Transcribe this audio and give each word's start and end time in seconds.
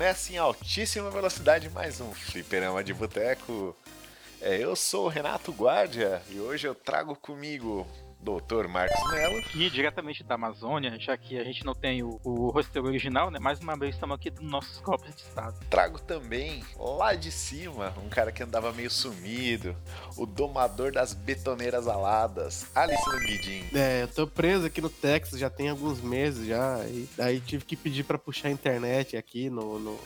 Recomeça 0.00 0.32
em 0.32 0.38
altíssima 0.38 1.10
velocidade 1.10 1.68
mais 1.68 2.00
um 2.00 2.10
Fliperama 2.10 2.82
de 2.82 2.94
Boteco. 2.94 3.76
É, 4.40 4.56
eu 4.56 4.74
sou 4.74 5.04
o 5.04 5.08
Renato 5.10 5.52
Guardia 5.52 6.22
e 6.30 6.40
hoje 6.40 6.66
eu 6.66 6.74
trago 6.74 7.14
comigo 7.14 7.86
Dr. 8.22 8.68
Marcos 8.68 8.98
Mello. 9.10 9.38
Aqui, 9.38 9.70
diretamente 9.70 10.22
da 10.22 10.34
Amazônia, 10.34 10.98
já 10.98 11.16
que 11.16 11.38
a 11.38 11.44
gente 11.44 11.64
não 11.64 11.74
tem 11.74 12.02
o, 12.02 12.20
o 12.22 12.50
rosteiro 12.50 12.86
original, 12.86 13.30
né? 13.30 13.38
Mais 13.38 13.60
uma 13.60 13.76
vez 13.76 13.94
estamos 13.94 14.16
aqui 14.16 14.30
nos 14.30 14.50
nossos 14.50 14.78
copos 14.80 15.14
de 15.14 15.22
estado. 15.22 15.58
Trago 15.70 15.98
também, 16.00 16.62
lá 16.78 17.14
de 17.14 17.30
cima, 17.32 17.94
um 18.04 18.08
cara 18.08 18.30
que 18.30 18.42
andava 18.42 18.72
meio 18.72 18.90
sumido, 18.90 19.74
o 20.16 20.26
domador 20.26 20.92
das 20.92 21.14
betoneiras 21.14 21.88
aladas, 21.88 22.66
Alice 22.74 23.08
Languidin. 23.08 23.64
É, 23.74 24.02
eu 24.02 24.08
tô 24.08 24.26
preso 24.26 24.66
aqui 24.66 24.80
no 24.80 24.90
Texas 24.90 25.38
já 25.38 25.48
tem 25.48 25.68
alguns 25.70 26.00
meses 26.00 26.46
já, 26.46 26.84
e 26.86 27.08
daí 27.16 27.40
tive 27.40 27.64
que 27.64 27.76
pedir 27.76 28.04
pra 28.04 28.18
puxar 28.18 28.48
a 28.48 28.50
internet 28.50 29.16
aqui 29.16 29.48
no, 29.48 29.78
no, 29.78 29.98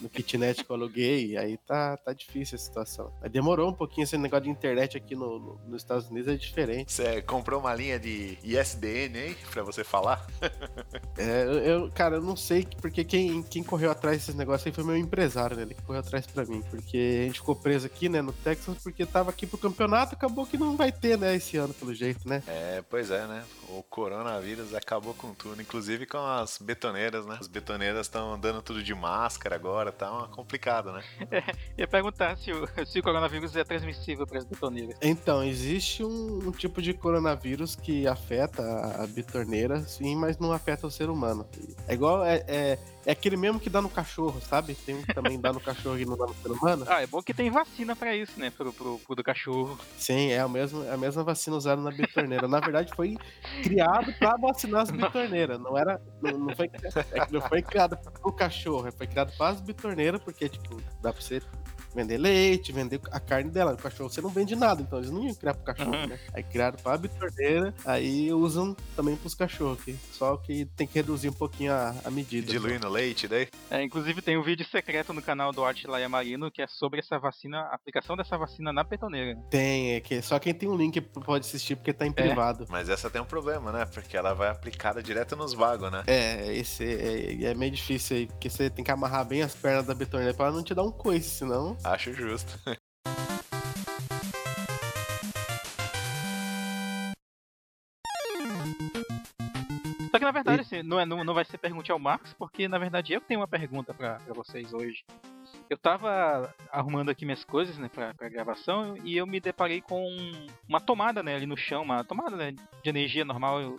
no 0.00 0.08
kitnet 0.08 0.64
que 0.64 0.70
eu 0.70 0.76
aluguei, 0.76 1.36
aí 1.36 1.56
tá, 1.58 1.96
tá 1.96 2.12
difícil 2.12 2.56
a 2.56 2.58
situação. 2.58 3.12
Mas 3.20 3.30
demorou 3.30 3.70
um 3.70 3.74
pouquinho 3.74 4.04
esse 4.04 4.18
negócio 4.18 4.44
de 4.44 4.50
internet 4.50 4.96
aqui 4.96 5.14
no, 5.14 5.38
no- 5.38 5.60
nos 5.68 5.82
Estados 5.82 6.08
Unidos, 6.10 6.32
é 6.32 6.36
diferente. 6.36 6.92
Você 6.92 7.22
comprou 7.22 7.51
uma 7.58 7.74
linha 7.74 7.98
de 7.98 8.38
ISDN 8.42 9.18
aí 9.18 9.36
pra 9.50 9.62
você 9.62 9.84
falar? 9.84 10.26
É, 11.18 11.44
eu, 11.70 11.90
cara, 11.94 12.16
eu 12.16 12.22
não 12.22 12.34
sei, 12.34 12.66
porque 12.80 13.04
quem, 13.04 13.42
quem 13.42 13.62
correu 13.62 13.90
atrás 13.90 14.16
desses 14.16 14.34
negócios 14.34 14.66
aí 14.66 14.72
foi 14.72 14.82
meu 14.82 14.96
empresário, 14.96 15.54
né? 15.56 15.62
Ele 15.62 15.74
que 15.74 15.82
correu 15.82 16.00
atrás 16.00 16.26
pra 16.26 16.44
mim. 16.46 16.62
Porque 16.70 17.20
a 17.20 17.26
gente 17.26 17.40
ficou 17.40 17.54
preso 17.54 17.86
aqui, 17.86 18.08
né, 18.08 18.22
no 18.22 18.32
Texas, 18.32 18.78
porque 18.82 19.04
tava 19.04 19.30
aqui 19.30 19.46
pro 19.46 19.58
campeonato, 19.58 20.14
acabou 20.14 20.46
que 20.46 20.56
não 20.56 20.74
vai 20.76 20.90
ter, 20.90 21.18
né, 21.18 21.36
esse 21.36 21.58
ano, 21.58 21.74
pelo 21.74 21.94
jeito, 21.94 22.26
né? 22.26 22.42
É, 22.46 22.82
pois 22.88 23.10
é, 23.10 23.26
né? 23.26 23.44
O 23.68 23.82
coronavírus 23.82 24.74
acabou 24.74 25.12
com 25.12 25.34
tudo, 25.34 25.60
inclusive 25.60 26.06
com 26.06 26.18
as 26.18 26.58
betoneiras, 26.58 27.26
né? 27.26 27.36
As 27.38 27.46
betoneiras 27.46 28.06
estão 28.06 28.32
andando 28.32 28.62
tudo 28.62 28.82
de 28.82 28.94
máscara 28.94 29.54
agora, 29.54 29.92
tá 29.92 30.10
uma 30.10 30.28
complicado, 30.28 30.92
né? 30.92 31.02
Ia 31.76 31.86
perguntar 31.86 32.36
se 32.36 32.52
o, 32.52 32.66
se 32.86 32.98
o 32.98 33.02
coronavírus 33.02 33.54
é 33.54 33.64
transmissível 33.64 34.26
para 34.26 34.38
as 34.38 34.44
betoneiras. 34.44 34.96
Então, 35.02 35.42
existe 35.44 36.02
um, 36.02 36.48
um 36.48 36.52
tipo 36.52 36.80
de 36.80 36.94
coronavírus 36.94 37.41
que 37.82 38.06
afeta 38.06 38.62
a, 39.02 39.06
bitorneira, 39.06 39.80
sim, 39.80 40.16
mas 40.16 40.38
não 40.38 40.52
afeta 40.52 40.86
o 40.86 40.90
ser 40.90 41.10
humano. 41.10 41.46
É 41.88 41.94
igual, 41.94 42.24
é, 42.24 42.44
é, 42.46 42.78
é 43.04 43.12
aquele 43.12 43.36
mesmo 43.36 43.58
que 43.58 43.68
dá 43.68 43.82
no 43.82 43.88
cachorro, 43.88 44.40
sabe? 44.40 44.74
Tem 44.74 44.94
um 44.94 45.02
que 45.02 45.12
também 45.12 45.40
dá 45.40 45.52
no 45.52 45.58
cachorro 45.60 45.98
e 45.98 46.04
não 46.04 46.16
dá 46.16 46.26
no 46.26 46.34
ser 46.34 46.50
humano. 46.50 46.86
Ah, 46.88 47.02
é 47.02 47.06
bom 47.06 47.20
que 47.22 47.34
tem 47.34 47.50
vacina 47.50 47.96
para 47.96 48.14
isso, 48.14 48.38
né? 48.38 48.50
Pro, 48.50 48.72
pro, 48.72 48.98
pro 48.98 49.16
do 49.16 49.24
cachorro. 49.24 49.78
Sim, 49.98 50.30
é 50.30 50.40
a 50.40 50.48
mesma, 50.48 50.84
é 50.86 50.94
a 50.94 50.96
mesma 50.96 51.24
vacina 51.24 51.56
usada 51.56 51.82
na 51.82 51.90
bitorneira. 51.90 52.46
Na 52.46 52.60
verdade, 52.60 52.92
foi 52.94 53.16
criado 53.62 54.12
pra 54.14 54.36
vacinar 54.36 54.82
as 54.82 54.90
bitorneiras. 54.90 55.58
Não 55.58 55.76
era. 55.76 56.00
Não, 56.22 56.38
não 56.38 56.56
foi, 56.56 56.70
é 57.12 57.26
não 57.30 57.40
foi 57.40 57.62
criado 57.62 57.96
pro 57.96 58.32
cachorro, 58.32 58.90
foi 58.92 59.06
criado 59.06 59.36
para 59.36 59.52
as 59.52 59.60
bitorneiras, 59.60 60.22
porque, 60.22 60.48
tipo, 60.48 60.80
dá 61.02 61.12
pra 61.12 61.20
você 61.20 61.42
vender 61.94 62.18
leite, 62.18 62.72
vender 62.72 63.00
a 63.10 63.20
carne 63.20 63.50
dela. 63.50 63.72
O 63.74 63.76
cachorro 63.76 64.08
você 64.10 64.20
não 64.20 64.30
vende 64.30 64.54
nada, 64.56 64.82
então 64.82 64.98
eles 64.98 65.10
não 65.10 65.24
iam 65.24 65.34
criar 65.34 65.54
pro 65.54 65.64
cachorro, 65.64 65.92
Uhum. 65.94 66.06
né? 66.06 66.18
Aí 66.32 66.42
criaram 66.42 66.76
pra 66.82 66.96
bitorneira, 66.96 67.74
aí 67.84 68.32
usam 68.32 68.74
também 68.96 69.16
pros 69.16 69.34
cachorros, 69.34 69.82
que 69.82 69.96
só 70.12 70.36
que 70.36 70.64
tem 70.76 70.86
que 70.86 70.94
reduzir 70.94 71.28
um 71.28 71.32
pouquinho 71.32 71.72
a, 71.72 71.94
a 72.04 72.10
medida. 72.10 72.50
Diluindo 72.50 72.88
leite 72.88 73.26
daí. 73.28 73.48
É, 73.70 73.82
inclusive 73.82 74.22
tem 74.22 74.36
um 74.38 74.42
vídeo 74.42 74.66
secreto 74.66 75.12
no 75.12 75.22
canal 75.22 75.52
do 75.52 75.64
Arte 75.64 75.86
Laia 75.86 76.08
Marino 76.08 76.50
que 76.50 76.62
é 76.62 76.66
sobre 76.66 77.00
essa 77.00 77.18
vacina, 77.18 77.60
a 77.62 77.74
aplicação 77.74 78.16
dessa 78.16 78.36
vacina 78.38 78.72
na 78.72 78.82
betoneira. 78.84 79.36
Tem, 79.50 79.94
é 79.94 80.00
que 80.00 80.20
só 80.22 80.38
quem 80.38 80.54
tem 80.54 80.68
um 80.68 80.76
link 80.76 81.00
pode 81.00 81.46
assistir 81.46 81.76
porque 81.76 81.92
tá 81.92 82.06
em 82.06 82.12
privado. 82.12 82.66
Mas 82.68 82.88
essa 82.88 83.10
tem 83.10 83.20
um 83.20 83.24
problema, 83.26 83.72
né? 83.72 83.84
Porque 83.86 84.16
ela 84.16 84.34
vai 84.34 84.48
aplicada 84.48 85.02
direto 85.02 85.36
nos 85.36 85.52
vagos, 85.54 85.90
né? 85.90 86.02
É, 86.06 86.54
esse 86.54 86.84
é, 86.84 87.44
é 87.50 87.54
meio 87.54 87.72
difícil 87.72 88.16
aí, 88.16 88.26
porque 88.26 88.48
você 88.50 88.70
tem 88.70 88.84
que 88.84 88.90
amarrar 88.90 89.24
bem 89.24 89.42
as 89.42 89.54
pernas 89.54 89.86
da 89.86 89.94
betoneira 89.94 90.34
pra 90.34 90.46
ela 90.46 90.56
não 90.56 90.62
te 90.64 90.74
dar 90.74 90.82
um 90.82 90.90
coice, 90.90 91.28
senão. 91.30 91.76
Acho 91.84 92.12
justo. 92.12 92.58
Só 100.12 100.18
que 100.18 100.24
na 100.26 100.30
verdade 100.30 100.60
assim, 100.60 100.82
não, 100.82 101.00
é, 101.00 101.06
não, 101.06 101.24
não 101.24 101.32
vai 101.32 101.42
ser 101.42 101.56
pergunte 101.56 101.90
ao 101.90 101.98
Marcos, 101.98 102.34
porque 102.34 102.68
na 102.68 102.78
verdade 102.78 103.14
eu 103.14 103.20
tenho 103.20 103.40
uma 103.40 103.48
pergunta 103.48 103.94
pra 103.94 104.16
pra 104.16 104.34
vocês 104.34 104.74
hoje. 104.74 105.02
Eu 105.70 105.78
tava 105.78 106.54
arrumando 106.70 107.08
aqui 107.08 107.24
minhas 107.24 107.44
coisas, 107.44 107.78
né, 107.78 107.88
pra, 107.88 108.12
pra 108.12 108.28
gravação, 108.28 108.94
e 109.04 109.16
eu 109.16 109.26
me 109.26 109.40
deparei 109.40 109.80
com 109.80 110.06
uma 110.68 110.80
tomada, 110.80 111.22
né, 111.22 111.34
ali 111.34 111.46
no 111.46 111.56
chão, 111.56 111.82
uma 111.82 112.04
tomada 112.04 112.36
né, 112.36 112.52
de 112.52 112.90
energia 112.90 113.24
normal 113.24 113.74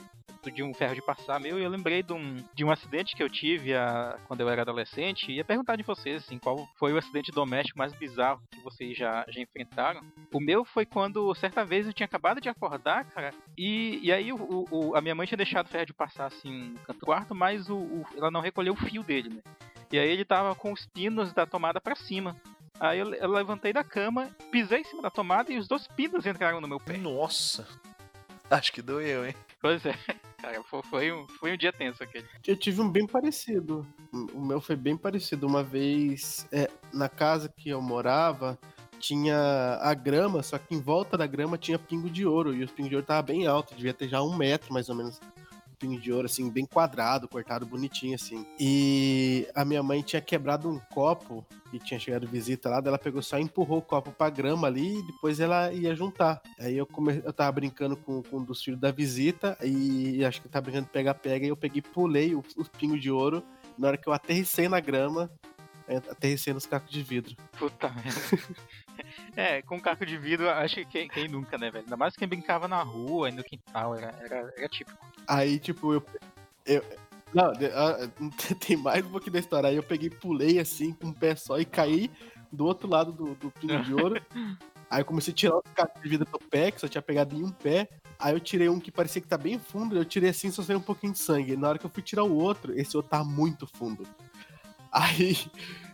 de 0.51 0.63
um 0.63 0.73
ferro 0.73 0.95
de 0.95 1.01
passar 1.01 1.39
meu, 1.39 1.59
e 1.59 1.63
eu 1.63 1.69
lembrei 1.69 2.01
de 2.03 2.13
um, 2.13 2.43
de 2.53 2.63
um 2.63 2.71
acidente 2.71 3.15
que 3.15 3.23
eu 3.23 3.29
tive 3.29 3.73
a, 3.75 4.17
quando 4.27 4.41
eu 4.41 4.49
era 4.49 4.61
adolescente, 4.61 5.31
e 5.31 5.35
ia 5.35 5.43
perguntar 5.45 5.75
de 5.75 5.83
vocês, 5.83 6.23
assim, 6.23 6.37
qual 6.39 6.67
foi 6.77 6.93
o 6.93 6.97
acidente 6.97 7.31
doméstico 7.31 7.77
mais 7.77 7.93
bizarro 7.93 8.41
que 8.51 8.59
vocês 8.61 8.97
já, 8.97 9.25
já 9.27 9.41
enfrentaram. 9.41 10.01
O 10.31 10.39
meu 10.39 10.63
foi 10.65 10.85
quando, 10.85 11.33
certa 11.35 11.63
vez, 11.65 11.85
eu 11.87 11.93
tinha 11.93 12.05
acabado 12.05 12.41
de 12.41 12.49
acordar, 12.49 13.05
cara, 13.05 13.33
e, 13.57 13.99
e 14.03 14.11
aí 14.11 14.31
o, 14.33 14.65
o- 14.69 14.95
a 14.95 15.01
minha 15.01 15.15
mãe 15.15 15.25
tinha 15.27 15.37
deixado 15.37 15.65
o 15.65 15.69
ferro 15.69 15.85
de 15.85 15.93
passar, 15.93 16.25
assim, 16.25 16.69
no 16.69 16.79
canto 16.79 17.05
quarto, 17.05 17.33
mas 17.35 17.69
o, 17.69 17.75
o- 17.77 18.05
ela 18.17 18.31
não 18.31 18.41
recolheu 18.41 18.73
o 18.73 18.77
fio 18.77 19.03
dele, 19.03 19.29
né. 19.29 19.41
E 19.91 19.99
aí 19.99 20.09
ele 20.09 20.25
tava 20.25 20.55
com 20.55 20.71
os 20.71 20.85
pinos 20.87 21.31
da 21.33 21.45
tomada 21.45 21.79
pra 21.79 21.95
cima. 21.95 22.35
Aí 22.79 22.97
eu, 22.97 23.13
eu 23.13 23.29
levantei 23.29 23.71
da 23.71 23.83
cama, 23.83 24.31
pisei 24.51 24.79
em 24.79 24.83
cima 24.83 25.03
da 25.03 25.11
tomada 25.11 25.53
e 25.53 25.57
os 25.59 25.67
dois 25.67 25.85
pinos 25.87 26.25
entraram 26.25 26.59
no 26.59 26.67
meu 26.67 26.79
pé. 26.79 26.97
Nossa. 26.97 27.67
Acho 28.49 28.71
que 28.73 28.81
doeu, 28.81 29.25
hein? 29.25 29.35
Pois 29.61 29.85
é, 29.85 29.93
cara, 30.43 30.61
foi, 30.83 31.13
um, 31.13 31.25
foi 31.27 31.53
um 31.53 31.57
dia 31.57 31.71
tenso 31.71 32.03
aquele. 32.03 32.27
Eu 32.45 32.57
tive 32.57 32.81
um 32.81 32.89
bem 32.89 33.07
parecido. 33.07 33.87
O 34.33 34.41
meu 34.41 34.59
foi 34.59 34.75
bem 34.75 34.97
parecido. 34.97 35.47
Uma 35.47 35.63
vez, 35.63 36.45
é, 36.51 36.69
na 36.91 37.07
casa 37.07 37.47
que 37.47 37.69
eu 37.69 37.81
morava, 37.81 38.59
tinha 38.99 39.79
a 39.81 39.93
grama, 39.93 40.43
só 40.43 40.57
que 40.57 40.75
em 40.75 40.81
volta 40.81 41.17
da 41.17 41.25
grama 41.25 41.57
tinha 41.57 41.79
pingo 41.79 42.09
de 42.09 42.25
ouro. 42.25 42.53
E 42.53 42.61
os 42.61 42.71
pingos 42.71 42.89
de 42.89 42.95
ouro 42.95 43.07
tava 43.07 43.21
bem 43.21 43.47
alto, 43.47 43.73
devia 43.73 43.93
ter 43.93 44.09
já 44.09 44.21
um 44.21 44.35
metro 44.35 44.73
mais 44.73 44.89
ou 44.89 44.95
menos. 44.95 45.19
Pingo 45.83 45.99
de 45.99 46.13
ouro, 46.13 46.27
assim, 46.27 46.49
bem 46.49 46.65
quadrado, 46.65 47.27
cortado 47.27 47.65
bonitinho, 47.65 48.15
assim. 48.15 48.45
E 48.57 49.45
a 49.53 49.65
minha 49.65 49.83
mãe 49.83 50.01
tinha 50.01 50.21
quebrado 50.21 50.69
um 50.69 50.79
copo 50.79 51.45
e 51.73 51.79
tinha 51.79 51.99
chegado 51.99 52.25
visita 52.25 52.69
lá, 52.69 52.81
ela 52.85 52.97
pegou 52.97 53.21
só 53.21 53.37
empurrou 53.37 53.79
o 53.79 53.81
copo 53.81 54.09
pra 54.11 54.29
grama 54.29 54.67
ali 54.67 54.99
e 54.99 55.03
depois 55.05 55.41
ela 55.41 55.73
ia 55.73 55.93
juntar. 55.93 56.41
Aí 56.57 56.77
eu, 56.77 56.85
come... 56.85 57.21
eu 57.25 57.33
tava 57.33 57.51
brincando 57.51 57.97
com, 57.97 58.23
com 58.23 58.37
um 58.37 58.43
dos 58.45 58.63
filhos 58.63 58.79
da 58.79 58.91
visita 58.91 59.57
e 59.61 60.23
acho 60.23 60.41
que 60.41 60.47
tava 60.47 60.63
brincando 60.63 60.85
de 60.85 60.91
pega-pega 60.93 61.45
e 61.45 61.49
eu 61.49 61.57
peguei 61.57 61.79
e 61.79 61.81
pulei 61.81 62.33
os 62.33 62.55
os 62.55 62.69
pingos 62.69 63.01
de 63.01 63.11
ouro. 63.11 63.43
Na 63.77 63.89
hora 63.89 63.97
que 63.97 64.07
eu 64.07 64.13
aterrissei 64.13 64.69
na 64.69 64.79
grama, 64.79 65.29
eu 65.87 65.97
aterrissei 65.97 66.53
nos 66.53 66.65
cacos 66.65 66.91
de 66.91 67.03
vidro. 67.03 67.35
Puta 67.57 67.89
merda. 67.89 68.55
É, 69.35 69.63
com 69.63 69.81
caco 69.81 70.05
de 70.05 70.15
vidro, 70.15 70.47
acho 70.47 70.75
que 70.75 70.85
quem, 70.85 71.07
quem 71.07 71.27
nunca, 71.27 71.57
né, 71.57 71.71
velho? 71.71 71.85
Ainda 71.85 71.97
mais 71.97 72.15
quem 72.15 72.27
brincava 72.27 72.67
na 72.67 72.83
rua 72.83 73.29
e 73.29 73.31
no 73.31 73.43
quintal, 73.43 73.95
era, 73.95 74.13
era, 74.19 74.53
era 74.55 74.69
típico. 74.69 74.97
Aí, 75.27 75.57
tipo, 75.57 75.93
eu. 75.93 76.05
eu 76.65 76.83
não, 77.33 77.45
ah, 77.45 78.09
tem 78.59 78.77
mais 78.77 79.03
um 79.03 79.09
pouquinho 79.09 79.33
da 79.33 79.39
história. 79.39 79.69
Aí 79.69 79.75
eu 79.75 79.81
peguei, 79.81 80.07
e 80.07 80.11
pulei 80.11 80.59
assim, 80.59 80.93
com 80.93 81.07
um 81.07 81.13
pé 81.13 81.35
só 81.35 81.59
e 81.59 81.65
caí 81.65 82.11
do 82.51 82.65
outro 82.65 82.87
lado 82.87 83.11
do, 83.11 83.33
do 83.35 83.49
pingo 83.49 83.81
de 83.81 83.93
ouro. 83.93 84.21
Aí 84.89 85.01
eu 85.01 85.05
comecei 85.05 85.33
a 85.33 85.35
tirar 85.35 85.57
os 85.57 85.63
cacos 85.73 85.99
de 86.03 86.07
vidro 86.07 86.27
do 86.31 86.37
pé, 86.37 86.69
que 86.69 86.79
só 86.79 86.87
tinha 86.87 87.01
pegado 87.01 87.35
em 87.35 87.43
um 87.43 87.49
pé. 87.49 87.89
Aí 88.19 88.31
eu 88.31 88.39
tirei 88.39 88.69
um 88.69 88.79
que 88.79 88.91
parecia 88.91 89.19
que 89.19 89.27
tá 89.27 89.39
bem 89.39 89.57
fundo, 89.57 89.97
eu 89.97 90.05
tirei 90.05 90.29
assim, 90.29 90.51
só 90.51 90.61
saiu 90.61 90.77
um 90.77 90.83
pouquinho 90.83 91.13
de 91.13 91.17
sangue. 91.17 91.57
Na 91.57 91.69
hora 91.69 91.79
que 91.79 91.85
eu 91.85 91.89
fui 91.89 92.03
tirar 92.03 92.23
o 92.23 92.35
outro, 92.35 92.77
esse 92.79 92.95
outro 92.95 93.09
tá 93.09 93.23
muito 93.23 93.65
fundo. 93.65 94.05
Aí, 94.91 95.35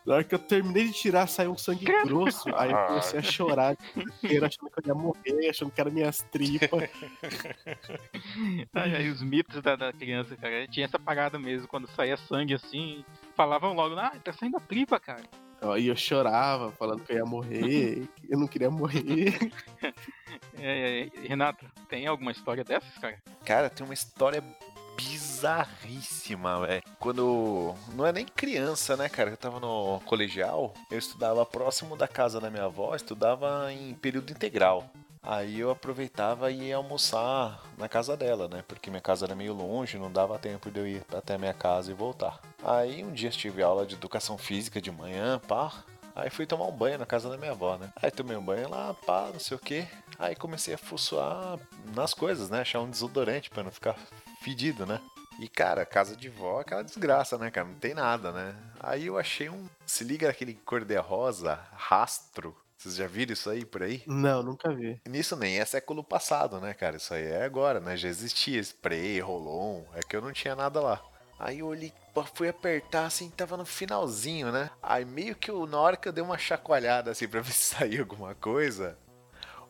na 0.05 0.15
hora 0.15 0.23
que 0.23 0.33
eu 0.33 0.39
terminei 0.39 0.85
de 0.85 0.93
tirar, 0.93 1.27
saiu 1.27 1.51
um 1.51 1.57
sangue 1.57 1.85
grosso. 1.85 2.49
Aí 2.55 2.71
eu 2.71 2.77
comecei 2.87 3.19
a 3.19 3.23
chorar, 3.23 3.77
inteiro, 3.95 4.45
achando 4.45 4.69
que 4.69 4.79
eu 4.79 4.87
ia 4.87 4.95
morrer, 4.95 5.49
achando 5.49 5.71
que 5.71 5.81
era 5.81 5.89
minhas 5.89 6.21
tripas. 6.23 6.89
Ai, 8.73 8.95
aí 8.95 9.09
os 9.09 9.21
mitos 9.21 9.61
da, 9.61 9.75
da 9.75 9.93
criança, 9.93 10.35
cara. 10.35 10.67
Tinha 10.67 10.85
essa 10.85 10.99
parada 10.99 11.37
mesmo, 11.37 11.67
quando 11.67 11.87
saía 11.87 12.17
sangue 12.17 12.53
assim, 12.53 13.03
falavam 13.35 13.73
logo, 13.73 13.95
ah, 13.97 14.13
tá 14.23 14.33
saindo 14.33 14.57
a 14.57 14.61
tripa, 14.61 14.99
cara. 14.99 15.23
Aí 15.61 15.87
eu 15.87 15.95
chorava, 15.95 16.71
falando 16.71 17.03
que 17.03 17.11
eu 17.11 17.17
ia 17.17 17.25
morrer, 17.25 18.07
que 18.15 18.33
eu 18.33 18.39
não 18.39 18.47
queria 18.47 18.69
morrer. 18.69 19.37
É, 20.61 21.09
é, 21.15 21.27
Renato, 21.27 21.65
tem 21.87 22.05
alguma 22.05 22.31
história 22.31 22.63
dessas, 22.63 22.95
cara? 22.97 23.17
Cara, 23.45 23.69
tem 23.69 23.85
uma 23.85 23.93
história 23.93 24.43
bizarríssima, 24.99 26.65
velho. 26.65 26.83
Quando. 26.99 27.73
Não 27.93 28.05
é 28.05 28.11
nem 28.11 28.25
criança, 28.25 28.97
né, 28.97 29.07
cara? 29.07 29.29
Eu 29.29 29.37
tava 29.37 29.59
no 29.59 29.99
colegial, 30.05 30.73
eu 30.91 30.99
estudava 30.99 31.45
próximo 31.45 31.95
da 31.95 32.07
casa 32.07 32.39
da 32.39 32.49
minha 32.49 32.65
avó, 32.65 32.95
estudava 32.95 33.71
em 33.71 33.93
período 33.93 34.31
integral. 34.31 34.89
Aí 35.21 35.59
eu 35.59 35.69
aproveitava 35.69 36.49
e 36.49 36.67
ia 36.67 36.77
almoçar 36.77 37.61
na 37.77 37.89
casa 37.89 38.15
dela, 38.15 38.47
né? 38.47 38.63
Porque 38.67 38.89
minha 38.89 39.01
casa 39.01 39.25
era 39.25 39.35
meio 39.35 39.53
longe, 39.53 39.97
não 39.97 40.11
dava 40.11 40.39
tempo 40.39 40.71
de 40.71 40.79
eu 40.79 40.87
ir 40.87 41.03
até 41.13 41.37
minha 41.37 41.53
casa 41.53 41.91
e 41.91 41.93
voltar. 41.93 42.39
Aí 42.63 43.03
um 43.03 43.11
dia 43.11 43.29
tive 43.29 43.61
aula 43.61 43.85
de 43.85 43.95
educação 43.95 44.37
física 44.37 44.81
de 44.81 44.91
manhã, 44.91 45.39
pá. 45.39 45.83
Aí 46.15 46.29
fui 46.29 46.45
tomar 46.45 46.65
um 46.65 46.71
banho 46.71 46.97
na 46.97 47.05
casa 47.05 47.29
da 47.29 47.37
minha 47.37 47.51
avó, 47.51 47.77
né? 47.77 47.89
Aí 48.01 48.09
tomei 48.11 48.35
um 48.35 48.43
banho 48.43 48.69
lá, 48.69 48.93
pá, 49.05 49.29
não 49.31 49.39
sei 49.39 49.55
o 49.55 49.59
que. 49.59 49.85
Aí 50.17 50.35
comecei 50.35 50.73
a 50.73 50.77
fuçoar 50.77 51.59
nas 51.93 52.13
coisas, 52.13 52.49
né? 52.49 52.61
Achar 52.61 52.79
um 52.79 52.89
desodorante 52.89 53.49
pra 53.49 53.63
não 53.63 53.71
ficar 53.71 53.95
fedido, 54.41 54.85
né? 54.85 54.99
E, 55.39 55.47
cara, 55.47 55.85
casa 55.85 56.15
de 56.15 56.27
vó 56.27 56.59
é 56.59 56.61
aquela 56.61 56.83
desgraça, 56.83 57.37
né, 57.37 57.49
cara? 57.49 57.67
Não 57.67 57.75
tem 57.75 57.93
nada, 57.93 58.31
né? 58.31 58.55
Aí 58.79 59.07
eu 59.07 59.17
achei 59.17 59.49
um. 59.49 59.69
Se 59.85 60.03
liga 60.03 60.29
aquele 60.29 60.53
cor-de-rosa, 60.53 61.59
rastro. 61.73 62.55
Vocês 62.77 62.95
já 62.95 63.07
viram 63.07 63.33
isso 63.33 63.49
aí 63.49 63.65
por 63.65 63.83
aí? 63.83 64.03
Não, 64.07 64.41
nunca 64.41 64.73
vi. 64.73 65.01
Nisso 65.07 65.35
nem 65.35 65.59
é 65.59 65.65
século 65.65 66.03
passado, 66.03 66.59
né, 66.59 66.73
cara? 66.73 66.97
Isso 66.97 67.13
aí 67.13 67.25
é 67.25 67.43
agora, 67.43 67.79
né? 67.79 67.95
Já 67.97 68.07
existia 68.07 68.59
spray, 68.59 69.19
rolon. 69.19 69.83
É 69.95 69.99
que 70.01 70.15
eu 70.15 70.21
não 70.21 70.31
tinha 70.31 70.55
nada 70.55 70.79
lá. 70.81 71.01
Aí 71.37 71.59
eu 71.59 71.67
olhei, 71.67 71.93
fui 72.33 72.49
apertar 72.49 73.05
assim, 73.05 73.29
tava 73.29 73.55
no 73.55 73.65
finalzinho, 73.65 74.51
né? 74.51 74.69
Aí 74.83 75.05
meio 75.05 75.35
que 75.35 75.49
eu, 75.49 75.65
na 75.65 75.79
hora 75.79 75.95
que 75.95 76.07
eu 76.07 76.11
dei 76.11 76.23
uma 76.23 76.37
chacoalhada 76.37 77.11
assim 77.11 77.29
pra 77.29 77.39
ver 77.41 77.53
se 77.53 77.75
saía 77.75 78.01
alguma 78.01 78.35
coisa, 78.35 78.97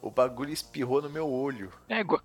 o 0.01 0.10
bagulho 0.10 0.51
espirrou 0.51 1.00
no 1.00 1.10
meu 1.10 1.30
olho. 1.30 1.71
Égua. 1.88 2.24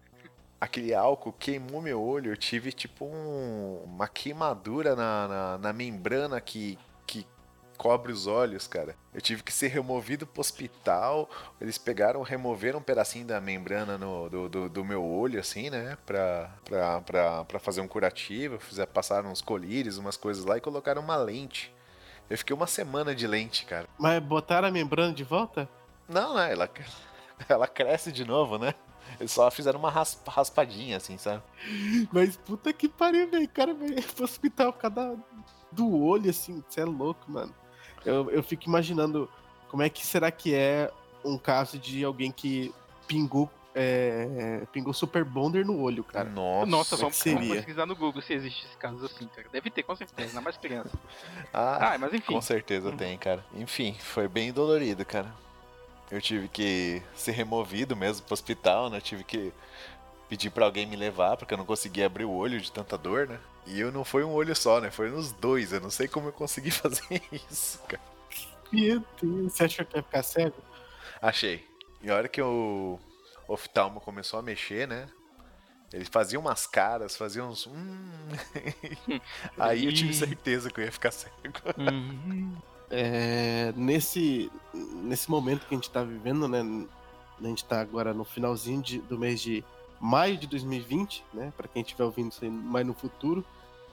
Aquele 0.61 0.95
álcool 0.95 1.33
queimou 1.33 1.83
meu 1.83 2.03
olho. 2.03 2.33
Eu 2.33 2.37
tive 2.37 2.73
tipo 2.73 3.05
um, 3.05 3.83
uma 3.85 4.09
queimadura 4.09 4.97
na, 4.97 5.29
na, 5.29 5.59
na 5.59 5.73
membrana 5.73 6.41
que, 6.41 6.79
que 7.07 7.27
cobre 7.77 8.13
os 8.13 8.27
olhos, 8.27 8.67
cara. 8.67 8.97
Eu 9.13 9.21
tive 9.21 9.43
que 9.43 9.53
ser 9.53 9.69
removido 9.69 10.27
pro 10.27 10.41
hospital. 10.41 11.29
Eles 11.61 11.77
pegaram, 11.77 12.23
removeram 12.23 12.79
um 12.79 12.83
pedacinho 12.83 13.27
da 13.27 13.41
membrana 13.41 13.99
no, 13.99 14.29
do, 14.29 14.49
do, 14.49 14.69
do 14.69 14.85
meu 14.85 15.05
olho, 15.05 15.39
assim, 15.39 15.71
né? 15.71 15.99
Pra, 16.07 16.51
pra, 16.65 17.01
pra, 17.03 17.45
pra 17.45 17.59
fazer 17.59 17.81
um 17.81 17.89
curativo. 17.89 18.59
Fizer, 18.59 18.87
passaram 18.87 19.31
uns 19.31 19.43
colírios, 19.43 19.99
umas 19.99 20.17
coisas 20.17 20.45
lá 20.45 20.57
e 20.57 20.61
colocaram 20.61 21.03
uma 21.03 21.17
lente. 21.17 21.75
Eu 22.29 22.39
fiquei 22.39 22.57
uma 22.57 22.67
semana 22.67 23.15
de 23.15 23.27
lente, 23.27 23.67
cara. 23.67 23.87
Mas 23.99 24.23
botaram 24.23 24.69
a 24.69 24.71
membrana 24.71 25.13
de 25.13 25.25
volta? 25.25 25.69
Não, 26.09 26.35
né? 26.35 26.53
Ela, 26.53 26.71
ela 27.49 27.69
cresce 27.69 28.11
de 28.11 28.25
novo, 28.25 28.59
né? 28.59 28.75
Eles 29.21 29.33
só 29.33 29.51
fizeram 29.51 29.79
uma 29.79 29.91
raspa, 29.91 30.31
raspadinha, 30.31 30.97
assim, 30.97 31.17
sabe? 31.19 31.43
Mas 32.13 32.37
puta 32.37 32.73
que 32.73 32.89
pariu, 32.89 33.31
velho. 33.31 33.49
Cara, 33.49 33.73
veio 33.75 34.03
pro 34.03 34.25
hospital 34.25 34.73
por 34.73 34.81
causa 34.91 35.17
do 35.71 36.01
olho, 36.03 36.31
assim. 36.31 36.63
Você 36.69 36.81
é 36.81 36.85
louco, 36.85 37.31
mano. 37.31 37.55
Eu, 38.05 38.31
eu 38.31 38.43
fico 38.43 38.65
imaginando 38.67 39.31
como 39.69 39.83
é 39.83 39.89
que 39.89 40.05
será 40.05 40.31
que 40.31 40.55
é 40.55 40.91
um 41.25 41.39
caso 41.39 41.79
de 41.79 42.05
alguém 42.05 42.31
que 42.33 42.73
pingou. 43.07 43.51
É, 43.77 44.63
pingou 44.73 44.93
Super 44.95 45.25
Bonder 45.25 45.67
no 45.67 45.81
olho, 45.81 46.05
cara. 46.05 46.29
Nossa, 46.31 46.67
Nossa, 46.71 46.97
vamos, 46.97 47.17
seria? 47.17 47.39
vamos 47.41 47.57
pesquisar 47.57 47.87
no 47.87 47.97
Google 47.97 48.23
se 48.23 48.33
existe 48.33 48.65
esse 48.67 48.77
caso 48.77 49.05
assim, 49.05 49.27
cara. 49.27 49.49
Deve 49.51 49.69
ter, 49.69 49.83
com 49.83 49.97
certeza, 49.97 50.29
ainda 50.29 50.41
mais 50.41 50.57
criança. 50.57 50.97
Ah, 51.53 51.95
Ah, 51.95 51.99
mas 51.99 52.15
enfim. 52.15 52.35
com 52.35 52.41
certeza 52.41 52.93
tem, 52.93 53.19
cara. 53.19 53.45
Enfim, 53.53 53.97
foi 53.99 54.29
bem 54.29 54.53
dolorido, 54.53 55.05
cara. 55.05 55.35
Eu 56.11 56.21
tive 56.21 56.49
que 56.49 57.03
ser 57.15 57.33
removido 57.33 57.97
mesmo 57.97 58.25
pro 58.25 58.35
hospital, 58.35 58.91
né? 58.91 58.99
Eu 58.99 59.03
tive 59.03 59.25
que 59.25 59.53
pedir 60.29 60.51
pra 60.51 60.65
alguém 60.65 60.87
me 60.87 60.97
levar, 60.97 61.37
porque 61.37 61.55
eu 61.55 61.59
não 61.59 61.65
conseguia 61.65 62.07
abrir 62.07 62.25
o 62.25 62.33
olho 62.33 62.61
de 62.61 62.71
tanta 62.71 62.97
dor, 62.97 63.27
né? 63.29 63.39
E 63.67 63.81
eu 63.81 63.91
não 63.91 64.05
foi 64.05 64.23
um 64.25 64.33
olho 64.33 64.55
só, 64.55 64.81
né? 64.81 64.91
Foi 64.91 65.11
nos 65.11 65.33
dois. 65.33 65.73
Eu 65.73 65.81
não 65.81 65.91
sei 65.91 66.07
como 66.07 66.29
eu 66.29 66.33
consegui 66.33 66.71
fazer 66.73 67.23
isso, 67.33 67.81
cara. 67.89 68.03
Meu 68.71 69.03
Deus, 69.21 69.53
você 69.53 69.65
achou 69.65 69.87
que 69.87 69.97
ia 69.97 70.03
ficar 70.03 70.23
cego? 70.23 70.57
Achei. 71.23 71.67
E 72.03 72.11
a 72.11 72.17
hora 72.17 72.29
que 72.29 72.43
o 72.43 72.99
oftalmo 73.49 74.01
começou 74.01 74.39
a 74.39 74.43
mexer, 74.43 74.87
né? 74.87 75.09
Ele 75.93 76.05
fazia 76.05 76.41
umas 76.41 76.67
caras, 76.67 77.17
fazia 77.17 77.45
uns. 77.45 77.67
Hum. 77.67 78.11
Aí 79.57 79.87
eu 79.87 79.95
tive 79.95 80.13
certeza 80.13 80.69
que 80.69 80.81
eu 80.81 80.85
ia 80.85 80.93
ficar 80.93 81.13
cego. 81.13 81.35
Hum, 81.79 82.57
É, 82.97 83.73
nesse, 83.77 84.51
nesse 84.73 85.29
momento 85.29 85.67
que 85.67 85.75
a 85.75 85.77
gente 85.77 85.91
tá 85.91 86.03
vivendo, 86.05 86.47
né? 86.47 86.61
A 87.43 87.47
gente 87.47 87.65
tá 87.65 87.81
agora 87.81 88.15
no 88.15 88.25
finalzinho 88.25 88.81
de- 88.81 89.01
do 89.01 89.19
mês 89.19 89.41
de 89.41 89.65
maio 90.01 90.37
de 90.37 90.47
2020, 90.47 91.25
né? 91.35 91.53
Pra 91.57 91.67
quem 91.67 91.83
estiver 91.83 92.05
ouvindo 92.05 92.31
isso 92.31 92.45
aí 92.45 92.51
mais 92.51 92.87
no 92.87 92.95
futuro. 92.95 93.45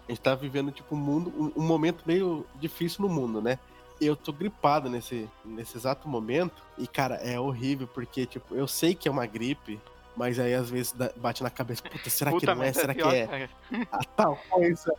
A 0.07 0.11
gente 0.11 0.21
tá 0.21 0.35
vivendo, 0.35 0.71
tipo, 0.71 0.93
um 0.95 0.99
mundo, 0.99 1.33
um, 1.35 1.61
um 1.63 1.65
momento 1.65 2.03
meio 2.05 2.45
difícil 2.59 3.01
no 3.01 3.09
mundo, 3.09 3.41
né? 3.41 3.57
Eu 3.99 4.15
tô 4.15 4.31
gripado 4.31 4.87
nesse, 4.89 5.27
nesse 5.43 5.77
exato 5.77 6.07
momento. 6.07 6.61
E, 6.77 6.85
cara, 6.85 7.15
é 7.15 7.39
horrível, 7.39 7.87
porque, 7.87 8.25
tipo, 8.27 8.53
eu 8.53 8.67
sei 8.67 8.93
que 8.93 9.07
é 9.07 9.11
uma 9.11 9.25
gripe, 9.25 9.79
mas 10.15 10.37
aí 10.37 10.53
às 10.53 10.69
vezes 10.69 10.93
bate 11.17 11.41
na 11.41 11.49
cabeça, 11.49 11.81
puta, 11.83 12.09
será 12.09 12.31
que 12.31 12.39
Puta 12.39 12.53
não 12.53 12.61
é? 12.61 12.65
merda, 12.65 12.79
Será 12.81 12.93
que 12.93 12.99
pior, 13.01 13.13
é 13.13 13.25
cara. 13.27 13.49
a 13.91 14.03
tal 14.03 14.35
coisa? 14.49 14.93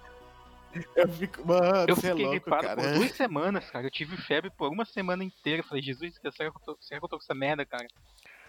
Eu 0.97 1.09
fico, 1.09 1.47
mano, 1.47 1.87
Eu 1.89 1.97
você 1.97 2.09
é 2.09 2.11
fiquei 2.11 2.25
louco, 2.25 2.41
gripado 2.41 2.67
cara. 2.67 2.83
por 2.83 2.93
duas 2.95 3.13
semanas, 3.13 3.71
cara. 3.71 3.87
Eu 3.87 3.91
tive 3.91 4.17
febre 4.17 4.51
por 4.51 4.71
uma 4.71 4.85
semana 4.85 5.23
inteira. 5.23 5.61
Eu 5.61 5.67
Falei, 5.67 5.83
Jesus, 5.83 6.15
será 6.15 6.51
que 6.51 6.57
eu 6.57 6.63
tô, 6.65 6.79
será 6.81 6.99
que 7.01 7.05
eu 7.05 7.09
tô 7.09 7.17
com 7.19 7.23
essa 7.23 7.35
merda, 7.35 7.65
cara? 7.65 7.87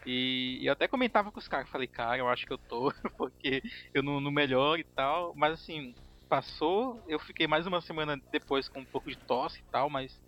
E 0.05 0.59
eu 0.65 0.73
até 0.73 0.87
comentava 0.87 1.31
com 1.31 1.39
os 1.39 1.47
caras. 1.47 1.69
Falei, 1.69 1.87
cara, 1.87 2.17
eu 2.17 2.27
acho 2.27 2.45
que 2.45 2.53
eu 2.53 2.57
tô, 2.57 2.93
porque 3.17 3.63
eu 3.93 4.03
não, 4.03 4.19
não 4.19 4.31
melhoro 4.31 4.79
e 4.79 4.83
tal. 4.83 5.33
Mas 5.35 5.53
assim, 5.53 5.93
passou. 6.27 7.03
Eu 7.07 7.19
fiquei 7.19 7.47
mais 7.47 7.67
uma 7.67 7.81
semana 7.81 8.19
depois 8.31 8.67
com 8.67 8.79
um 8.79 8.85
pouco 8.85 9.09
de 9.09 9.17
tosse 9.17 9.59
e 9.59 9.71
tal, 9.71 9.89
mas 9.89 10.19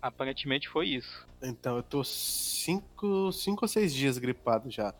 aparentemente 0.00 0.68
foi 0.68 0.88
isso. 0.88 1.26
Então, 1.42 1.76
eu 1.76 1.82
tô 1.82 2.04
cinco, 2.04 3.32
cinco 3.32 3.64
ou 3.64 3.68
seis 3.68 3.94
dias 3.94 4.18
gripado 4.18 4.70
já. 4.70 4.94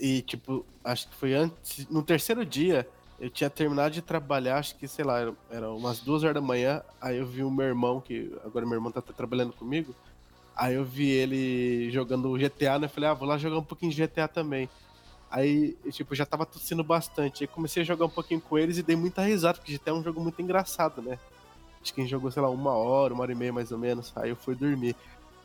E, 0.00 0.22
tipo, 0.22 0.64
acho 0.84 1.08
que 1.08 1.16
foi 1.16 1.34
antes. 1.34 1.88
No 1.88 2.02
terceiro 2.02 2.44
dia, 2.44 2.88
eu 3.22 3.30
tinha 3.30 3.48
terminado 3.48 3.94
de 3.94 4.02
trabalhar, 4.02 4.58
acho 4.58 4.74
que, 4.74 4.88
sei 4.88 5.04
lá, 5.04 5.20
era, 5.20 5.32
era 5.48 5.70
umas 5.70 6.00
duas 6.00 6.24
horas 6.24 6.34
da 6.34 6.40
manhã. 6.40 6.82
Aí 7.00 7.18
eu 7.18 7.24
vi 7.24 7.44
o 7.44 7.50
meu 7.52 7.66
irmão, 7.66 8.00
que 8.00 8.36
agora 8.44 8.66
meu 8.66 8.74
irmão 8.74 8.90
tá, 8.90 9.00
tá 9.00 9.12
trabalhando 9.12 9.52
comigo. 9.52 9.94
Aí 10.56 10.74
eu 10.74 10.84
vi 10.84 11.08
ele 11.08 11.88
jogando 11.92 12.36
GTA, 12.36 12.80
né? 12.80 12.86
Eu 12.86 12.90
falei, 12.90 13.08
ah, 13.08 13.14
vou 13.14 13.28
lá 13.28 13.38
jogar 13.38 13.58
um 13.58 13.62
pouquinho 13.62 13.92
de 13.92 14.04
GTA 14.04 14.26
também. 14.26 14.68
Aí, 15.30 15.78
tipo, 15.92 16.16
já 16.16 16.26
tava 16.26 16.44
tossindo 16.44 16.82
bastante. 16.82 17.44
Aí 17.44 17.46
comecei 17.46 17.84
a 17.84 17.86
jogar 17.86 18.06
um 18.06 18.10
pouquinho 18.10 18.40
com 18.40 18.58
eles 18.58 18.78
e 18.78 18.82
dei 18.82 18.96
muita 18.96 19.22
risada, 19.22 19.56
porque 19.56 19.78
GTA 19.78 19.92
é 19.92 19.94
um 19.94 20.02
jogo 20.02 20.20
muito 20.20 20.42
engraçado, 20.42 21.00
né? 21.00 21.16
Acho 21.80 21.94
que 21.94 22.00
a 22.00 22.02
gente 22.02 22.10
jogou, 22.10 22.28
sei 22.28 22.42
lá, 22.42 22.50
uma 22.50 22.72
hora, 22.72 23.14
uma 23.14 23.22
hora 23.22 23.30
e 23.30 23.36
meia 23.36 23.52
mais 23.52 23.70
ou 23.70 23.78
menos. 23.78 24.12
Aí 24.16 24.30
eu 24.30 24.36
fui 24.36 24.56
dormir. 24.56 24.96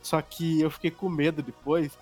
Só 0.02 0.20
que 0.20 0.60
eu 0.60 0.68
fiquei 0.68 0.90
com 0.90 1.08
medo 1.08 1.44
depois, 1.44 1.92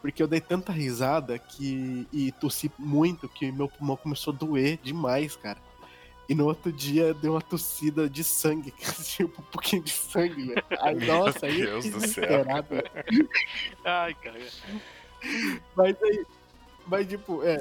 porque 0.00 0.22
eu 0.22 0.26
dei 0.28 0.40
tanta 0.40 0.72
risada 0.72 1.38
que 1.38 2.06
e 2.12 2.32
tossi 2.32 2.70
muito 2.78 3.28
que 3.28 3.50
meu 3.52 3.68
pulmão 3.68 3.96
começou 3.96 4.32
a 4.32 4.36
doer 4.36 4.78
demais, 4.82 5.36
cara. 5.36 5.58
E 6.28 6.34
no 6.34 6.46
outro 6.46 6.72
dia 6.72 7.12
deu 7.12 7.32
uma 7.32 7.42
tossida 7.42 8.08
de 8.08 8.22
sangue, 8.22 8.72
tipo 9.04 9.42
um 9.42 9.44
pouquinho 9.46 9.82
de 9.82 9.90
sangue. 9.90 10.46
velho. 10.46 10.64
Aí, 10.80 10.94
Meu 10.96 11.06
nossa, 11.06 11.46
aí 11.46 11.60
eu 11.60 11.80
Deus 11.80 11.90
do 11.90 12.00
céu. 12.00 12.44
Ai, 13.84 14.14
cara. 14.14 14.38
Mas 15.76 16.02
aí, 16.02 16.26
mas 16.86 17.06
tipo, 17.08 17.42
é, 17.42 17.58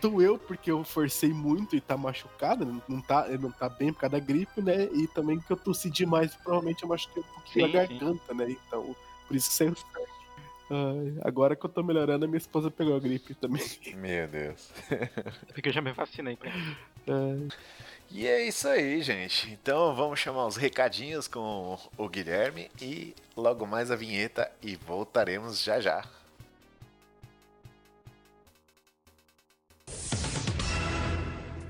doeu 0.00 0.38
porque 0.38 0.70
eu 0.70 0.82
forcei 0.82 1.30
muito 1.32 1.76
e 1.76 1.80
tá 1.80 1.96
machucado, 1.96 2.64
não- 2.64 2.82
não 2.88 3.00
tá, 3.02 3.28
não 3.38 3.50
tá 3.50 3.68
bem 3.68 3.92
por 3.92 4.00
causa 4.00 4.12
da 4.12 4.18
gripe, 4.18 4.60
né? 4.62 4.84
E 4.92 5.06
também 5.08 5.38
que 5.38 5.50
eu 5.52 5.56
tossi 5.56 5.90
demais 5.90 6.32
e 6.34 6.38
provavelmente 6.38 6.82
eu 6.82 6.88
machuquei 6.88 7.22
um 7.22 7.34
pouquinho 7.34 7.66
Sim, 7.66 7.76
a 7.76 7.86
sim. 7.86 7.98
garganta, 7.98 8.34
né? 8.34 8.50
Então, 8.50 8.96
por 9.28 9.36
isso 9.36 9.48
que 9.50 9.54
saiu 9.54 9.76
sangue. 9.76 10.15
Ai, 10.68 11.14
agora 11.22 11.54
que 11.54 11.64
eu 11.64 11.70
tô 11.70 11.82
melhorando, 11.82 12.24
a 12.24 12.28
minha 12.28 12.38
esposa 12.38 12.70
pegou 12.70 12.96
a 12.96 13.00
gripe 13.00 13.34
também. 13.34 13.62
Meu 13.96 14.26
Deus. 14.26 14.70
Porque 15.54 15.68
eu 15.68 15.72
já 15.72 15.80
me 15.80 15.92
vacinei 15.92 16.36
pra 16.36 16.50
E 18.10 18.26
é 18.26 18.46
isso 18.46 18.66
aí, 18.66 19.00
gente. 19.00 19.50
Então 19.52 19.94
vamos 19.94 20.18
chamar 20.18 20.46
os 20.46 20.56
recadinhos 20.56 21.28
com 21.28 21.78
o 21.96 22.08
Guilherme 22.08 22.68
e 22.80 23.14
logo 23.36 23.66
mais 23.66 23.90
a 23.90 23.96
vinheta 23.96 24.50
e 24.60 24.74
voltaremos 24.74 25.62
já 25.62 25.80
já. 25.80 26.02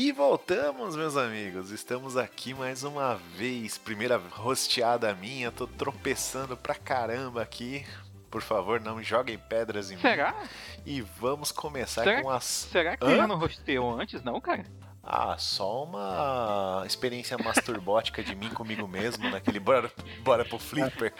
E 0.00 0.12
voltamos, 0.12 0.94
meus 0.94 1.16
amigos. 1.16 1.72
Estamos 1.72 2.16
aqui 2.16 2.54
mais 2.54 2.84
uma 2.84 3.16
vez. 3.34 3.76
Primeira 3.76 4.16
rosteada 4.16 5.12
minha. 5.12 5.50
Tô 5.50 5.66
tropeçando 5.66 6.56
pra 6.56 6.76
caramba 6.76 7.42
aqui. 7.42 7.84
Por 8.30 8.40
favor, 8.40 8.80
não 8.80 9.02
joguem 9.02 9.36
pedras 9.36 9.90
em 9.90 9.96
mim. 9.96 10.00
Será? 10.00 10.40
E 10.86 11.00
vamos 11.00 11.50
começar 11.50 12.04
Será 12.04 12.22
com 12.22 12.30
as. 12.30 12.44
Será 12.44 12.96
que 12.96 13.04
Hã? 13.04 13.16
já 13.16 13.26
não 13.26 13.36
rosteou 13.36 13.98
antes, 13.98 14.22
não, 14.22 14.40
cara? 14.40 14.64
Ah, 15.02 15.36
só 15.36 15.82
uma 15.82 16.84
experiência 16.86 17.36
masturbótica 17.36 18.22
de 18.22 18.36
mim 18.36 18.50
comigo 18.50 18.86
mesmo, 18.86 19.28
naquele 19.28 19.58
bora, 19.58 19.90
bora 20.22 20.44
pro 20.44 20.60
flipper. 20.60 21.12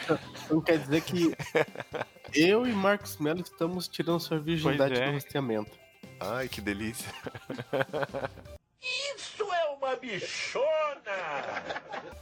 Então 0.45 0.61
quer 0.61 0.79
dizer 0.79 1.01
que 1.01 1.35
eu 2.33 2.65
e 2.65 2.73
Marcos 2.73 3.17
Melo 3.17 3.41
estamos 3.41 3.89
tirando 3.89 4.21
sua 4.21 4.39
virgindade 4.39 4.95
é. 4.95 5.07
no 5.09 5.15
rastreamento. 5.15 5.73
Ai, 6.21 6.49
que 6.49 6.61
delícia. 6.61 7.13
Isso 8.83 9.43
é 9.53 9.69
uma 9.71 9.97
bichona! 9.97 10.63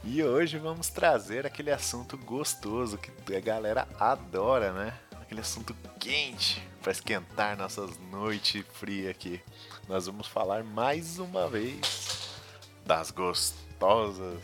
E 0.03 0.23
hoje 0.23 0.57
vamos 0.57 0.89
trazer 0.89 1.45
aquele 1.45 1.71
assunto 1.71 2.17
gostoso 2.17 2.97
que 2.97 3.35
a 3.35 3.39
galera 3.39 3.87
adora, 3.99 4.71
né? 4.73 4.97
Aquele 5.21 5.41
assunto 5.41 5.75
quente 5.99 6.65
para 6.81 6.91
esquentar 6.91 7.57
nossas 7.57 7.97
noites 8.11 8.65
frias 8.73 9.11
aqui. 9.11 9.41
Nós 9.87 10.07
vamos 10.07 10.27
falar 10.27 10.63
mais 10.63 11.19
uma 11.19 11.47
vez 11.47 12.39
das 12.85 13.11
gostosas. 13.11 14.41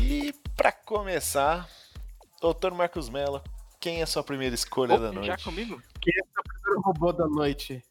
E 0.00 0.32
para 0.56 0.72
começar, 0.72 1.68
Doutor 2.40 2.72
Marcos 2.72 3.08
Mello, 3.08 3.42
quem 3.80 4.00
é 4.00 4.02
a 4.04 4.06
sua 4.06 4.22
primeira 4.22 4.54
escolha 4.54 4.98
da 4.98 5.06
Opa, 5.08 5.14
noite? 5.14 5.26
já 5.26 5.36
comigo? 5.38 5.82
O 6.76 6.80
robô 6.80 7.12
da 7.12 7.26
noite. 7.26 7.82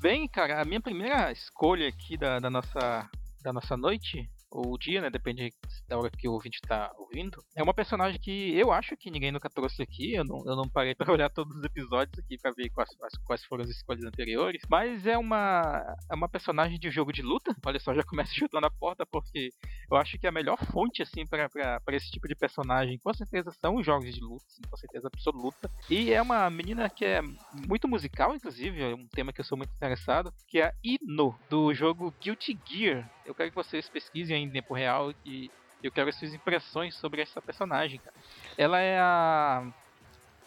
Bem, 0.00 0.26
cara, 0.28 0.60
a 0.60 0.64
minha 0.64 0.80
primeira 0.80 1.30
escolha 1.30 1.88
aqui 1.88 2.16
da, 2.16 2.38
da 2.38 2.50
nossa, 2.50 3.08
da 3.42 3.52
nossa 3.52 3.76
noite, 3.76 4.28
ou 4.52 4.76
dia, 4.76 5.00
né? 5.00 5.10
Depende 5.10 5.52
da 5.88 5.98
hora 5.98 6.10
que 6.10 6.28
o 6.28 6.32
ouvinte 6.32 6.60
tá 6.60 6.92
ouvindo. 6.98 7.42
É 7.56 7.62
uma 7.62 7.72
personagem 7.72 8.20
que 8.20 8.56
eu 8.56 8.70
acho 8.70 8.96
que 8.96 9.10
ninguém 9.10 9.32
nunca 9.32 9.48
trouxe 9.48 9.82
aqui. 9.82 10.14
Eu 10.14 10.24
não, 10.24 10.42
eu 10.46 10.54
não 10.54 10.68
parei 10.68 10.94
pra 10.94 11.12
olhar 11.12 11.30
todos 11.30 11.56
os 11.56 11.64
episódios 11.64 12.18
aqui 12.18 12.36
pra 12.38 12.52
ver 12.52 12.68
quais, 12.70 12.90
quais, 13.24 13.44
foram 13.44 13.64
as 13.64 13.70
escolhas 13.70 14.04
anteriores. 14.04 14.62
Mas 14.68 15.06
é 15.06 15.16
uma, 15.16 15.96
é 16.10 16.14
uma 16.14 16.28
personagem 16.28 16.78
de 16.78 16.90
jogo 16.90 17.12
de 17.12 17.22
luta. 17.22 17.56
Olha 17.64 17.80
só, 17.80 17.94
já 17.94 18.02
começa 18.02 18.32
chutando 18.34 18.66
a 18.66 18.70
porta, 18.70 19.06
porque 19.06 19.50
eu 19.90 19.96
acho 19.96 20.18
que 20.18 20.26
a 20.26 20.32
melhor 20.32 20.58
fonte, 20.70 21.02
assim, 21.02 21.26
pra 21.26 21.48
esse 21.88 22.10
tipo 22.10 22.28
de 22.28 22.34
personagem, 22.34 22.98
com 22.98 23.14
certeza, 23.14 23.50
são 23.52 23.76
os 23.76 23.86
jogos 23.86 24.14
de 24.14 24.20
luta, 24.20 24.44
assim, 24.46 24.62
com 24.68 24.76
certeza 24.76 25.08
absoluta. 25.08 25.70
E 25.88 26.12
é 26.12 26.20
uma 26.20 26.48
menina 26.50 26.88
que 26.90 27.04
é 27.04 27.22
muito 27.66 27.88
musical, 27.88 28.34
inclusive, 28.34 28.82
é 28.82 28.94
um 28.94 29.06
tema 29.08 29.32
que 29.32 29.40
eu 29.40 29.44
sou 29.44 29.56
muito 29.56 29.72
interessado, 29.74 30.32
que 30.46 30.58
é 30.58 30.66
a 30.66 30.74
Ino, 30.84 31.34
do 31.48 31.72
jogo 31.72 32.12
Guilty 32.20 32.58
Gear. 32.66 33.10
Eu 33.24 33.34
quero 33.34 33.50
que 33.50 33.56
vocês 33.56 33.88
pesquisem 33.88 34.41
em 34.42 34.50
tempo 34.50 34.74
real 34.74 35.12
e 35.24 35.50
eu 35.82 35.90
quero 35.90 36.08
as 36.08 36.16
suas 36.16 36.32
impressões 36.32 36.94
sobre 36.96 37.22
essa 37.22 37.42
personagem, 37.42 37.98
cara. 37.98 38.16
Ela 38.56 38.80
é 38.80 38.98
a. 38.98 39.62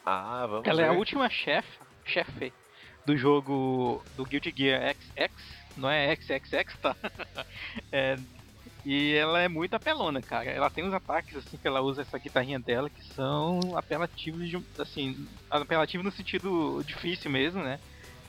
Ah, 0.05 0.45
vamos 0.47 0.67
Ela 0.67 0.81
é 0.83 0.87
a 0.87 0.91
ver. 0.91 0.97
última 0.97 1.29
chefe, 1.29 1.79
chefe 2.05 2.53
do 3.05 3.17
jogo 3.17 4.03
do 4.15 4.25
Guilty 4.25 4.53
Gear 4.55 4.95
XX, 4.95 5.31
não 5.77 5.89
é 5.89 6.15
XXX, 6.15 6.77
tá? 6.81 6.95
É, 7.91 8.17
e 8.83 9.13
ela 9.13 9.41
é 9.41 9.47
muito 9.47 9.73
apelona, 9.75 10.21
cara. 10.21 10.49
Ela 10.49 10.69
tem 10.69 10.83
uns 10.83 10.93
ataques 10.93 11.35
assim 11.35 11.57
que 11.57 11.67
ela 11.67 11.81
usa 11.81 12.01
essa 12.01 12.17
guitarrinha 12.17 12.59
dela 12.59 12.89
que 12.89 13.03
são 13.13 13.59
apelativos 13.75 14.49
de, 14.49 14.57
assim, 14.79 15.15
apelativo 15.49 16.03
no 16.03 16.11
sentido 16.11 16.83
difícil 16.83 17.29
mesmo, 17.29 17.63
né? 17.63 17.79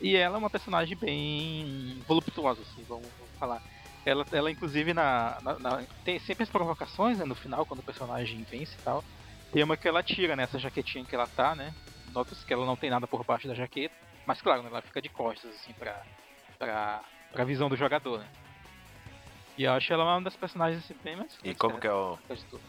E 0.00 0.14
ela 0.16 0.37
é 0.37 0.38
uma 0.38 0.50
personagem 0.50 0.96
bem 0.96 2.02
voluptuosa, 2.06 2.61
assim, 2.62 2.85
vamos, 2.85 3.08
vamos 3.18 3.35
falar. 3.38 3.62
Ela, 4.07 4.25
ela 4.31 4.51
inclusive 4.51 4.95
na, 4.95 5.37
na- 5.43 5.59
na- 5.59 5.83
tem 6.05 6.19
sempre 6.21 6.45
as 6.45 6.49
provocações, 6.49 7.19
né, 7.19 7.25
no 7.25 7.35
final 7.35 7.67
quando 7.67 7.81
o 7.81 7.83
personagem 7.83 8.45
vence 8.45 8.77
e 8.79 8.83
tal. 8.83 9.05
Tem 9.53 9.65
uma 9.65 9.77
que 9.77 9.89
ela 9.89 10.03
tira 10.03 10.37
nessa 10.37 10.59
jaquetinha 10.61 11.05
que 11.05 11.15
ela 11.15 11.27
tá, 11.27 11.55
né? 11.57 11.75
Notas 12.13 12.45
que 12.45 12.53
ela 12.53 12.65
não 12.65 12.77
tem 12.77 12.89
nada 12.89 13.07
por 13.09 13.25
baixo 13.25 13.49
da 13.49 13.55
jaqueta, 13.55 13.95
mas 14.25 14.41
claro, 14.41 14.63
né, 14.63 14.69
ela 14.71 14.81
fica 14.81 15.03
de 15.03 15.09
costas 15.09 15.51
assim 15.51 15.73
pra 15.73 16.01
pra, 16.59 17.03
pra 17.33 17.45
visão 17.45 17.69
do 17.69 17.77
jogador, 17.77 18.21
né? 18.21 18.29
E 19.59 19.65
eu 19.65 19.73
acho 19.73 19.93
ela 19.93 20.05
uma 20.05 20.23
das 20.23 20.37
personagens 20.37 20.85
assim, 20.85 20.95
bem 21.03 21.17
mais 21.17 21.37
E 21.43 21.55
como 21.55 21.81
que 21.81 21.87
é 21.87 21.93
o. 21.93 22.17
tudo. 22.49 22.63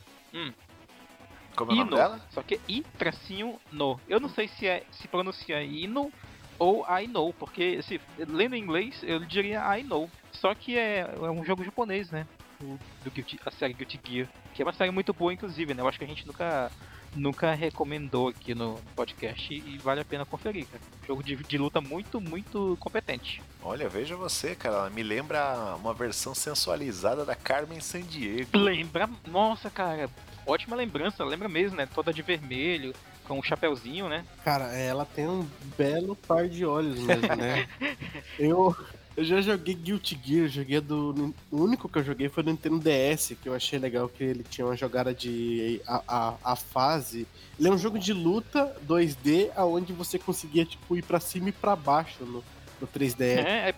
Como 1.55 1.71
é 1.71 1.73
o 1.73 1.77
nome 1.77 1.89
Ino, 1.89 1.97
dela? 1.97 2.25
só 2.29 2.41
que 2.41 2.59
I 2.67 2.83
tracinho 2.97 3.59
no. 3.71 3.99
Eu 4.07 4.19
não 4.19 4.29
sei 4.29 4.47
se 4.47 4.65
é 4.67 4.83
se 4.91 5.07
pronuncia 5.07 5.61
Ino 5.63 6.11
ou 6.57 6.85
I 6.89 7.07
know, 7.07 7.33
porque 7.33 7.81
se 7.83 8.01
lendo 8.17 8.55
em 8.55 8.61
inglês 8.63 9.01
eu 9.03 9.19
diria 9.19 9.61
I 9.77 9.83
know. 9.83 10.09
Só 10.39 10.53
que 10.55 10.77
é, 10.77 10.99
é 11.15 11.29
um 11.29 11.43
jogo 11.43 11.63
japonês, 11.63 12.09
né? 12.11 12.25
Do, 12.59 12.79
do 13.03 13.11
Guilty- 13.11 13.39
a 13.45 13.51
série 13.51 13.73
Guilty 13.73 13.99
Gear, 14.03 14.27
que 14.53 14.61
é 14.61 14.65
uma 14.65 14.73
série 14.73 14.91
muito 14.91 15.13
boa 15.13 15.31
inclusive, 15.33 15.73
né? 15.73 15.81
Eu 15.81 15.87
acho 15.87 15.97
que 15.99 16.05
a 16.05 16.07
gente 16.07 16.25
nunca 16.25 16.71
nunca 17.15 17.53
recomendou 17.53 18.27
aqui 18.27 18.53
no 18.53 18.75
podcast 18.95 19.51
e, 19.51 19.57
e 19.57 19.77
vale 19.77 20.01
a 20.01 20.05
pena 20.05 20.25
conferir, 20.25 20.65
cara. 20.67 20.81
Jogo 21.07 21.23
de, 21.23 21.35
de 21.35 21.57
luta 21.57 21.79
muito, 21.81 22.19
muito 22.21 22.77
competente. 22.79 23.41
Olha, 23.63 23.87
veja 23.89 24.15
você, 24.15 24.55
cara. 24.55 24.75
Ela 24.75 24.89
me 24.89 25.01
lembra 25.03 25.75
uma 25.79 25.93
versão 25.93 26.35
sensualizada 26.35 27.23
da 27.25 27.35
Carmen 27.35 27.79
Sandiego. 27.79 28.49
Lembra, 28.57 29.09
nossa, 29.27 29.69
cara, 29.69 30.09
ótima 30.45 30.75
lembrança, 30.75 31.23
lembra 31.23 31.47
mesmo, 31.47 31.77
né? 31.77 31.87
Toda 31.91 32.13
de 32.13 32.21
vermelho, 32.21 32.93
com 33.23 33.39
um 33.39 33.43
chapéuzinho, 33.43 34.07
né? 34.09 34.23
Cara, 34.43 34.65
ela 34.75 35.05
tem 35.05 35.27
um 35.27 35.47
belo 35.77 36.15
par 36.15 36.47
de 36.47 36.65
olhos 36.65 36.99
mesmo, 36.99 37.35
né? 37.35 37.67
eu, 38.37 38.75
eu 39.17 39.23
já 39.23 39.41
joguei 39.41 39.73
Guilty 39.73 40.19
Gear, 40.23 40.47
joguei 40.47 40.79
do. 40.79 41.33
O 41.51 41.63
único 41.63 41.89
que 41.89 41.97
eu 41.97 42.03
joguei 42.03 42.29
foi 42.29 42.43
no 42.43 42.51
Nintendo 42.51 42.77
DS, 42.77 43.35
que 43.41 43.49
eu 43.49 43.55
achei 43.55 43.79
legal 43.79 44.07
que 44.07 44.23
ele 44.23 44.43
tinha 44.43 44.67
uma 44.67 44.77
jogada 44.77 45.11
de. 45.11 45.81
A, 45.87 46.03
a, 46.07 46.51
a 46.51 46.55
fase. 46.55 47.25
Ele 47.57 47.67
é 47.67 47.71
um 47.71 47.79
jogo 47.79 47.97
de 47.97 48.13
luta 48.13 48.75
2D, 48.87 49.49
aonde 49.55 49.91
você 49.91 50.19
conseguia, 50.19 50.63
tipo, 50.63 50.95
ir 50.95 51.01
pra 51.01 51.19
cima 51.19 51.49
e 51.49 51.51
pra 51.51 51.75
baixo 51.75 52.23
no, 52.23 52.43
no 52.79 52.87
3DS. 52.87 53.43
É, 53.43 53.69
é, 53.69 53.75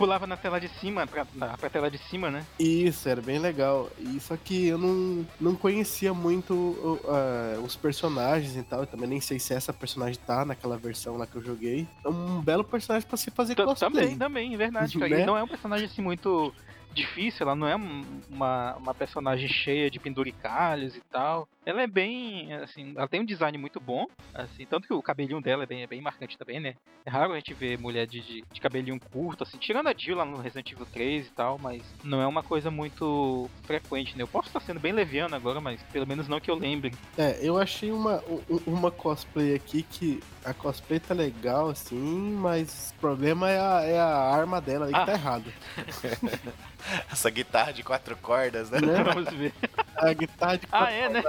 pulava 0.00 0.26
na 0.26 0.36
tela 0.36 0.58
de 0.58 0.68
cima, 0.80 1.06
pra, 1.06 1.26
na, 1.34 1.56
pra 1.58 1.68
tela 1.68 1.90
de 1.90 1.98
cima, 1.98 2.30
né? 2.30 2.44
Isso, 2.58 3.06
era 3.08 3.20
bem 3.20 3.38
legal. 3.38 3.90
E 3.98 4.18
só 4.18 4.34
que 4.36 4.68
eu 4.68 4.78
não, 4.78 5.26
não 5.38 5.54
conhecia 5.54 6.14
muito 6.14 6.98
ah, 7.06 7.60
os 7.62 7.76
personagens 7.76 8.56
e 8.56 8.62
tal. 8.62 8.80
Eu 8.80 8.86
também 8.86 9.08
nem 9.08 9.20
sei 9.20 9.38
se 9.38 9.52
essa 9.52 9.72
personagem 9.72 10.18
tá 10.26 10.44
naquela 10.44 10.78
versão 10.78 11.16
lá 11.18 11.26
que 11.26 11.36
eu 11.36 11.42
joguei. 11.42 11.86
É 12.04 12.08
um 12.08 12.40
belo 12.40 12.64
personagem 12.64 13.06
pra 13.06 13.16
se 13.18 13.30
fazer 13.30 13.54
T- 13.54 13.62
cosplay. 13.64 13.90
Também, 13.90 14.16
também, 14.18 14.54
é 14.54 14.56
verdade, 14.56 14.98
cara. 14.98 15.10
Né? 15.16 15.22
E 15.22 15.26
não 15.26 15.36
é 15.36 15.42
um 15.42 15.48
personagem 15.48 15.86
assim 15.86 16.00
muito 16.00 16.52
difícil, 16.92 17.44
ela 17.46 17.54
não 17.54 17.68
é 17.68 17.76
um- 17.76 18.04
uma, 18.28 18.74
uma 18.76 18.94
personagem 18.94 19.48
cheia 19.48 19.90
de 19.90 19.98
penduricalhos 20.00 20.96
e 20.96 21.00
tal. 21.12 21.46
Ela 21.70 21.82
é 21.82 21.86
bem, 21.86 22.52
assim, 22.54 22.94
ela 22.96 23.06
tem 23.06 23.20
um 23.20 23.24
design 23.24 23.56
muito 23.56 23.78
bom, 23.78 24.04
assim, 24.34 24.66
tanto 24.66 24.88
que 24.88 24.92
o 24.92 25.00
cabelinho 25.00 25.40
dela 25.40 25.62
é 25.62 25.66
bem, 25.66 25.82
é 25.84 25.86
bem 25.86 26.00
marcante 26.00 26.36
também, 26.36 26.58
né? 26.58 26.74
É 27.06 27.10
raro 27.10 27.32
a 27.32 27.36
gente 27.36 27.54
ver 27.54 27.78
mulher 27.78 28.08
de, 28.08 28.20
de, 28.20 28.44
de 28.52 28.60
cabelinho 28.60 28.98
curto, 29.12 29.44
assim, 29.44 29.56
tirando 29.56 29.86
a 29.86 29.94
Jill 29.96 30.16
lá 30.16 30.24
no 30.24 30.38
Resident 30.40 30.72
Evil 30.72 30.84
3 30.92 31.28
e 31.28 31.30
tal, 31.30 31.58
mas 31.60 31.80
não 32.02 32.20
é 32.20 32.26
uma 32.26 32.42
coisa 32.42 32.72
muito 32.72 33.48
frequente, 33.62 34.16
né? 34.16 34.24
Eu 34.24 34.28
posso 34.28 34.48
estar 34.48 34.58
sendo 34.58 34.80
bem 34.80 34.90
leviano 34.92 35.36
agora, 35.36 35.60
mas 35.60 35.80
pelo 35.92 36.08
menos 36.08 36.26
não 36.26 36.40
que 36.40 36.50
eu 36.50 36.56
lembre. 36.56 36.92
É, 37.16 37.38
eu 37.40 37.56
achei 37.56 37.92
uma, 37.92 38.20
uma 38.66 38.90
cosplay 38.90 39.54
aqui 39.54 39.84
que 39.84 40.20
a 40.44 40.52
cosplay 40.52 40.98
tá 40.98 41.14
legal, 41.14 41.68
assim, 41.68 42.32
mas 42.40 42.92
o 42.96 43.00
problema 43.00 43.48
é 43.48 43.60
a, 43.60 43.82
é 43.84 43.98
a 44.00 44.06
arma 44.34 44.60
dela 44.60 44.86
aí 44.86 44.92
que 44.92 44.98
Ah. 44.98 45.06
tá 45.06 45.12
errado. 45.12 45.52
Essa 47.12 47.28
guitarra 47.30 47.72
de 47.72 47.82
quatro 47.82 48.16
cordas, 48.16 48.70
né? 48.70 48.80
Né? 48.80 49.04
Vamos 49.04 49.28
ver. 49.34 49.52
A 49.96 50.12
guitarra 50.14 50.56
de 50.56 50.66
Ah, 50.72 50.90
é, 50.90 51.08
né? 51.10 51.22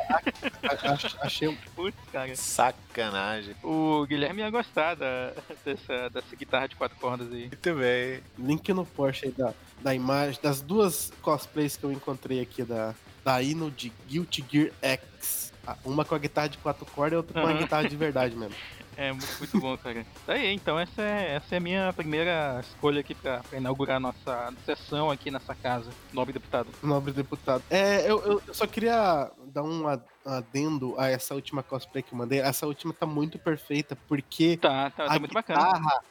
A- 0.64 0.92
a- 0.94 1.26
achei 1.26 1.48
um 1.48 1.56
Putz, 1.76 1.98
cara. 2.12 2.36
Sacanagem. 2.36 3.56
O 3.64 4.06
Guilherme 4.06 4.42
ia 4.42 4.50
gostar 4.50 4.96
da, 4.96 5.34
dessa, 5.66 6.10
dessa 6.10 6.36
guitarra 6.36 6.68
de 6.68 6.76
quatro 6.76 6.98
cordas 7.00 7.32
aí. 7.32 7.48
Muito 7.48 7.76
bem. 7.76 8.22
link 8.38 8.74
no 8.74 8.86
Porsche 8.86 9.26
aí 9.28 9.32
da, 9.32 9.54
da 9.82 9.94
imagem, 9.96 10.40
das 10.42 10.62
duas 10.62 11.12
cosplays 11.22 11.76
que 11.78 11.84
eu 11.84 11.92
encontrei 11.92 12.42
aqui 12.42 12.64
da, 12.64 12.94
da 13.24 13.42
Ino 13.42 13.70
de 13.72 13.92
Guilty 14.08 14.44
Gear 14.50 14.72
X. 14.82 15.52
Ah, 15.66 15.78
Uma 15.86 16.04
com 16.04 16.16
a 16.16 16.18
guitarra 16.18 16.50
de 16.50 16.58
quatro 16.58 16.86
cordas 16.88 17.14
e 17.14 17.18
outra 17.18 17.34
com 17.42 17.48
a 17.48 17.52
Aham. 17.52 17.60
guitarra 17.60 17.88
de 17.88 17.96
verdade 17.96 18.36
mesmo. 18.36 18.56
É 18.98 19.10
muito, 19.10 19.26
muito 19.40 19.60
bom, 19.60 19.76
cara. 19.78 20.06
Tá 20.28 20.34
aí, 20.34 20.54
então 20.54 20.78
essa 20.78 21.02
é, 21.02 21.36
essa 21.36 21.56
é 21.56 21.58
a 21.58 21.62
minha 21.62 21.94
primeira 21.94 22.60
escolha 22.60 23.00
aqui 23.00 23.16
pra, 23.16 23.40
pra 23.40 23.58
inaugurar 23.58 23.96
a 23.98 24.00
nossa 24.02 24.54
sessão 24.66 25.10
aqui 25.10 25.32
nessa 25.32 25.56
casa, 25.56 25.90
nobre 26.12 26.34
deputado. 26.34 26.68
Nobre 26.84 27.14
deputado. 27.14 27.64
É, 27.70 28.02
eu- 28.12 28.22
eu 28.46 28.54
só 28.54 28.68
queria 28.68 29.32
dar 29.52 29.64
um 29.64 29.84
adendo 30.26 30.96
a 30.98 31.08
essa 31.10 31.36
última 31.36 31.62
cosplay 31.62 32.02
que 32.02 32.14
eu 32.14 32.18
mandei. 32.18 32.40
Essa 32.40 32.66
última 32.66 32.94
tá 32.94 33.06
muito 33.06 33.38
perfeita, 33.38 33.96
porque 34.08 34.58
Tá, 34.58 34.90
tá, 34.90 35.06
tá 35.08 35.14
a, 35.16 35.20
muito 35.20 35.34
bacana. 35.34 35.60
guitarra, 35.64 36.02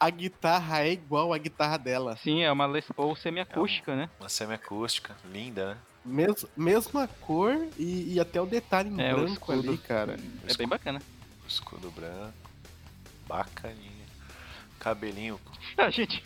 a 0.00 0.10
guitarra 0.10 0.80
é 0.84 0.92
igual 0.92 1.32
à 1.32 1.38
guitarra 1.38 1.76
dela. 1.78 2.16
Sim, 2.16 2.42
é 2.42 2.50
uma 2.52 2.66
Les 2.66 2.86
Paul 2.94 3.16
semiacústica, 3.16 3.94
né? 3.96 4.08
Uma 4.20 4.28
semiacústica, 4.28 5.16
linda, 5.32 5.74
né? 5.74 5.78
Mes, 6.04 6.46
mesma 6.56 7.06
cor 7.20 7.54
e, 7.76 8.14
e 8.14 8.20
até 8.20 8.40
o 8.40 8.46
detalhe 8.46 8.88
em 8.88 9.00
É, 9.00 9.12
o 9.12 9.16
branco 9.18 9.32
escudo. 9.52 9.68
ali, 9.68 9.78
cara. 9.78 10.16
É 10.46 10.54
bem 10.56 10.66
bacana. 10.66 11.02
Escudo 11.46 11.90
branco. 11.90 12.32
Bacaninha. 13.26 13.97
Cabelinho. 14.78 15.38
A 15.76 15.90
gente, 15.90 16.22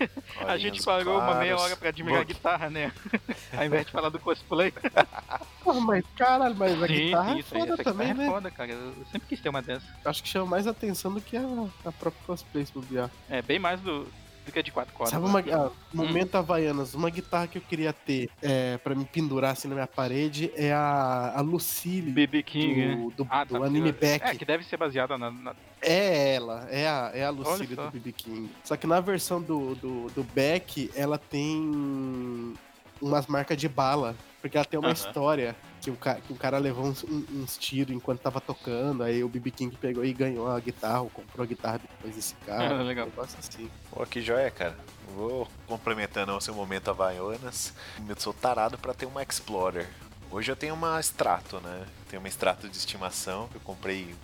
a 0.47 0.56
gente 0.56 0.82
parou 0.82 1.18
uma 1.18 1.35
meia 1.35 1.56
hora 1.56 1.76
pra 1.76 1.88
admirar 1.88 2.21
a 2.21 2.25
guitarra, 2.25 2.71
né? 2.71 2.92
Ao 3.56 3.64
invés 3.64 3.87
de 3.87 3.92
falar 3.92 4.09
do 4.09 4.18
cosplay. 4.18 4.73
Porra, 5.62 5.80
mas 5.80 6.04
caralho, 6.16 6.54
mas 6.56 6.82
a 6.82 6.87
Sim, 6.87 6.94
guitarra 6.94 7.35
é 7.35 7.38
isso 7.38 7.54
aí, 7.54 7.61
foda 7.61 7.75
essa 7.75 7.85
também, 7.85 8.09
guitarra 8.09 8.23
né? 8.23 8.26
é 8.26 8.30
foda, 8.30 8.50
cara. 8.50 8.71
Eu 8.71 8.94
sempre 9.11 9.28
quis 9.28 9.40
ter 9.40 9.49
uma 9.49 9.62
dessa. 9.62 9.87
Acho 10.04 10.23
que 10.23 10.28
chama 10.28 10.47
mais 10.47 10.66
atenção 10.66 11.12
do 11.12 11.21
que 11.21 11.37
a, 11.37 11.42
a 11.85 11.92
própria 11.92 12.23
cosplay, 12.26 12.64
se 12.64 12.73
bobear. 12.73 13.11
É, 13.28 13.42
bem 13.42 13.59
mais 13.59 13.80
do, 13.80 14.06
do 14.45 14.53
que 14.53 14.59
a 14.59 14.63
de 14.63 14.71
quatro 14.73 14.93
cordas. 14.95 15.11
Sabe 15.13 15.25
uma. 15.27 15.41
ah, 15.41 15.71
momento 15.93 16.35
Havaianas, 16.37 16.95
uma 16.95 17.11
guitarra 17.11 17.47
que 17.47 17.59
eu 17.59 17.63
queria 17.63 17.93
ter 17.93 18.29
é, 18.43 18.77
pra 18.79 18.95
me 18.95 19.05
pendurar 19.05 19.53
assim 19.53 19.69
na 19.69 19.75
minha 19.75 19.87
parede 19.87 20.51
é 20.57 20.73
a, 20.73 21.33
a 21.37 21.41
Lucille 21.41 22.11
BB 22.11 22.43
King, 22.43 22.87
né? 22.87 22.95
do, 22.97 23.11
do, 23.25 23.27
Ah, 23.31 23.45
do 23.45 23.59
tá, 23.59 23.65
anime 23.67 23.93
porque- 23.93 24.07
Beck. 24.07 24.25
É, 24.27 24.35
que 24.35 24.45
deve 24.45 24.65
ser 24.65 24.77
baseada 24.77 25.17
na. 25.17 25.31
na- 25.31 25.55
É 25.81 26.35
ela, 26.35 26.67
é 26.71 26.89
a, 26.89 27.11
é 27.15 27.25
a 27.25 27.31
Lucille 27.31 27.75
do 27.75 27.91
BB 27.91 28.13
King. 28.13 28.51
Só 28.65 28.77
que 28.77 28.87
na 28.87 29.01
versão 29.01 29.41
do, 29.41 29.75
do, 29.77 30.07
do 30.11 30.23
Beck, 30.25 30.91
ela 30.95 31.19
tem 31.19 32.55
umas 33.01 33.27
marcas 33.27 33.57
de 33.57 33.69
bala. 33.69 34.15
Porque 34.41 34.57
ela 34.57 34.65
tem 34.65 34.79
uma 34.79 34.89
Aham. 34.89 34.95
história 34.95 35.57
que 35.83 35.91
o, 35.91 35.97
ca- 35.97 36.15
que 36.15 36.33
o 36.33 36.37
cara 36.37 36.59
levou 36.59 36.85
uns, 36.87 37.03
um- 37.03 37.25
uns 37.35 37.59
tiros 37.59 37.95
enquanto 37.95 38.21
tava 38.21 38.41
tocando. 38.41 39.03
Aí 39.03 39.23
o 39.25 39.29
BB 39.29 39.51
King 39.51 39.77
pegou 39.77 40.05
e 40.05 40.12
ganhou 40.12 40.49
a 40.49 40.59
guitarra, 40.61 41.01
ou 41.03 41.11
comprou 41.11 41.43
a 41.43 41.47
guitarra 41.47 41.79
depois 41.79 42.15
desse 42.15 42.35
cara. 42.47 42.79
Ah, 42.79 42.83
legal. 42.83 43.07
Um 43.07 43.11
negócio 43.11 43.37
assim. 43.39 43.69
Pô, 43.91 44.07
que 44.07 44.23
joia, 44.23 44.51
cara. 44.51 44.77
Vou 45.15 45.47
complementando 45.67 46.33
o 46.35 46.41
seu 46.41 46.55
momento 46.55 46.89
Havaianas. 46.89 47.75
Eu 48.09 48.17
sou 48.19 48.33
tarado 48.33 48.79
pra 48.79 48.95
ter 48.95 49.07
uma 49.07 49.23
Explorer. 49.23 49.89
Hoje 50.31 50.51
eu 50.51 50.57
tenho 50.57 50.73
uma 50.75 50.99
Strato, 51.01 51.61
né? 51.61 51.85
Tenho 52.09 52.21
uma 52.23 52.29
Strato 52.29 52.69
de 52.69 52.77
estimação 52.77 53.49
que 53.49 53.57
eu 53.57 53.61
comprei. 53.61 54.15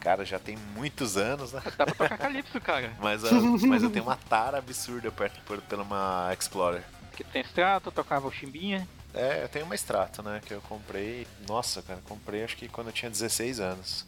Cara, 0.00 0.24
já 0.24 0.38
tem 0.38 0.56
muitos 0.74 1.16
anos, 1.16 1.52
né? 1.52 1.62
Dá 1.78 1.86
pra 1.86 1.94
tocar 1.94 2.18
Calypso, 2.18 2.60
cara. 2.60 2.92
Mas, 3.00 3.24
a- 3.24 3.30
mas 3.68 3.82
eu 3.84 3.88
tenho 3.90 4.04
uma 4.04 4.16
tara 4.16 4.58
absurda 4.58 5.10
perto 5.12 5.40
por, 5.46 5.62
pela 5.62 5.84
uma 5.84 6.28
Explorer. 6.36 6.82
Que 7.16 7.22
tem 7.22 7.40
extrato, 7.40 7.90
tocava 7.92 8.26
o 8.26 8.32
chimbinha. 8.32 8.86
É, 9.14 9.42
eu 9.42 9.48
tenho 9.48 9.64
uma 9.66 9.74
Strato, 9.74 10.22
né? 10.22 10.40
Que 10.44 10.54
eu 10.54 10.60
comprei. 10.62 11.26
Nossa, 11.46 11.82
cara, 11.82 12.00
comprei 12.08 12.44
acho 12.44 12.56
que 12.56 12.68
quando 12.68 12.86
eu 12.88 12.92
tinha 12.92 13.10
16 13.10 13.60
anos. 13.60 14.06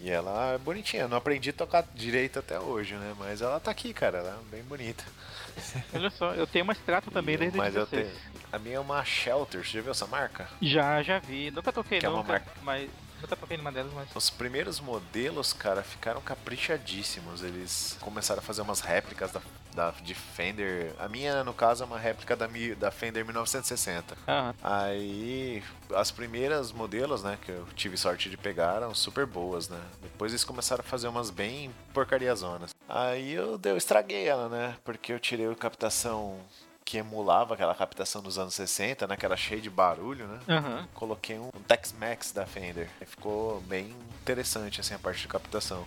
E 0.00 0.08
ela 0.10 0.52
é 0.54 0.58
bonitinha. 0.58 1.02
Eu 1.02 1.08
não 1.08 1.16
aprendi 1.18 1.50
a 1.50 1.52
tocar 1.52 1.84
direito 1.94 2.38
até 2.38 2.58
hoje, 2.58 2.94
né? 2.94 3.14
Mas 3.18 3.42
ela 3.42 3.60
tá 3.60 3.70
aqui, 3.70 3.92
cara. 3.92 4.18
Ela 4.18 4.30
é 4.40 4.50
bem 4.50 4.62
bonita. 4.62 5.04
Olha 5.92 6.08
só, 6.10 6.32
eu 6.34 6.46
tenho 6.46 6.64
uma 6.64 6.72
extrato 6.72 7.10
também 7.10 7.36
desde 7.36 7.58
Mas 7.58 7.74
eu 7.74 7.84
16. 7.86 8.12
tenho. 8.16 8.40
A 8.52 8.58
minha 8.58 8.76
é 8.76 8.80
uma 8.80 9.04
Shelter. 9.04 9.62
Você 9.64 9.72
já 9.72 9.82
viu 9.82 9.90
essa 9.90 10.06
marca? 10.06 10.48
Já, 10.62 11.02
já 11.02 11.18
vi. 11.18 11.50
Nunca 11.50 11.72
toquei, 11.72 11.98
Que 11.98 12.06
é 12.06 12.08
uma 12.08 12.18
nunca. 12.18 12.32
marca. 12.32 12.50
Mas. 12.62 12.88
Nunca 13.20 13.36
toquei 13.36 13.56
numa 13.58 13.70
delas, 13.70 13.92
mas. 13.92 14.08
Os 14.14 14.30
primeiros 14.30 14.80
modelos, 14.80 15.52
cara, 15.52 15.82
ficaram 15.82 16.22
caprichadíssimos. 16.22 17.42
Eles 17.42 17.98
começaram 18.00 18.38
a 18.40 18.42
fazer 18.42 18.62
umas 18.62 18.80
réplicas 18.80 19.30
da, 19.32 19.42
da, 19.74 19.90
de 20.02 20.14
Fender. 20.14 20.92
A 20.98 21.08
minha, 21.08 21.42
no 21.44 21.52
caso, 21.54 21.82
é 21.82 21.86
uma 21.86 21.98
réplica 21.98 22.36
da, 22.36 22.48
da 22.78 22.90
Fender 22.90 23.24
1960. 23.24 24.16
Ah, 24.26 24.54
Aí, 24.62 25.62
as 25.94 26.10
primeiras 26.10 26.72
modelos, 26.72 27.22
né, 27.22 27.38
que 27.44 27.50
eu 27.50 27.66
tive 27.74 27.96
sorte 27.96 28.28
de 28.30 28.36
pegar, 28.36 28.76
eram 28.76 28.94
super 28.94 29.26
boas, 29.26 29.68
né? 29.68 29.80
Depois 30.02 30.32
eles 30.32 30.44
começaram 30.44 30.80
a 30.84 30.88
fazer 30.88 31.08
umas 31.08 31.30
bem 31.30 31.72
porcariazonas. 31.92 32.70
Aí 32.88 33.32
eu, 33.32 33.60
eu 33.62 33.76
estraguei 33.76 34.26
ela, 34.26 34.48
né? 34.48 34.76
Porque 34.84 35.12
eu 35.12 35.20
tirei 35.20 35.48
a 35.50 35.54
captação 35.54 36.38
que 36.84 36.98
emulava 36.98 37.54
aquela 37.54 37.72
captação 37.74 38.20
dos 38.20 38.36
anos 38.36 38.52
60, 38.54 39.06
né? 39.06 39.16
Que 39.16 39.24
era 39.24 39.36
cheia 39.36 39.60
de 39.60 39.70
barulho, 39.70 40.26
né? 40.26 40.40
aham. 40.48 40.88
Coloquei 40.94 41.38
um 41.38 41.50
Tex-Mex 41.68 42.32
da 42.32 42.44
Fender. 42.46 42.88
Aí 43.00 43.06
Ficou 43.06 43.60
bem 43.60 43.94
interessante, 44.22 44.80
assim, 44.80 44.94
a 44.94 44.98
parte 44.98 45.22
de 45.22 45.28
captação. 45.28 45.86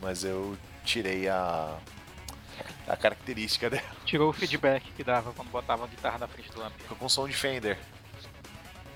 Mas 0.00 0.22
eu 0.22 0.56
tirei 0.84 1.28
a... 1.28 1.76
A 2.86 2.96
característica 2.96 3.70
dela. 3.70 3.82
Tirou 4.04 4.30
o 4.30 4.32
feedback 4.32 4.92
que 4.92 5.02
dava 5.02 5.32
quando 5.32 5.50
botava 5.50 5.84
a 5.84 5.86
guitarra 5.86 6.18
na 6.18 6.28
frente 6.28 6.50
do 6.52 6.62
amp. 6.62 6.72
Ficou 6.78 6.96
com 6.96 7.08
som 7.08 7.26
de 7.26 7.34
Fender. 7.34 7.78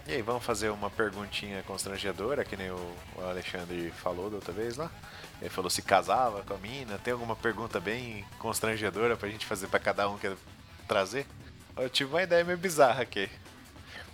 E 0.07 0.13
aí, 0.13 0.23
vamos 0.23 0.43
fazer 0.43 0.71
uma 0.71 0.89
perguntinha 0.89 1.63
constrangedora, 1.65 2.43
que 2.43 2.57
nem 2.57 2.71
o 2.71 2.97
Alexandre 3.19 3.91
falou 3.91 4.31
da 4.31 4.37
outra 4.37 4.53
vez 4.53 4.77
lá. 4.77 4.91
Ele 5.41 5.51
falou 5.51 5.71
se 5.71 5.83
casava 5.83 6.43
com 6.43 6.55
a 6.55 6.59
mina. 6.59 6.99
Tem 6.99 7.13
alguma 7.13 7.37
pergunta 7.37 7.79
bem 7.79 8.25
constrangedora 8.39 9.17
pra 9.17 9.29
gente 9.29 9.47
fazer 9.47 9.69
pra 9.69 9.79
cada 9.79 10.09
um 10.09 10.19
que 10.19 10.35
trazer? 10.87 11.27
Eu 11.77 11.89
tive 11.89 12.11
uma 12.11 12.23
ideia 12.23 12.43
meio 12.45 12.59
bizarra 12.59 13.03
aqui. 13.03 13.29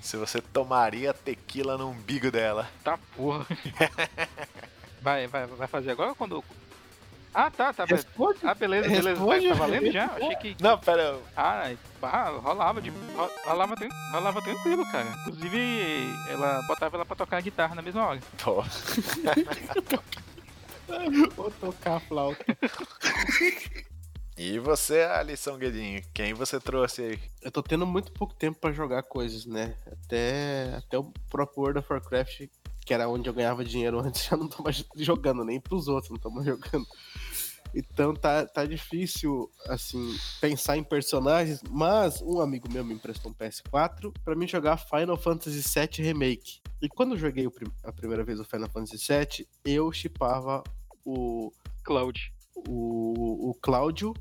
Se 0.01 0.17
você 0.17 0.41
tomaria 0.41 1.15
tequila 1.15 1.79
no 1.79 1.89
umbigo 1.91 2.31
dela. 2.31 2.69
Tá 2.83 2.99
porra. 3.17 3.47
vai, 5.01 5.27
vai, 5.27 5.47
vai 5.47 5.67
fazer 5.67 5.93
agora 5.93 6.11
ou 6.11 6.17
quando. 6.17 6.45
Ah, 7.35 7.51
tá, 7.51 7.73
tá. 7.73 7.85
Responde. 7.85 8.39
Ah, 8.45 8.55
beleza, 8.55 8.89
beleza. 8.89 9.03
Tá, 9.17 9.25
Responde, 9.35 9.49
tá 9.49 9.55
valendo 9.55 9.91
já? 9.91 10.07
responde. 10.07 10.25
Achei 10.37 10.37
que. 10.55 10.63
Não, 10.63 10.79
pera. 10.79 11.19
Ah, 11.37 11.73
ah, 12.03 12.29
rolava 12.31 12.81
de. 12.81 12.91
ro- 12.91 13.31
Rolava, 13.45 13.75
rolava 14.13 14.41
tranquilo, 14.43 14.85
cara. 14.93 15.07
Inclusive, 15.27 15.59
ela 16.31 16.63
botava 16.63 16.97
ela 16.97 17.05
pra 17.05 17.17
tocar 17.17 17.39
a 17.39 17.41
guitarra 17.41 17.75
na 17.75 17.83
mesma 17.83 18.07
hora. 18.07 18.21
Pô, 18.43 18.63
Vou 21.35 21.51
tocar 21.51 21.97
a 21.97 22.01
flauta. 22.01 22.45
E 24.37 24.59
você, 24.59 25.03
Alisson 25.03 25.57
Guedinho? 25.57 26.03
Quem 26.13 26.35
você 26.35 26.59
trouxe 26.61 27.03
aí? 27.03 27.19
Eu 27.43 27.51
tô 27.51 27.63
tendo 27.63 27.87
muito 27.87 28.13
pouco 28.13 28.35
tempo 28.35 28.59
pra 28.61 28.73
jogar 28.73 29.03
coisas, 29.05 29.47
né? 29.47 29.75
Até, 29.91 30.75
até 30.77 30.99
o 30.99 31.05
próprio 31.31 31.63
World 31.63 31.79
of 31.79 31.93
Warcraft, 31.93 32.49
que 32.85 32.93
era 32.95 33.09
onde 33.09 33.29
eu 33.29 33.35
ganhava 33.35 33.65
dinheiro 33.65 33.99
antes, 34.05 34.25
já 34.27 34.37
não 34.37 34.49
tô 34.49 34.63
mais 34.63 34.85
jogando, 34.97 35.45
nem 35.45 35.61
pros 35.61 35.89
outros, 35.89 36.11
não 36.11 36.19
tô 36.19 36.31
mais 36.31 36.47
jogando. 36.47 36.87
Então 37.77 38.15
tá, 38.15 38.47
tá 38.47 38.65
difícil, 38.65 39.51
assim, 39.67 40.17
pensar 40.41 40.77
em 40.77 40.85
personagens, 40.85 41.61
mas 41.69 42.23
um 42.23 42.41
amigo 42.41 42.71
meu 42.73 42.85
me 42.85 42.95
emprestou 42.95 43.33
um 43.33 43.35
PS4 43.35 44.13
pra 44.25 44.37
mim 44.37 44.47
jogar 44.47 44.77
Final 44.77 45.17
Fantasy 45.17 45.61
VII 45.61 46.07
Remake. 46.07 46.61
E 46.81 46.89
quando 46.89 47.13
eu 47.15 47.19
joguei 47.19 47.49
prim- 47.51 47.73
a 47.83 47.91
primeira 47.93 48.23
vez 48.23 48.39
o 48.39 48.45
Final 48.45 48.69
Fantasy 48.71 48.97
VII, 49.09 49.49
eu 49.65 49.91
chipava 49.91 50.63
o, 51.05 51.53
Cloud. 51.83 52.33
o, 52.69 53.51
o 53.51 53.55
Cláudio 53.61 54.15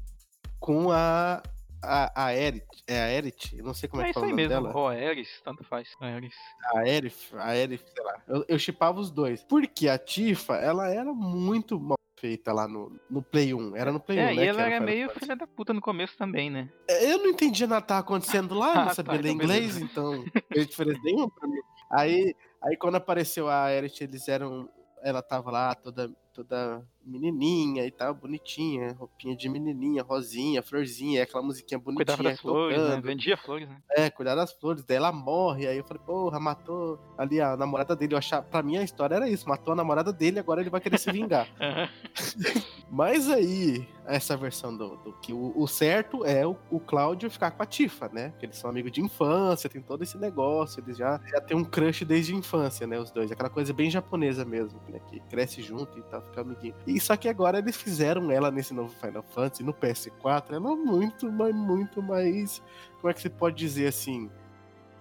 com 0.59 0.89
a, 0.91 1.43
a, 1.83 2.25
a 2.27 2.35
Erit. 2.35 2.65
É 2.87 2.99
a 3.01 3.11
Erit? 3.11 3.55
Eu 3.57 3.63
não 3.63 3.73
sei 3.73 3.87
como 3.89 4.01
é, 4.01 4.05
É 4.05 4.07
que 4.07 4.11
isso 4.11 4.19
fala 4.19 4.25
o 4.25 4.29
aí 4.29 4.31
nome 4.31 4.47
mesmo. 4.47 4.63
dela. 4.67 4.77
Ou 4.77 4.87
Aeris, 4.87 5.41
tanto 5.43 5.63
faz. 5.63 5.89
A 5.99 6.87
Erif, 6.87 7.35
a 7.37 7.55
Erif, 7.55 7.83
sei 7.93 8.03
lá. 8.03 8.23
Eu, 8.47 8.57
chipava 8.59 8.99
os 8.99 9.11
dois. 9.11 9.43
Porque 9.43 9.87
a 9.87 9.97
Tifa, 9.97 10.55
ela 10.55 10.89
era 10.89 11.13
muito 11.13 11.79
mal 11.79 11.97
feita 12.19 12.53
lá 12.53 12.67
no, 12.67 12.97
no 13.09 13.21
Play 13.21 13.53
1. 13.53 13.75
Era 13.75 13.91
no 13.91 13.99
Play 13.99 14.17
1, 14.17 14.21
É, 14.21 14.25
né? 14.25 14.33
e 14.33 14.47
ela 14.47 14.61
era 14.61 14.75
era 14.75 14.75
Final 14.75 14.85
meio 14.85 15.09
filha 15.09 15.35
da 15.35 15.45
puta 15.45 15.73
no 15.73 15.81
começo 15.81 16.17
também, 16.17 16.49
né? 16.49 16.69
Eu 16.87 17.17
não 17.17 17.27
entendia 17.27 17.67
nada 17.67 17.81
que 17.81 17.87
tava 17.89 17.99
acontecendo 17.99 18.55
lá, 18.55 18.71
Ah, 18.83 18.85
não 18.85 18.93
sabia 18.93 19.15
tá, 19.17 19.21
ler 19.21 19.29
então 19.31 19.43
inglês, 19.45 19.73
beleza. 19.75 19.83
então 19.83 20.13
não 20.13 20.25
fez 20.53 20.67
diferença 20.67 21.01
nenhuma 21.03 21.29
pra 21.29 21.47
mim. 21.49 21.59
Aí, 21.91 22.33
aí 22.61 22.77
quando 22.77 22.95
apareceu 22.95 23.49
a 23.49 23.71
Erit, 23.71 24.01
eles 24.03 24.27
eram. 24.29 24.69
Ela 25.01 25.21
tava 25.21 25.51
lá 25.51 25.75
toda, 25.75 26.09
toda 26.33 26.81
menininha 27.05 27.85
e 27.85 27.91
tal, 27.91 28.13
bonitinha, 28.13 28.95
roupinha 28.97 29.35
de 29.35 29.49
menininha, 29.49 30.03
rosinha, 30.03 30.61
florzinha, 30.61 31.23
aquela 31.23 31.43
musiquinha 31.43 31.79
bonitinha 31.79 32.05
Cuidava 32.05 32.23
das 32.23 32.39
flores, 32.39 32.77
né? 32.77 33.01
Vendia 33.01 33.37
flores, 33.37 33.67
né? 33.67 33.77
É, 33.91 34.09
cuidar 34.09 34.35
das 34.35 34.51
flores, 34.53 34.83
daí 34.83 34.97
ela 34.97 35.11
morre, 35.11 35.67
aí 35.67 35.77
eu 35.77 35.83
falei, 35.83 36.01
porra, 36.05 36.39
matou 36.39 36.99
ali 37.17 37.41
a 37.41 37.57
namorada 37.57 37.95
dele. 37.95 38.13
Eu 38.13 38.17
achava, 38.17 38.43
pra 38.43 38.63
mim 38.63 38.77
a 38.77 38.83
história 38.83 39.15
era 39.15 39.29
isso, 39.29 39.47
matou 39.47 39.73
a 39.73 39.75
namorada 39.75 40.11
dele, 40.13 40.39
agora 40.39 40.61
ele 40.61 40.69
vai 40.69 40.81
querer 40.81 40.97
se 40.97 41.11
vingar. 41.11 41.47
Mas 42.89 43.29
aí, 43.29 43.87
essa 44.05 44.37
versão 44.37 44.75
do, 44.75 44.95
do 44.97 45.13
que 45.13 45.33
o, 45.33 45.53
o 45.55 45.67
certo 45.67 46.23
é 46.25 46.45
o, 46.45 46.55
o 46.69 46.79
Cláudio 46.79 47.29
ficar 47.29 47.51
com 47.51 47.63
a 47.63 47.65
Tifa, 47.65 48.09
né? 48.09 48.29
Porque 48.29 48.45
eles 48.45 48.57
são 48.57 48.69
amigos 48.69 48.91
de 48.91 49.01
infância, 49.01 49.69
tem 49.69 49.81
todo 49.81 50.03
esse 50.03 50.17
negócio, 50.17 50.79
eles 50.79 50.97
já, 50.97 51.19
já 51.25 51.41
têm 51.41 51.57
um 51.57 51.63
crush 51.63 52.05
desde 52.05 52.33
a 52.33 52.37
infância, 52.37 52.85
né? 52.85 52.99
Os 52.99 53.11
dois, 53.11 53.31
aquela 53.31 53.49
coisa 53.49 53.73
bem 53.73 53.89
japonesa 53.89 54.45
mesmo, 54.45 54.79
né? 54.89 54.99
Que 55.09 55.19
cresce 55.21 55.61
junto 55.61 55.97
e 55.97 56.01
tal, 56.03 56.21
fica 56.21 56.41
amiguinho. 56.41 56.75
E 56.85 56.92
só 56.99 57.15
que 57.15 57.29
agora 57.29 57.59
eles 57.59 57.75
fizeram 57.75 58.31
ela 58.31 58.51
nesse 58.51 58.73
novo 58.73 58.93
Final 58.99 59.23
Fantasy, 59.23 59.63
no 59.63 59.73
PS4, 59.73 60.53
ela 60.53 60.71
é 60.71 60.75
muito, 60.75 61.31
mas 61.31 61.55
muito 61.55 62.01
mais. 62.01 62.61
Como 62.99 63.09
é 63.09 63.13
que 63.13 63.21
se 63.21 63.29
pode 63.29 63.55
dizer 63.57 63.87
assim? 63.87 64.29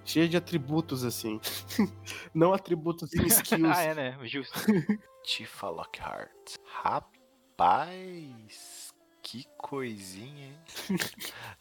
Cheia 0.04 0.28
de 0.28 0.36
atributos, 0.36 1.04
assim. 1.04 1.40
Não 2.34 2.52
atributos 2.52 3.12
em 3.14 3.24
skills. 3.26 3.76
ah, 3.76 3.82
é, 3.82 3.94
né? 3.94 4.18
Justo. 4.22 4.58
Tifa 5.24 5.68
Lockhart. 5.68 6.56
Rapaz, 6.82 8.92
que 9.22 9.46
coisinha, 9.56 10.48
hein? 10.48 10.58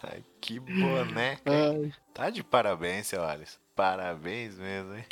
Ai, 0.02 0.24
que 0.42 0.60
boneca. 0.60 1.52
hein? 1.54 1.94
Tá 2.14 2.30
de 2.32 2.44
parabéns, 2.44 3.08
seu 3.08 3.24
Alisson. 3.24 3.60
Parabéns 3.76 4.58
mesmo, 4.58 4.96
hein? 4.96 5.06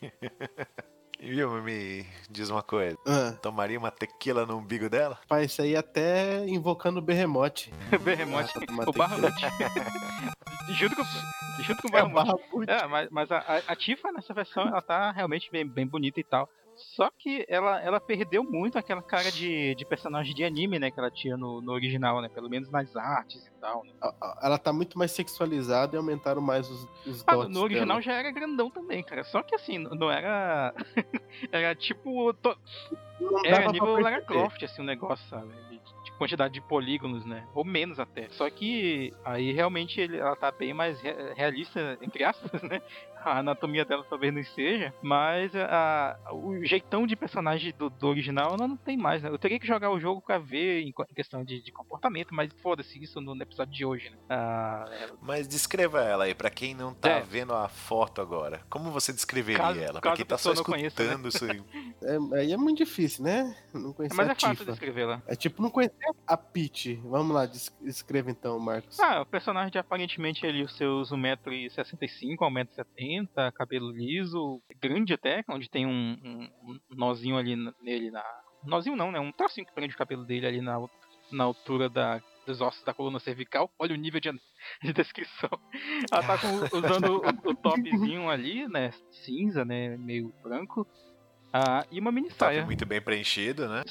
E 1.19 1.29
viu, 1.33 1.51
me 1.61 2.05
diz 2.29 2.49
uma 2.49 2.63
coisa. 2.63 2.97
ah, 3.05 3.33
Tomaria 3.41 3.77
uma 3.77 3.91
tequila 3.91 4.45
no 4.45 4.57
umbigo 4.57 4.89
dela? 4.89 5.19
Pai, 5.27 5.45
isso 5.45 5.61
aí 5.61 5.75
até 5.75 6.45
invocando 6.47 6.99
o 6.99 7.01
Berremote. 7.01 7.73
Berremote. 8.01 8.53
Ah, 8.55 8.89
o 8.89 8.93
Barramute. 8.93 9.45
junto 10.77 10.95
com, 10.95 11.03
junto 11.63 11.81
com 11.81 11.89
o 11.89 11.97
É 11.97 12.03
o 12.03 12.09
Barramute. 12.09 12.37
Barramute. 12.47 12.71
É, 12.71 12.87
mas, 12.87 13.09
mas 13.11 13.31
a, 13.31 13.39
a, 13.39 13.57
a 13.73 13.75
Tifa 13.75 14.11
nessa 14.13 14.33
versão, 14.33 14.63
ela 14.67 14.81
tá 14.81 15.11
realmente 15.11 15.51
bem, 15.51 15.67
bem 15.67 15.85
bonita 15.85 16.19
e 16.21 16.23
tal. 16.23 16.49
Só 16.95 17.09
que 17.11 17.45
ela, 17.49 17.81
ela 17.81 17.99
perdeu 17.99 18.43
muito 18.43 18.77
aquela 18.77 19.01
cara 19.01 19.31
de, 19.31 19.75
de 19.75 19.85
personagem 19.85 20.33
de 20.33 20.43
anime, 20.43 20.79
né? 20.79 20.89
Que 20.89 20.99
ela 20.99 21.11
tinha 21.11 21.35
no, 21.37 21.61
no 21.61 21.71
original, 21.73 22.21
né? 22.21 22.29
Pelo 22.29 22.49
menos 22.49 22.69
nas 22.71 22.95
artes 22.95 23.45
e 23.45 23.51
tal, 23.59 23.83
né? 23.83 23.91
Ela 24.41 24.57
tá 24.57 24.71
muito 24.71 24.97
mais 24.97 25.11
sexualizada 25.11 25.95
e 25.95 25.97
aumentaram 25.97 26.41
mais 26.41 26.69
os, 26.69 26.87
os 27.05 27.23
Ah, 27.27 27.35
no 27.35 27.61
original 27.61 27.87
dela. 27.87 28.01
já 28.01 28.13
era 28.13 28.31
grandão 28.31 28.69
também, 28.69 29.03
cara. 29.03 29.23
Só 29.25 29.43
que 29.43 29.53
assim, 29.55 29.77
não 29.77 30.09
era. 30.09 30.73
era 31.51 31.75
tipo. 31.75 32.33
to- 32.35 32.57
Era 33.45 33.71
nível 33.71 33.99
Lara. 33.99 34.21
Croft, 34.21 34.63
assim, 34.63 34.81
o 34.81 34.85
negócio, 34.85 35.27
sabe? 35.29 35.51
De, 36.19 36.35
de 36.35 36.39
quantidade 36.39 36.53
de 36.53 36.61
polígonos, 36.61 37.25
né? 37.25 37.45
Ou 37.55 37.63
menos 37.63 37.99
até. 37.99 38.27
Só 38.29 38.49
que 38.49 39.13
aí 39.23 39.51
realmente 39.51 39.99
ele- 40.01 40.17
ela 40.17 40.35
tá 40.35 40.51
bem 40.51 40.73
mais 40.73 40.99
re- 41.01 41.33
realista, 41.35 41.97
entre 42.01 42.23
aspas, 42.23 42.61
né? 42.63 42.81
A 43.23 43.39
anatomia 43.39 43.83
dela 43.83 44.05
talvez 44.09 44.33
não 44.33 44.41
seja, 44.43 44.93
mas 45.01 45.53
a, 45.53 46.17
o 46.31 46.63
jeitão 46.63 47.05
de 47.05 47.17
personagem 47.17 47.73
do, 47.77 47.89
do 47.89 48.07
original 48.07 48.53
ela 48.55 48.65
não 48.67 48.77
tem 48.77 48.95
mais, 48.95 49.21
né? 49.21 49.29
Eu 49.29 49.37
teria 49.37 49.59
que 49.59 49.67
jogar 49.67 49.91
o 49.91 49.99
jogo 49.99 50.21
pra 50.21 50.37
ver 50.37 50.81
em 50.83 50.89
em 50.99 51.13
questão 51.13 51.43
de, 51.43 51.61
de 51.61 51.71
comportamento, 51.71 52.33
mas 52.33 52.49
foda-se 52.61 53.01
isso 53.01 53.19
no, 53.21 53.33
no 53.35 53.41
episódio 53.43 53.73
de 53.73 53.85
hoje, 53.85 54.09
né? 54.09 54.17
Ah, 54.29 54.85
Mas 55.21 55.47
descreva 55.47 56.01
ela 56.01 56.23
aí, 56.25 56.33
pra 56.33 56.49
quem 56.49 56.73
não 56.73 56.93
tá 56.93 57.09
É. 57.09 57.21
vendo 57.21 57.53
a 57.53 57.67
foto 57.69 58.21
agora. 58.21 58.61
Como 58.69 58.89
você 58.91 59.11
descreveria 59.13 59.61
Caso- 59.61 59.79
ela? 59.79 60.01
Pra 60.01 60.13
quem 60.13 60.25
tá 60.25 60.37
só 60.37 60.51
pessoa 60.51 60.55
não 60.55 60.63
conheça, 60.73 61.03
né? 61.03 61.09
escutando 61.09 61.27
isso 61.29 61.45
aí. 61.45 61.61
É, 62.01 62.39
aí 62.39 62.53
é 62.53 62.57
muito 62.57 62.77
difícil, 62.77 63.23
né? 63.25 63.53
Não 63.73 63.91
conhecer 63.91 64.15
mas 64.15 64.29
a 64.29 64.31
é 64.31 64.35
fácil 64.35 64.65
descrevê-la. 64.65 65.21
É 65.27 65.35
tipo 65.35 65.61
não 65.61 65.69
conhecer 65.69 65.95
a 66.27 66.37
Peach. 66.37 66.95
Vamos 67.03 67.33
lá, 67.35 67.45
des- 67.45 67.75
escreva 67.83 68.29
então, 68.31 68.59
Marcos. 68.59 68.99
Ah, 68.99 69.21
o 69.21 69.25
personagem 69.25 69.79
aparentemente 69.79 70.45
ali 70.45 70.63
os 70.63 70.75
seus 70.75 71.11
1,65m 71.11 72.37
ao 72.41 72.51
1,70m, 72.51 73.51
cabelo 73.53 73.91
liso, 73.91 74.61
grande 74.81 75.13
até, 75.13 75.43
onde 75.49 75.69
tem 75.69 75.85
um, 75.85 76.17
um- 76.63 76.79
nozinho 76.89 77.37
ali 77.37 77.55
nele 77.81 78.11
na. 78.11 78.23
Nozinho 78.63 78.95
não, 78.95 79.11
né? 79.11 79.19
Um 79.19 79.31
tracinho 79.31 79.65
que 79.65 79.73
prende 79.73 79.95
o 79.95 79.97
cabelo 79.97 80.25
dele 80.25 80.45
ali 80.45 80.61
na, 80.61 80.77
na 81.31 81.43
altura 81.45 81.87
da, 81.89 82.21
dos 82.45 82.59
ossos 82.59 82.83
da 82.83 82.93
coluna 82.93 83.19
cervical. 83.19 83.71
Olha 83.79 83.93
o 83.95 83.97
nível 83.97 84.19
de, 84.19 84.31
de 84.83 84.91
descrição. 84.93 85.49
Ela 86.11 86.23
tá 86.23 86.37
com- 86.37 86.77
usando 86.77 87.21
o, 87.21 87.49
o 87.51 87.55
topzinho 87.55 88.29
ali, 88.29 88.67
né? 88.67 88.91
Cinza, 89.11 89.63
né? 89.63 89.95
Meio 89.97 90.33
branco. 90.43 90.85
Ah, 91.51 91.83
e 91.91 91.99
uma 91.99 92.11
mini 92.11 92.27
Top 92.29 92.39
saia. 92.39 92.63
muito 92.65 92.85
bem 92.85 93.01
preenchido, 93.01 93.67
né? 93.67 93.83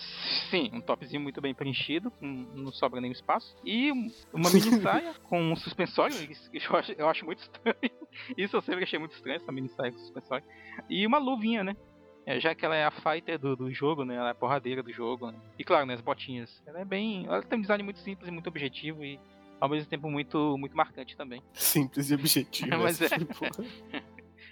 Sim, 0.50 0.70
um 0.72 0.80
topzinho 0.80 1.20
muito 1.20 1.40
bem 1.40 1.52
preenchido, 1.52 2.12
não 2.20 2.70
sobra 2.70 3.00
nenhum 3.00 3.12
espaço. 3.12 3.56
E 3.64 3.90
um- 3.90 4.08
uma 4.32 4.48
mini 4.50 4.60
saia 4.80 5.14
com 5.24 5.40
um 5.52 5.56
suspensório, 5.56 6.14
eu 6.52 6.76
acho, 6.76 6.92
eu 6.92 7.08
acho 7.08 7.24
muito 7.24 7.40
estranho. 7.42 7.76
Isso 8.36 8.56
eu 8.56 8.62
sempre 8.62 8.84
achei 8.84 8.98
muito 8.98 9.12
estranho, 9.16 9.36
essa 9.36 9.50
mini 9.50 9.68
saia 9.70 9.90
com 9.90 9.98
suspensório. 9.98 10.44
E 10.88 11.04
uma 11.06 11.18
luvinha, 11.18 11.64
né? 11.64 11.76
É, 12.24 12.38
já 12.38 12.54
que 12.54 12.64
ela 12.64 12.76
é 12.76 12.84
a 12.84 12.90
fighter 12.90 13.38
do, 13.38 13.56
do 13.56 13.72
jogo, 13.72 14.04
né? 14.04 14.14
Ela 14.14 14.28
é 14.28 14.32
a 14.32 14.34
porradeira 14.34 14.82
do 14.82 14.92
jogo. 14.92 15.30
né? 15.30 15.38
E 15.58 15.64
claro, 15.64 15.86
né? 15.86 15.94
As 15.94 16.00
botinhas. 16.02 16.62
Ela 16.66 16.80
é 16.82 16.84
bem. 16.84 17.24
Ela 17.26 17.42
tem 17.42 17.58
um 17.58 17.62
design 17.62 17.82
muito 17.82 17.98
simples 18.00 18.28
e 18.28 18.30
muito 18.30 18.46
objetivo 18.48 19.02
e 19.02 19.18
ao 19.60 19.68
mesmo 19.68 19.88
tempo 19.88 20.08
muito, 20.10 20.56
muito 20.58 20.76
marcante 20.76 21.16
também. 21.16 21.42
Simples 21.54 22.10
e 22.10 22.14
objetivo. 22.14 22.68
Mas 22.78 23.00
é. 23.00 23.08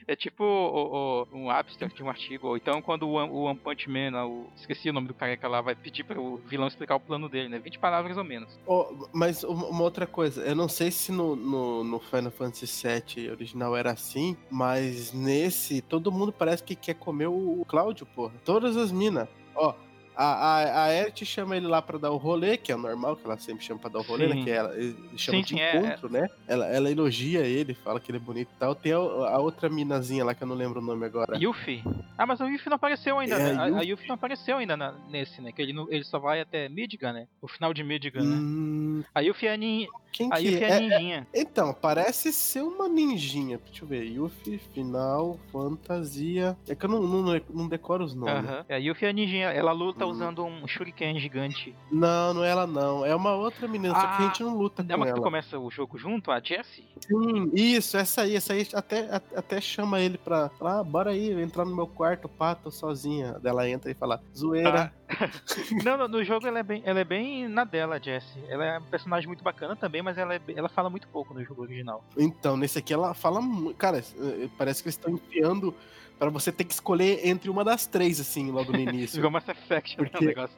É 0.08 0.14
tipo 0.14 0.44
o, 0.44 1.26
o- 1.32 1.36
um 1.36 1.50
abstract 1.50 1.96
de 1.96 2.02
um 2.02 2.08
artigo, 2.08 2.46
ou 2.48 2.56
então 2.56 2.80
quando 2.80 3.08
o 3.08 3.16
o 3.16 3.42
One 3.42 3.58
Punch 3.58 3.88
Man, 3.90 4.24
o- 4.24 4.46
esqueci 4.56 4.88
o 4.88 4.92
nome 4.92 5.08
do 5.08 5.14
careca 5.14 5.48
lá, 5.48 5.60
vai 5.60 5.74
pedir 5.74 6.04
para 6.04 6.20
o 6.20 6.36
vilão 6.46 6.68
explicar 6.68 6.94
o 6.96 7.00
plano 7.00 7.28
dele, 7.28 7.48
né? 7.48 7.58
20 7.58 7.78
palavras 7.80 8.16
ou 8.16 8.22
menos. 8.24 8.48
Ó, 8.66 8.92
mas 9.12 9.42
uma 9.42 9.66
uma 9.66 9.82
outra 9.82 10.06
coisa, 10.06 10.42
eu 10.42 10.54
não 10.54 10.68
sei 10.68 10.90
se 10.92 11.10
no, 11.10 11.34
no, 11.34 11.82
no 11.82 11.98
Final 11.98 12.30
Fantasy 12.30 12.66
VII 12.86 13.30
original 13.30 13.76
era 13.76 13.90
assim, 13.90 14.36
mas 14.50 15.12
nesse 15.12 15.80
todo 15.82 16.12
mundo 16.12 16.32
parece 16.32 16.62
que 16.62 16.76
quer 16.76 16.94
comer 16.94 17.26
o 17.26 17.64
Cláudio, 17.66 18.06
porra. 18.06 18.32
Todas 18.44 18.76
as 18.76 18.92
minas. 18.92 19.28
Ó, 19.56 19.74
a, 20.16 20.24
a, 20.24 20.84
a 20.84 20.94
Eret 20.94 21.24
chama 21.24 21.56
ele 21.56 21.66
lá 21.66 21.82
pra 21.82 21.98
dar 21.98 22.10
o 22.10 22.16
rolê, 22.16 22.56
que 22.56 22.72
é 22.72 22.76
normal, 22.76 23.16
que 23.16 23.24
ela 23.26 23.36
sempre 23.38 23.64
chama 23.64 23.80
pra 23.80 23.90
dar 23.90 23.98
o 23.98 24.02
rolê, 24.02 24.28
Sim. 24.28 24.34
né? 24.34 24.44
Que 24.44 24.50
ela, 24.50 24.72
chama 25.16 25.38
Sim, 25.38 25.42
de 25.42 25.48
sim, 25.50 25.60
é- 25.60 25.76
encontro, 25.76 26.10
né? 26.10 26.28
Ela, 26.48 26.66
ela 26.66 26.90
elogia 26.90 27.40
ele, 27.40 27.74
fala 27.74 28.00
que 28.00 28.10
ele 28.10 28.18
é 28.18 28.20
bonito 28.20 28.48
e 28.54 28.58
tal. 28.58 28.74
Tem 28.74 28.92
a, 28.92 28.96
a 28.96 29.38
outra 29.38 29.68
minazinha 29.68 30.24
lá 30.24 30.34
que 30.34 30.42
eu 30.42 30.48
não 30.48 30.56
lembro 30.56 30.80
o 30.80 30.84
nome 30.84 31.04
agora. 31.04 31.36
Yuffie. 31.38 31.82
Ah, 32.16 32.24
mas 32.26 32.40
o 32.40 32.46
Yuffie 32.48 32.70
não 32.70 32.76
apareceu 32.76 33.18
ainda, 33.18 33.34
É, 33.34 33.52
né? 33.52 33.58
A- 33.58 33.62
A, 33.64 33.66
Yuffie. 33.68 33.90
Yuffie 33.90 34.08
não 34.08 34.14
apareceu 34.14 34.56
ainda 34.56 34.76
na- 34.76 34.94
nesse, 35.10 35.40
né? 35.42 35.52
Que 35.52 35.60
ele, 35.62 35.74
ele 35.90 36.04
só 36.04 36.18
vai 36.18 36.40
até 36.40 36.68
Midgar, 36.68 37.12
né? 37.12 37.26
O 37.42 37.48
final 37.48 37.74
de 37.74 37.82
Midgar, 37.84 38.22
né? 38.24 38.36
Hum, 38.36 39.04
A 39.14 39.20
Yuffie 39.20 39.48
é 39.48 39.52
a, 39.52 39.56
nin... 39.56 39.86
quem 40.12 40.28
a 40.32 40.36
Yuffie 40.38 40.64
é 40.64 40.68
é? 40.68 40.76
a 40.76 40.80
ninjinha. 40.80 41.26
Então, 41.34 41.74
parece 41.74 42.32
ser 42.32 42.62
uma 42.62 42.88
ninjinha. 42.88 43.60
Deixa 43.66 43.84
eu 43.84 43.88
ver. 43.88 44.04
Yuffie, 44.04 44.58
final, 44.72 45.38
fantasia. 45.52 46.56
É 46.68 46.74
que 46.74 46.84
eu 46.86 46.88
não, 46.88 47.02
não, 47.02 47.40
não 47.50 47.68
decoro 47.68 48.04
os 48.04 48.14
nomes. 48.14 48.48
Aham. 48.48 48.64
É, 48.68 48.74
A 48.76 48.78
Yuffie 48.78 49.06
é 49.06 49.10
a 49.10 49.12
ninjinha. 49.12 49.46
Ela 49.48 49.72
luta 49.72 50.05
Hum. 50.06 50.10
usando 50.12 50.44
um 50.44 50.66
shuriken 50.66 51.18
gigante. 51.18 51.74
Não, 51.90 52.34
não 52.34 52.44
é 52.44 52.50
ela 52.50 52.66
não. 52.66 53.04
É 53.04 53.14
uma 53.14 53.32
outra 53.34 53.66
menina, 53.68 53.94
só 53.94 54.00
que 54.00 54.06
a 54.06 54.10
Ah, 54.10 54.20
gente 54.28 54.42
não 54.42 54.56
luta 54.56 54.82
É 54.82 54.86
com 54.86 54.94
uma 54.94 55.06
que 55.06 55.12
tu 55.12 55.16
ela. 55.16 55.24
começa 55.24 55.58
o 55.58 55.70
jogo 55.70 55.98
junto, 55.98 56.30
a 56.30 56.40
Jessie? 56.40 56.84
Sim, 57.06 57.50
isso, 57.54 57.96
essa 57.96 58.22
aí, 58.22 58.36
essa 58.36 58.52
aí 58.52 58.66
até, 58.74 59.22
até 59.34 59.60
chama 59.60 60.00
ele 60.00 60.18
pra 60.18 60.48
falar, 60.50 60.80
ah, 60.80 60.84
bora 60.84 61.10
aí, 61.10 61.30
entrar 61.42 61.64
no 61.64 61.74
meu 61.74 61.86
quarto, 61.86 62.28
pá, 62.28 62.54
tô 62.54 62.70
sozinha. 62.70 63.38
Daí 63.42 63.50
ela 63.50 63.68
entra 63.68 63.90
e 63.90 63.94
fala, 63.94 64.22
zoeira. 64.36 64.92
Não, 65.84 65.96
no, 65.96 66.08
no 66.08 66.24
jogo 66.24 66.46
ela 66.46 66.58
é, 66.58 66.62
bem, 66.62 66.82
ela 66.84 67.00
é 67.00 67.04
bem 67.04 67.46
na 67.48 67.64
dela, 67.64 67.96
a 67.96 67.98
Jessie. 67.98 68.42
Ela 68.48 68.64
é 68.64 68.78
um 68.78 68.82
personagem 68.82 69.26
muito 69.28 69.44
bacana 69.44 69.76
também, 69.76 70.02
mas 70.02 70.18
ela, 70.18 70.34
é 70.34 70.40
ela 70.54 70.68
fala 70.68 70.90
muito 70.90 71.06
pouco 71.08 71.32
no 71.32 71.44
jogo 71.44 71.62
original. 71.62 72.04
Então, 72.16 72.56
nesse 72.56 72.78
aqui 72.78 72.92
ela 72.92 73.14
fala 73.14 73.40
muito. 73.40 73.76
Cara, 73.76 73.98
eh, 73.98 74.48
parece 74.58 74.82
que 74.82 74.88
eles 74.88 74.96
estão 74.96 75.12
enfiando 75.12 75.74
pra 76.18 76.30
você 76.30 76.50
ter 76.50 76.64
que 76.64 76.72
escolher 76.72 77.26
entre 77.26 77.50
uma 77.50 77.62
das 77.64 77.86
três, 77.86 78.18
assim, 78.20 78.50
logo 78.50 78.72
no 78.72 78.78
início. 78.80 79.18
Igual 79.18 79.30
Mass 79.32 79.48
Effect, 79.48 80.00
né, 80.00 80.08
Porque- 80.08 80.24
negócio. 80.26 80.56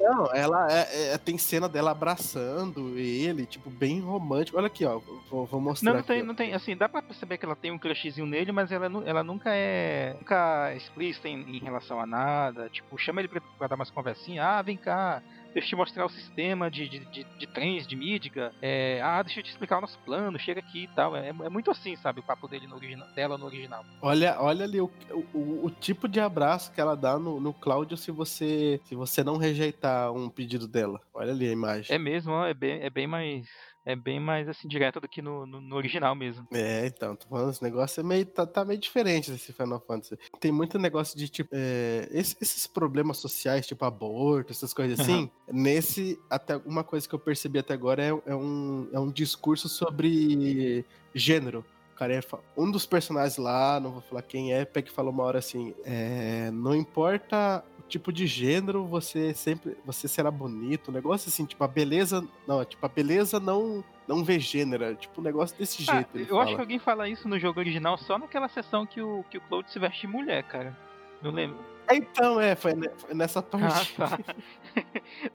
Não, 0.00 0.26
ela 0.34 0.66
é, 0.72 1.12
é- 1.14 1.18
tem 1.18 1.36
cena 1.38 1.68
dela 1.68 1.90
abraçando 1.90 2.98
ele, 2.98 3.46
tipo, 3.46 3.68
bem 3.70 4.00
romântico. 4.00 4.56
Olha 4.58 4.66
aqui, 4.66 4.84
ó. 4.84 4.98
Vou, 5.30 5.46
vou 5.46 5.60
mostrar 5.60 5.86
Não, 5.86 5.94
não 5.94 6.00
aqui, 6.00 6.08
tem, 6.08 6.22
ó. 6.22 6.24
não 6.24 6.34
tem, 6.34 6.54
assim, 6.54 6.76
dá 6.76 6.88
pra 6.88 7.02
perceber 7.02 7.38
que 7.38 7.44
ela 7.44 7.56
tem 7.56 7.70
um 7.70 7.78
crushzinho 7.78 8.26
nele, 8.26 8.52
mas 8.52 8.70
ela, 8.72 8.86
ela 9.06 9.22
nunca 9.22 9.50
é 9.54 10.14
nunca 10.18 10.70
é 10.70 10.76
explícita 10.76 11.28
em, 11.28 11.56
em 11.56 11.58
relação 11.58 12.00
a 12.00 12.06
nada. 12.06 12.68
Tipo, 12.70 12.96
chama 12.98 13.20
ele 13.20 13.28
pra, 13.28 13.40
pra 13.58 13.66
dar 13.68 13.76
umas 13.76 13.90
conversinhas. 13.90 14.44
Ah, 14.44 14.62
vem 14.62 14.76
cá, 14.76 15.22
deixa 15.52 15.66
eu 15.66 15.70
te 15.70 15.76
mostrar 15.76 16.06
o 16.06 16.10
sistema 16.10 16.70
de, 16.70 16.88
de, 16.88 16.98
de, 17.06 17.24
de 17.24 17.46
trens 17.46 17.86
de 17.86 17.96
Midgar. 17.96 18.52
É, 18.60 19.00
ah, 19.02 19.22
deixa 19.22 19.40
eu 19.40 19.44
te 19.44 19.50
explicar 19.50 19.78
o 19.78 19.80
nosso 19.82 19.98
plano, 20.00 20.38
chega 20.38 20.60
aqui 20.60 20.84
e 20.84 20.88
tal. 20.88 21.16
É, 21.16 21.28
é 21.28 21.48
muito 21.48 21.70
assim, 21.70 21.96
sabe, 21.96 22.20
o 22.20 22.22
papo 22.22 22.48
dele 22.48 22.66
no 22.66 22.76
original, 22.76 23.08
dela 23.14 23.38
no 23.38 23.46
original. 23.46 23.84
Olha, 24.00 24.36
olha 24.40 24.64
ali 24.64 24.80
o, 24.80 24.90
o, 25.34 25.66
o 25.66 25.70
tipo 25.70 26.08
de 26.08 26.20
abraço 26.20 26.72
que 26.72 26.80
ela 26.80 26.94
dá 26.94 27.18
no, 27.18 27.40
no 27.40 27.52
Cláudio 27.52 27.96
se 27.96 28.10
você 28.10 28.80
se 28.84 28.94
você 28.94 29.22
não 29.22 29.36
rejeitar 29.36 30.12
um 30.12 30.28
pedido 30.28 30.66
dela. 30.66 31.00
Olha 31.12 31.32
ali 31.32 31.48
a 31.48 31.52
imagem. 31.52 31.94
É 31.94 31.98
mesmo, 31.98 32.32
ó, 32.32 32.46
é 32.46 32.54
bem, 32.54 32.80
é 32.82 32.90
bem 32.90 33.06
mais. 33.06 33.46
É 33.84 33.96
bem 33.96 34.20
mais 34.20 34.46
assim, 34.48 34.68
direto 34.68 35.00
do 35.00 35.08
que 35.08 35.22
no, 35.22 35.46
no, 35.46 35.60
no 35.60 35.76
original 35.76 36.14
mesmo. 36.14 36.46
É, 36.52 36.86
então, 36.86 37.16
tô 37.16 37.26
falando, 37.28 37.50
esse 37.50 37.62
negócio 37.62 38.00
é 38.00 38.02
meio, 38.02 38.26
tá, 38.26 38.46
tá 38.46 38.64
meio 38.64 38.78
diferente 38.78 39.30
desse 39.30 39.52
Final 39.54 39.80
Fantasy. 39.86 40.18
Tem 40.38 40.52
muito 40.52 40.78
negócio 40.78 41.16
de, 41.18 41.28
tipo, 41.28 41.50
é, 41.52 42.06
esse- 42.12 42.36
esses 42.40 42.66
problemas 42.66 43.16
sociais, 43.16 43.66
tipo 43.66 43.84
aborto, 43.84 44.52
essas 44.52 44.74
coisas 44.74 45.00
assim. 45.00 45.30
Nesse, 45.50 46.18
até 46.28 46.56
uma 46.58 46.84
coisa 46.84 47.08
que 47.08 47.14
eu 47.14 47.18
percebi 47.18 47.58
até 47.58 47.72
agora 47.72 48.02
é, 48.02 48.08
é 48.26 48.34
um, 48.36 48.88
é 48.92 49.00
um 49.00 49.10
discurso 49.10 49.68
sobre 49.68 50.84
gênero. 51.14 51.64
O 51.94 51.96
cara 52.00 52.14
é, 52.14 52.20
um 52.56 52.70
dos 52.70 52.86
personagens 52.86 53.36
lá, 53.38 53.78
não 53.80 53.92
vou 53.92 54.00
falar 54.02 54.22
quem 54.22 54.52
é, 54.54 54.64
pega 54.64 54.88
e 54.88 54.92
fala 54.92 55.10
uma 55.10 55.22
hora 55.22 55.38
assim, 55.38 55.74
é, 55.84 56.50
não 56.50 56.74
importa 56.74 57.64
tipo 57.90 58.10
de 58.12 58.26
gênero, 58.26 58.86
você 58.86 59.34
sempre, 59.34 59.76
você 59.84 60.08
será 60.08 60.30
bonito, 60.30 60.90
um 60.90 60.94
negócio 60.94 61.28
assim, 61.28 61.44
tipo, 61.44 61.62
a 61.64 61.68
beleza, 61.68 62.26
não, 62.46 62.64
tipo, 62.64 62.84
a 62.86 62.88
beleza 62.88 63.38
não, 63.38 63.84
não 64.08 64.24
vê 64.24 64.38
gênero, 64.40 64.84
é 64.84 64.94
tipo 64.94 65.20
um 65.20 65.24
negócio 65.24 65.56
desse 65.58 65.82
Ah, 65.90 65.96
jeito. 65.96 66.18
eu 66.18 66.26
fala. 66.28 66.42
acho 66.44 66.54
que 66.54 66.60
alguém 66.60 66.78
fala 66.78 67.08
isso 67.08 67.28
no 67.28 67.38
jogo 67.38 67.60
original 67.60 67.98
só 67.98 68.18
naquela 68.18 68.48
sessão 68.48 68.86
que 68.86 69.02
o, 69.02 69.22
que 69.30 69.36
o 69.38 69.40
Cloud 69.42 69.70
se 69.70 69.78
veste 69.78 70.02
de 70.02 70.06
mulher, 70.06 70.42
cara. 70.44 70.74
Não 71.20 71.30
lembro. 71.30 71.58
Então, 71.92 72.40
é, 72.40 72.54
foi, 72.56 72.72
ne- 72.72 72.88
foi 72.96 73.12
nessa 73.14 73.40
Ah, 73.40 73.42
parte. 73.42 73.94
tá. 73.96 74.18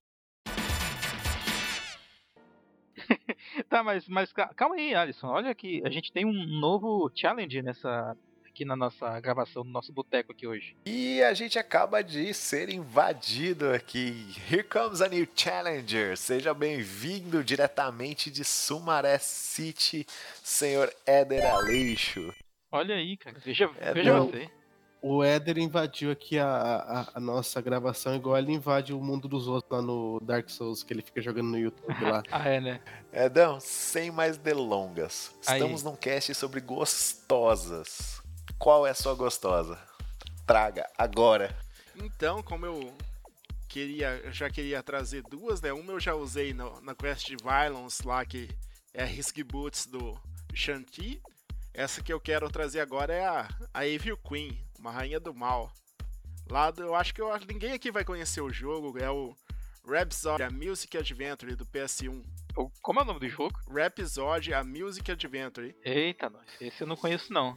tá, 3.69 3.83
mas, 3.83 4.07
mas 4.07 4.31
ca- 4.31 4.53
calma 4.55 4.75
aí, 4.75 4.95
Alisson. 4.95 5.27
Olha 5.27 5.53
que 5.53 5.81
a 5.85 5.89
gente 5.89 6.11
tem 6.11 6.25
um 6.25 6.45
novo 6.59 7.11
challenge 7.13 7.61
nessa 7.61 8.15
aqui 8.55 8.63
na 8.63 8.77
nossa 8.77 9.19
gravação, 9.19 9.65
no 9.65 9.69
nosso 9.69 9.91
boteco 9.91 10.31
aqui 10.31 10.47
hoje. 10.47 10.77
E 10.85 11.21
a 11.21 11.33
gente 11.33 11.59
acaba 11.59 12.01
de 12.01 12.33
ser 12.33 12.69
invadido 12.69 13.69
aqui. 13.71 14.33
Here 14.49 14.63
comes 14.63 15.01
a 15.01 15.09
new 15.09 15.27
challenger. 15.35 16.15
Seja 16.15 16.53
bem-vindo 16.53 17.43
diretamente 17.43 18.31
de 18.31 18.45
Sumaré 18.45 19.17
City, 19.17 20.07
senhor 20.41 20.89
Éder 21.05 21.45
Aleixo. 21.53 22.33
Olha 22.71 22.95
aí, 22.95 23.17
cara. 23.17 23.37
Veja, 23.43 23.69
É, 23.77 23.93
veja 23.93 24.13
não. 24.13 24.27
você. 24.27 24.49
O 25.01 25.21
Éder 25.21 25.57
invadiu 25.57 26.09
aqui 26.09 26.39
a, 26.39 26.47
a, 26.47 27.07
a 27.15 27.19
nossa 27.19 27.61
gravação, 27.61 28.15
igual 28.15 28.37
ele 28.37 28.53
invade 28.53 28.93
o 28.93 28.99
mundo 29.01 29.27
dos 29.27 29.47
outros 29.49 29.69
lá 29.69 29.81
no 29.81 30.19
Dark 30.21 30.49
Souls, 30.49 30.81
que 30.81 30.93
ele 30.93 31.01
fica 31.01 31.21
jogando 31.21 31.49
no 31.49 31.59
YouTube 31.59 32.03
lá. 32.05 32.23
Ah, 32.31 32.47
é, 32.47 32.61
né? 32.61 32.79
Edão, 33.13 33.59
sem 33.59 34.09
mais 34.09 34.37
delongas. 34.37 35.35
Aí. 35.45 35.59
Estamos 35.59 35.83
num 35.83 35.95
cast 35.95 36.33
sobre 36.33 36.61
gostosas. 36.61 38.14
Qual 38.65 38.87
é 38.87 38.89
a 38.89 38.95
sua 38.95 39.13
gostosa? 39.13 39.77
Traga 40.47 40.89
agora. 40.97 41.55
Então, 41.95 42.41
como 42.41 42.65
eu 42.65 42.97
queria, 43.69 44.19
eu 44.23 44.31
já 44.31 44.49
queria 44.49 44.81
trazer 44.81 45.21
duas, 45.21 45.61
né? 45.61 45.71
Uma 45.71 45.91
eu 45.93 45.99
já 45.99 46.15
usei 46.15 46.51
no, 46.51 46.81
na 46.81 46.95
quest 46.95 47.27
de 47.27 47.35
Violence 47.35 48.03
lá, 48.03 48.25
que 48.25 48.49
é 48.91 49.03
a 49.03 49.05
Risk 49.05 49.37
Boots 49.43 49.85
do 49.85 50.19
Shanti. 50.51 51.21
Essa 51.75 52.01
que 52.01 52.11
eu 52.11 52.19
quero 52.19 52.49
trazer 52.49 52.79
agora 52.79 53.13
é 53.13 53.23
a, 53.23 53.47
a 53.71 53.85
Evil 53.85 54.17
Queen, 54.17 54.59
uma 54.79 54.89
rainha 54.89 55.19
do 55.19 55.31
mal. 55.31 55.71
Lá 56.49 56.71
do, 56.71 56.81
eu 56.81 56.95
acho 56.95 57.13
que 57.13 57.21
eu, 57.21 57.29
ninguém 57.47 57.71
aqui 57.73 57.91
vai 57.91 58.03
conhecer 58.03 58.41
o 58.41 58.51
jogo, 58.51 58.97
é 58.97 59.11
o 59.11 59.37
Rhapsody, 59.87 60.41
a 60.41 60.49
Music 60.49 60.97
Adventure 60.97 61.55
do 61.55 61.67
PS1. 61.67 62.19
O- 62.57 62.71
Como 62.81 62.99
é 62.99 63.03
o 63.03 63.05
nome 63.05 63.19
do 63.19 63.29
jogo? 63.29 63.59
Rhapsody, 63.69 64.55
a 64.55 64.63
Music 64.63 65.11
Adventure. 65.11 65.75
Eita, 65.83 66.31
nós. 66.31 66.47
Esse 66.59 66.81
eu 66.81 66.87
não 66.87 66.95
conheço, 66.95 67.31
não. 67.31 67.55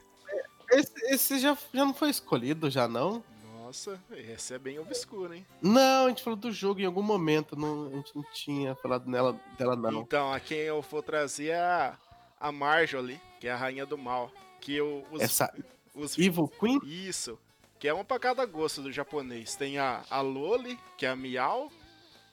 Esse, 0.79 0.93
esse 1.07 1.39
já, 1.39 1.57
já 1.73 1.85
não 1.85 1.95
foi 1.95 2.11
escolhido, 2.11 2.71
já 2.71 2.87
não? 2.87 3.23
Nossa, 3.55 4.01
esse 4.13 4.55
é 4.55 4.59
bem 4.59 4.79
obscuro, 4.79 5.35
hein? 5.35 5.45
Não, 5.61 6.07
a 6.07 6.09
gente 6.09 6.23
falou 6.23 6.39
do 6.39 6.51
jogo 6.51 6.81
em 6.81 6.85
algum 6.85 7.03
momento, 7.03 7.57
não, 7.57 7.89
a 7.89 7.91
gente 7.91 8.17
não 8.17 8.23
tinha 8.33 8.75
falado 8.77 9.11
nela, 9.11 9.39
dela 9.59 9.77
não. 9.77 10.01
Então, 10.01 10.33
a 10.33 10.41
quem 10.41 10.59
eu 10.59 10.81
vou 10.81 11.03
trazer 11.03 11.49
é 11.49 11.61
a, 11.61 11.99
a 12.41 12.53
Marjorie, 12.53 13.21
que 13.41 13.49
é 13.49 13.51
a 13.51 13.57
rainha 13.57 13.85
do 13.85 13.99
mal. 13.99 14.33
Que 14.61 14.77
eu, 14.77 15.05
os, 15.11 15.21
Essa 15.21 15.53
os 15.95 16.17
Evil 16.17 16.49
Queen? 16.49 16.81
Isso. 16.85 17.39
Que 17.79 17.89
é 17.89 17.95
uma 17.95 18.05
pra 18.05 18.19
cada 18.19 18.47
gosto 18.47 18.83
do 18.83 18.91
japonês. 18.93 19.55
Tem 19.55 19.79
a, 19.79 20.03
a 20.09 20.21
Loli, 20.21 20.79
que 20.97 21.07
é 21.07 21.11
a 21.11 21.17
Miau. 21.17 21.71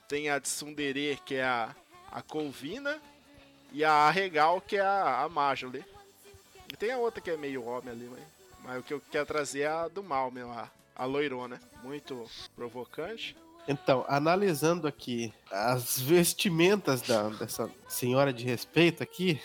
Tem 0.08 0.30
a 0.30 0.40
Tsundere, 0.40 1.20
que 1.26 1.36
é 1.36 1.44
a, 1.44 1.76
a 2.12 2.22
Colvina. 2.22 3.02
E 3.72 3.84
a 3.84 3.92
Arregal, 3.92 4.62
que 4.62 4.78
é 4.78 4.82
a, 4.82 5.24
a 5.24 5.30
Majole. 5.30 5.84
E 6.72 6.78
tem 6.78 6.92
a 6.92 6.98
outra 6.98 7.22
que 7.22 7.30
é 7.30 7.38
meio 7.38 7.64
homem 7.66 7.90
ali, 7.90 8.10
mas, 8.10 8.35
mas 8.66 8.80
o 8.80 8.84
que 8.84 8.94
eu 8.94 9.02
quero 9.12 9.26
trazer 9.26 9.62
é 9.62 9.68
a 9.68 9.88
do 9.88 10.04
mal 10.04 10.32
mesmo, 10.32 10.52
a, 10.52 10.70
a 10.96 11.06
loirona. 11.06 11.60
Muito 11.84 12.26
provocante. 12.56 13.36
Então, 13.68 14.06
analisando 14.08 14.88
aqui 14.88 15.34
as 15.52 16.00
vestimentas 16.00 17.02
da, 17.02 17.30
dessa 17.30 17.70
senhora 17.88 18.32
de 18.32 18.44
respeito 18.44 19.02
aqui, 19.02 19.40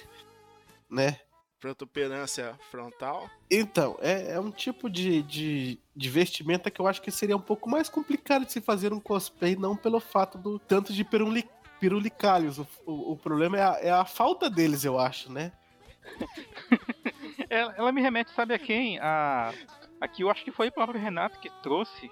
né? 0.91 1.19
Protuberância 1.59 2.59
frontal. 2.71 3.31
Então, 3.51 3.99
é, 4.01 4.33
é 4.33 4.41
um 4.41 4.51
tipo 4.51 4.89
de, 4.89 5.23
de, 5.23 5.79
de 5.95 6.09
vestimenta 6.09 6.71
que 6.71 6.81
eu 6.81 6.87
acho 6.87 7.03
que 7.03 7.11
seria 7.11 7.37
um 7.37 7.41
pouco 7.41 7.69
mais 7.69 7.89
complicado 7.89 8.45
de 8.45 8.53
se 8.53 8.61
fazer 8.61 8.93
um 8.93 9.01
cosplay, 9.01 9.57
não 9.57 9.77
pelo 9.77 10.01
fato 10.01 10.39
do 10.39 10.59
tanto 10.59 10.93
de 10.93 11.05
piruli, 11.05 11.49
pirulicalhos. 11.79 12.59
O, 12.59 12.67
o, 12.87 13.13
o 13.13 13.17
problema 13.17 13.59
é 13.59 13.63
a, 13.63 13.79
é 13.81 13.91
a 13.91 14.05
falta 14.05 14.49
deles, 14.51 14.85
eu 14.85 14.99
acho, 14.99 15.33
né? 15.33 15.53
Ela, 17.51 17.75
ela 17.77 17.93
me 17.93 18.01
remete, 18.01 18.31
sabe 18.31 18.55
a 18.55 18.59
quem? 18.59 18.99
A. 19.01 19.53
Aqui 20.01 20.23
eu 20.23 20.31
acho 20.31 20.43
que 20.45 20.53
foi 20.53 20.69
o 20.69 20.73
próprio 20.73 20.99
Renato 21.01 21.39
que 21.41 21.51
trouxe 21.63 22.11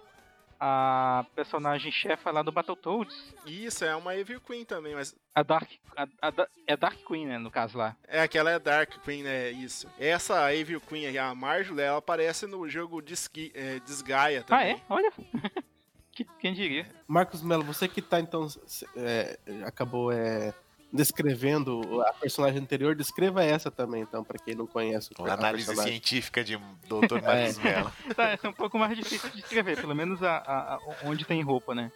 a 0.61 1.25
personagem 1.37 1.93
chefa 1.93 2.31
lá 2.33 2.43
do 2.43 2.51
Battletoads. 2.51 3.33
Isso, 3.47 3.85
é 3.85 3.95
uma 3.95 4.17
Evil 4.17 4.41
Queen 4.41 4.65
também, 4.65 4.95
mas 4.95 5.15
A 5.35 5.43
Dark. 5.45 5.71
A, 5.97 6.03
a 6.21 6.33
é 6.67 6.77
Dark 6.77 6.99
Queen, 7.07 7.27
né? 7.27 7.39
No 7.39 7.51
caso 7.51 7.79
lá. 7.79 7.97
É, 8.09 8.21
aquela 8.21 8.51
é 8.51 8.59
Dark 8.59 8.91
Queen, 9.05 9.25
é 9.27 9.51
isso. 9.53 9.89
Essa 9.99 10.53
Evil 10.53 10.81
Queen, 10.81 11.17
a 11.17 11.33
Marjorie, 11.35 11.81
ela 11.83 11.99
aparece 11.99 12.45
no 12.47 12.69
jogo 12.69 13.01
Disqui, 13.01 13.53
é, 13.55 13.79
Desgaia 13.81 14.41
Ah, 14.41 14.45
também. 14.45 14.73
é? 14.75 14.81
Olha. 14.89 15.13
Que- 16.13 16.27
Quem 16.41 16.53
diria? 16.53 16.85
Marcos 17.07 17.41
Melo, 17.45 17.63
você 17.63 17.87
que 17.87 18.03
tá 18.03 18.19
então. 18.19 18.49
é, 18.97 19.39
acabou 19.65 20.11
é, 20.11 20.53
descrevendo 20.93 22.03
a 22.03 22.13
personagem 22.15 22.61
anterior, 22.61 22.95
descreva 22.95 23.43
essa 23.45 23.71
também, 23.71 24.03
então, 24.03 24.25
pra 24.25 24.39
quem 24.39 24.55
não 24.55 24.67
conhece 24.67 25.11
o 25.19 25.23
Uma 25.23 25.35
análise 25.35 25.67
personagem. 25.67 25.93
científica 25.95 26.43
de 26.45 26.57
Dr. 26.57 27.21
Marcos 27.25 27.59
Mello. 27.59 27.93
Tá, 28.15 28.29
essa 28.31 28.47
é 28.47 28.51
um 28.51 28.55
pouco 28.55 28.79
mais 28.79 28.97
difícil 28.97 29.31
de 29.31 29.39
escrever, 29.41 29.81
pelo 29.81 29.95
menos 29.95 30.23
a, 30.23 30.37
a- 30.39 30.75
a- 30.75 30.79
onde 31.05 31.25
tem 31.25 31.43
roupa, 31.43 31.75
né? 31.75 31.91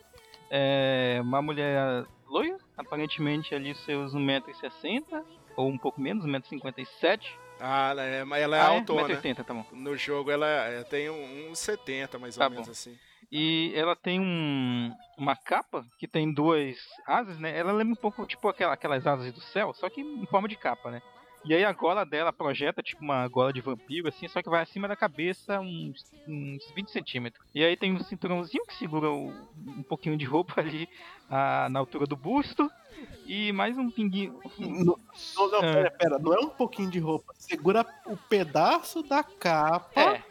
É 0.51 1.19
uma 1.23 1.41
mulher 1.41 2.05
loira, 2.27 2.59
aparentemente 2.77 3.55
ali 3.55 3.75
seus 3.75 4.15
1,60m, 4.15 5.25
ou 5.57 5.69
um 5.69 5.79
pouco 5.79 6.01
menos, 6.01 6.25
1,57m. 6.27 7.21
Ah, 7.59 7.91
ela 7.91 8.03
é, 8.03 8.25
mas 8.25 8.43
ela 8.43 8.57
é 8.57 8.61
ah, 8.61 8.67
autona. 8.69 9.09
1,80m, 9.09 9.45
tá 9.45 9.55
bom. 9.55 9.65
No 9.73 9.97
jogo 9.97 10.31
ela 10.31 10.47
é, 10.47 10.83
tem 10.85 11.09
um- 11.09 11.51
uns 11.51 11.59
70, 11.61 12.19
mais 12.19 12.37
ou 12.37 12.43
Tá 12.43 12.51
menos 12.51 12.67
bom. 12.67 12.73
assim. 12.73 12.99
E 13.35 13.73
ela 13.75 13.97
tem 13.97 14.21
um, 14.21 14.95
uma 15.17 15.35
capa 15.35 15.87
que 15.99 16.07
tem 16.07 16.31
duas 16.33 16.77
asas, 17.07 17.39
né? 17.39 17.57
Ela 17.59 17.73
lembra 17.73 17.95
um 17.95 17.97
pouco, 17.97 18.27
tipo, 18.27 18.47
aquela, 18.47 18.75
aquelas 18.75 19.07
asas 19.07 19.33
do 19.33 19.41
céu, 19.41 19.73
só 19.73 19.89
que 19.89 20.03
em 20.03 20.27
forma 20.27 20.47
de 20.47 20.55
capa, 20.57 20.91
né? 20.91 21.01
E 21.45 21.53
aí 21.55 21.65
a 21.65 21.73
gola 21.73 22.05
dela 22.05 22.33
projeta, 22.33 22.83
tipo, 22.83 23.03
uma 23.03 23.27
gola 23.27 23.53
de 23.53 23.61
vampiro, 23.61 24.07
assim, 24.07 24.29
só 24.29 24.41
que 24.43 24.49
vai 24.51 24.63
acima 24.63 24.87
da 24.87 24.95
cabeça 24.95 25.59
uns, 25.61 26.13
uns 26.29 26.71
20 26.73 26.91
centímetros. 26.93 27.45
E 27.55 27.65
aí 27.65 27.75
tem 27.77 27.93
um 27.93 27.99
cinturãozinho 28.05 28.65
que 28.67 28.75
segura 28.75 29.11
o- 29.11 29.33
um 29.67 29.83
pouquinho 29.83 30.17
de 30.17 30.25
roupa 30.27 30.61
ali 30.61 30.89
ah, 31.29 31.69
na 31.71 31.81
altura 31.81 32.07
do 32.07 32.15
busto. 32.17 32.71
E 33.27 33.51
mais 33.53 33.77
um 33.77 33.91
pinguinho. 33.91 34.39
Não, 34.59 34.97
não, 35.37 35.51
não, 35.51 35.65
É. 35.65 35.73
pera, 35.73 35.91
pera, 35.91 36.19
não 36.19 36.33
é 36.35 36.39
um 36.39 36.51
pouquinho 36.51 36.91
de 36.91 37.01
roupa. 37.01 37.33
Segura 37.37 37.85
o 38.07 38.17
pedaço 38.17 39.03
da 39.03 39.25
capa 39.25 40.01
É, 40.01 40.23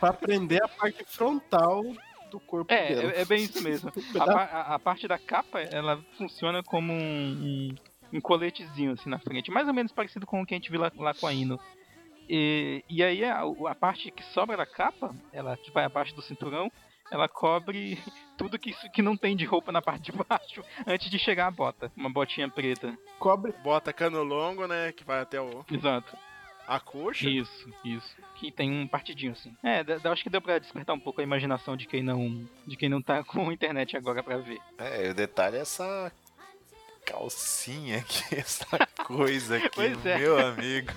pra 0.00 0.12
prender 0.12 0.60
a 0.64 0.68
parte 0.68 1.04
frontal 1.04 1.84
do 2.32 2.40
corpo 2.40 2.72
é, 2.72 2.94
dela. 2.94 3.12
é, 3.12 3.20
é 3.20 3.24
bem 3.24 3.44
isso 3.44 3.62
mesmo. 3.62 3.92
A, 4.18 4.24
a- 4.24 4.74
a 4.74 4.78
parte 4.78 5.06
da 5.06 5.18
capa, 5.18 5.60
ela 5.60 6.02
funciona 6.18 6.62
como 6.62 6.92
um, 6.92 6.96
um, 8.12 8.16
um 8.16 8.20
coletezinho 8.20 8.92
assim 8.92 9.08
na 9.08 9.18
frente, 9.18 9.50
mais 9.50 9.68
ou 9.68 9.74
menos 9.74 9.92
parecido 9.92 10.26
com 10.26 10.42
o 10.42 10.46
que 10.46 10.54
a 10.54 10.56
gente 10.56 10.70
viu 10.70 10.80
lá, 10.80 10.90
lá 10.96 11.14
com 11.14 11.26
a 11.26 11.32
Ino. 11.32 11.60
E, 12.28 12.84
e 12.88 13.02
aí 13.02 13.24
a, 13.24 13.42
a 13.68 13.74
parte 13.74 14.10
que 14.10 14.22
sobra 14.26 14.56
da 14.56 14.66
capa, 14.66 15.14
ela 15.32 15.56
que 15.56 15.70
vai 15.70 15.84
abaixo 15.84 16.14
do 16.14 16.22
cinturão, 16.22 16.70
ela 17.10 17.28
cobre 17.28 17.98
tudo 18.38 18.58
que, 18.58 18.70
isso- 18.70 18.90
que 18.90 19.02
não 19.02 19.16
tem 19.16 19.36
de 19.36 19.44
roupa 19.44 19.70
na 19.72 19.82
parte 19.82 20.10
de 20.10 20.18
baixo 20.18 20.62
antes 20.86 21.10
de 21.10 21.18
chegar 21.18 21.46
a 21.48 21.50
bota, 21.50 21.92
uma 21.96 22.08
botinha 22.10 22.48
preta. 22.48 22.96
Cobre. 23.18 23.52
Bota 23.62 23.92
cano 23.92 24.22
longo, 24.22 24.66
né? 24.66 24.92
Que 24.92 25.04
vai 25.04 25.20
até 25.20 25.40
o, 25.40 25.64
Exato. 25.70 26.16
A 26.66 26.80
coxa. 26.80 27.28
Isso, 27.28 27.68
isso. 27.84 28.16
Que 28.36 28.50
tem 28.50 28.70
um 28.70 28.86
partidinho 28.86 29.32
assim. 29.32 29.54
É, 29.62 29.84
acho 30.08 30.22
que 30.22 30.30
deu 30.30 30.40
pra 30.40 30.58
despertar 30.58 30.94
um 30.94 31.00
pouco 31.00 31.20
a 31.20 31.24
imaginação 31.24 31.76
de 31.76 31.86
quem 31.86 32.02
não, 32.02 32.46
de 32.66 32.76
quem 32.76 32.88
não 32.88 33.02
tá 33.02 33.22
com 33.24 33.52
internet 33.52 33.96
agora 33.96 34.22
pra 34.22 34.38
ver. 34.38 34.60
É, 34.78 35.10
o 35.10 35.14
detalhe 35.14 35.56
é 35.56 35.60
essa 35.60 36.12
calcinha 37.04 37.98
aqui, 37.98 38.36
essa 38.36 38.66
coisa 39.04 39.56
aqui, 39.56 39.92
é. 40.04 40.18
meu 40.18 40.38
amigo. 40.38 40.92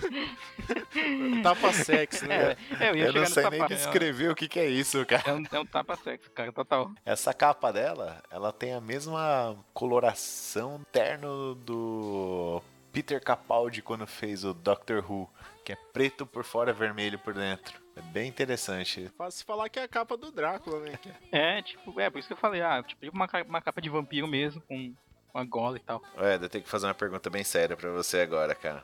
Tapa 1.43 1.73
sexy, 1.73 2.28
né? 2.28 2.56
É, 2.80 2.89
eu 2.89 2.95
ia 2.95 3.06
Eu 3.08 3.13
não 3.13 3.25
sei 3.25 3.49
nem 3.49 3.60
parte. 3.60 3.75
descrever 3.75 4.30
o 4.30 4.36
que, 4.36 4.47
que 4.47 4.60
é 4.60 4.67
isso, 4.67 5.04
cara. 5.06 5.23
É 5.25 5.34
um, 5.34 5.43
é 5.51 5.60
um 5.60 5.65
tapa-sexo, 5.65 6.30
cara, 6.32 6.51
total. 6.51 6.91
Essa 7.06 7.34
capa 7.34 7.71
dela, 7.71 8.21
ela 8.30 8.51
tem 8.51 8.73
a 8.73 8.82
mesma 8.82 9.58
coloração 9.73 10.82
terno 10.91 11.56
do 11.56 12.62
Peter 12.91 13.21
Capaldi 13.21 13.82
quando 13.82 14.08
fez 14.08 14.43
o 14.45 14.54
Doctor 14.54 15.04
Who, 15.10 15.30
que 15.65 15.73
é 15.73 15.75
preto 15.91 16.25
por 16.25 16.43
fora, 16.45 16.71
vermelho 16.71 17.17
por 17.19 17.34
dentro. 17.34 17.82
É 17.95 18.01
bem 18.01 18.30
interessante. 18.30 19.12
Fácil 19.17 19.45
falar 19.45 19.67
que 19.67 19.80
é 19.80 19.84
a 19.84 19.88
capa 19.88 20.15
do 20.15 20.32
Drácula, 20.32 20.80
né? 20.80 20.97
que 21.01 21.10
é- 21.36 21.58
É, 21.58 21.62
tipo, 21.62 21.99
é, 21.99 22.10
por 22.10 22.19
isso 22.19 22.28
que 22.28 22.34
eu 22.34 22.38
falei, 22.38 22.62
ah, 22.62 22.84
tipo, 22.84 23.06
uma, 23.12 23.28
uma 23.47 23.62
capa 23.62 23.82
de 23.82 23.89
vampiro 23.89 24.28
mesmo, 24.28 24.62
com 24.62 24.93
uma 25.34 25.43
gola 25.43 25.78
e 25.78 25.80
tal. 25.80 26.01
Ué, 26.17 26.36
eu 26.36 26.47
tenho 26.49 26.63
que 26.63 26.69
fazer 26.69 26.86
uma 26.86 26.93
pergunta 26.93 27.30
bem 27.30 27.43
séria 27.43 27.75
pra 27.75 27.89
você 27.91 28.19
agora, 28.19 28.54
cara. 28.54 28.84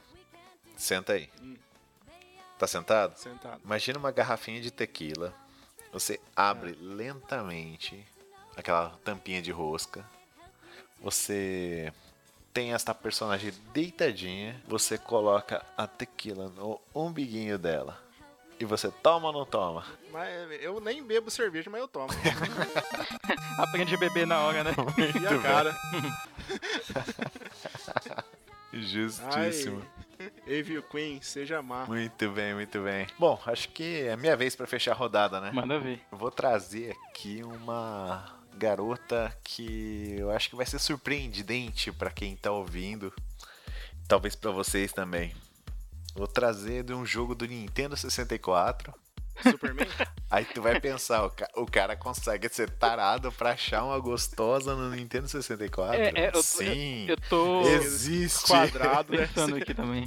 Senta 0.76 1.13
aí. 1.13 1.30
Hum. 1.41 1.56
Tá 2.58 2.65
sentado? 2.67 3.15
Sentado. 3.17 3.62
Imagina 3.63 4.00
uma 4.00 4.12
garrafinha 4.12 4.60
de 4.62 4.72
tequila. 4.72 5.34
Você 5.91 6.20
abre 6.36 6.72
lentamente 6.80 8.06
aquela 8.56 8.89
tampinha 9.04 9.41
de 9.41 9.52
rosca. 9.52 10.06
Você 11.00 11.91
tem 12.54 12.74
esta 12.74 12.94
personagem 12.94 13.54
deitadinha. 13.74 14.62
Você 14.68 14.98
coloca 14.98 15.66
a 15.78 15.88
tequila 15.88 16.50
no 16.50 16.80
umbiguinho 16.94 17.58
dela. 17.58 17.98
E 18.60 18.66
você 18.66 18.92
toma 18.92 19.30
ou 19.30 19.34
não 19.34 19.46
toma? 19.46 19.84
Mas 20.12 20.30
eu 20.62 20.80
nem 20.80 21.04
bebo 21.04 21.32
cerveja, 21.32 21.68
mas 21.70 21.82
eu 21.82 21.88
tomo. 21.88 22.10
Aprende 23.58 23.96
a 23.96 23.98
beber 23.98 24.28
na 24.28 24.40
hora, 24.42 24.64
né? 24.64 24.72
E 25.20 25.26
a 25.26 25.42
cara. 25.42 25.76
Justíssimo. 28.72 29.84
Evil 30.46 30.84
Queen, 30.84 31.20
seja 31.22 31.64
má. 31.64 31.86
Muito 31.86 32.30
bem, 32.30 32.54
muito 32.54 32.80
bem. 32.82 33.08
Bom, 33.18 33.42
acho 33.48 33.70
que 33.70 34.04
é 34.04 34.16
minha 34.16 34.36
vez 34.36 34.56
pra 34.56 34.68
fechar 34.68 34.92
a 34.92 34.96
rodada, 34.96 35.42
né? 35.42 35.50
Manda 35.52 35.80
ver. 35.80 36.00
Eu 36.12 36.18
vou 36.20 36.30
trazer 36.30 36.96
aqui 37.10 37.42
uma 37.44 38.40
garota 38.58 39.36
que 39.44 40.16
eu 40.18 40.32
acho 40.32 40.50
que 40.50 40.56
vai 40.56 40.66
ser 40.66 40.80
surpreendente 40.80 41.92
pra 41.92 42.10
quem 42.12 42.36
tá 42.36 42.52
ouvindo. 42.52 43.14
Talvez 44.08 44.36
pra 44.36 44.52
vocês 44.52 44.92
também. 44.92 45.34
Vou 46.14 46.28
trazer 46.28 46.84
de 46.84 46.94
um 46.94 47.06
jogo 47.06 47.34
do 47.34 47.46
Nintendo 47.48 47.96
64. 47.96 48.94
Superman? 49.42 49.88
Aí 50.30 50.46
tu 50.46 50.62
vai 50.62 50.80
pensar, 50.80 51.26
o, 51.26 51.30
ca- 51.30 51.50
o 51.56 51.66
cara 51.66 51.96
consegue 51.96 52.48
ser 52.50 52.70
tarado 52.70 53.32
pra 53.32 53.52
achar 53.52 53.84
uma 53.84 53.98
gostosa 54.00 54.76
no 54.76 54.90
Nintendo 54.92 55.28
64? 55.28 55.96
É, 56.00 56.10
é, 56.14 56.28
eu 56.28 56.32
tô- 56.34 56.44
Sim, 56.44 57.06
Eu 57.10 57.18
tô 57.30 57.62
existe. 57.68 58.48
Quadrado, 58.48 59.14
né? 59.14 59.26
pensando 59.34 59.56
aqui 59.56 59.74
também. 59.74 60.06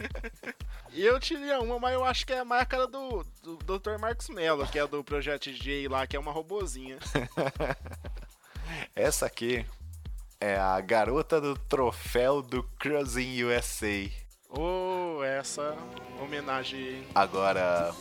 Eu 0.93 1.19
teria 1.19 1.59
uma, 1.61 1.79
mas 1.81 1.95
eu 1.95 2.05
acho 2.05 2.25
que 2.27 2.33
é 2.33 2.39
a 2.39 2.45
marca 2.45 2.87
do, 2.87 3.25
do 3.43 3.57
Dr. 3.79 3.99
Marcos 3.99 4.29
Mello, 4.29 4.67
que 4.69 4.79
é 4.79 4.87
do 4.87 5.03
Projeto 5.03 5.51
J 5.53 5.89
lá, 5.89 6.07
que 6.07 6.17
é 6.17 6.21
uma 6.21 6.31
robozinha. 6.31 6.99
Essa 8.94 9.27
aqui 9.27 9.64
é 10.40 10.57
a 10.57 10.81
garota 10.81 11.40
do 11.40 11.57
troféu 11.57 12.42
do 12.42 12.62
Cruising 12.79 13.44
USA. 13.44 14.11
Oh, 14.50 15.22
essa 15.22 15.77
homenagem. 16.20 17.05
Agora, 17.14 17.92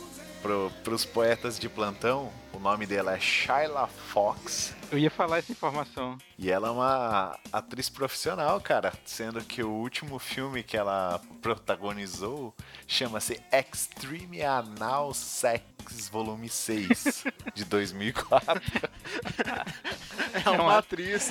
pro, 0.44 0.70
pros 0.84 1.06
poetas 1.06 1.58
de 1.58 1.70
plantão, 1.70 2.30
o 2.52 2.58
nome 2.58 2.84
dela 2.84 3.16
é 3.16 3.18
Shyla 3.18 3.86
Fox. 3.86 4.74
Eu 4.92 4.98
ia 4.98 5.10
falar 5.10 5.38
essa 5.38 5.50
informação. 5.50 6.18
E 6.38 6.50
ela 6.50 6.68
é 6.68 6.70
uma 6.70 7.38
atriz 7.50 7.88
profissional, 7.88 8.60
cara. 8.60 8.92
Sendo 9.06 9.42
que 9.42 9.62
o 9.62 9.70
último 9.70 10.18
filme 10.18 10.62
que 10.62 10.76
ela 10.76 11.18
protagonizou 11.40 12.54
chama-se 12.86 13.40
Extreme 13.50 14.42
Anal 14.42 15.14
Sex 15.14 16.10
Volume 16.10 16.50
6, 16.50 17.24
de 17.54 17.64
2004. 17.64 18.60
É 20.44 20.50
uma 20.50 20.78
atriz 20.78 21.30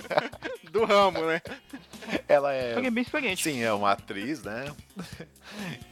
do 0.72 0.86
ramo, 0.86 1.26
né? 1.26 1.42
Ela 2.28 2.52
é. 2.52 2.74
Alguém 2.74 2.90
bem 2.90 3.02
experiente. 3.02 3.42
Sim, 3.42 3.62
é 3.62 3.72
uma 3.72 3.92
atriz, 3.92 4.42
né? 4.42 4.74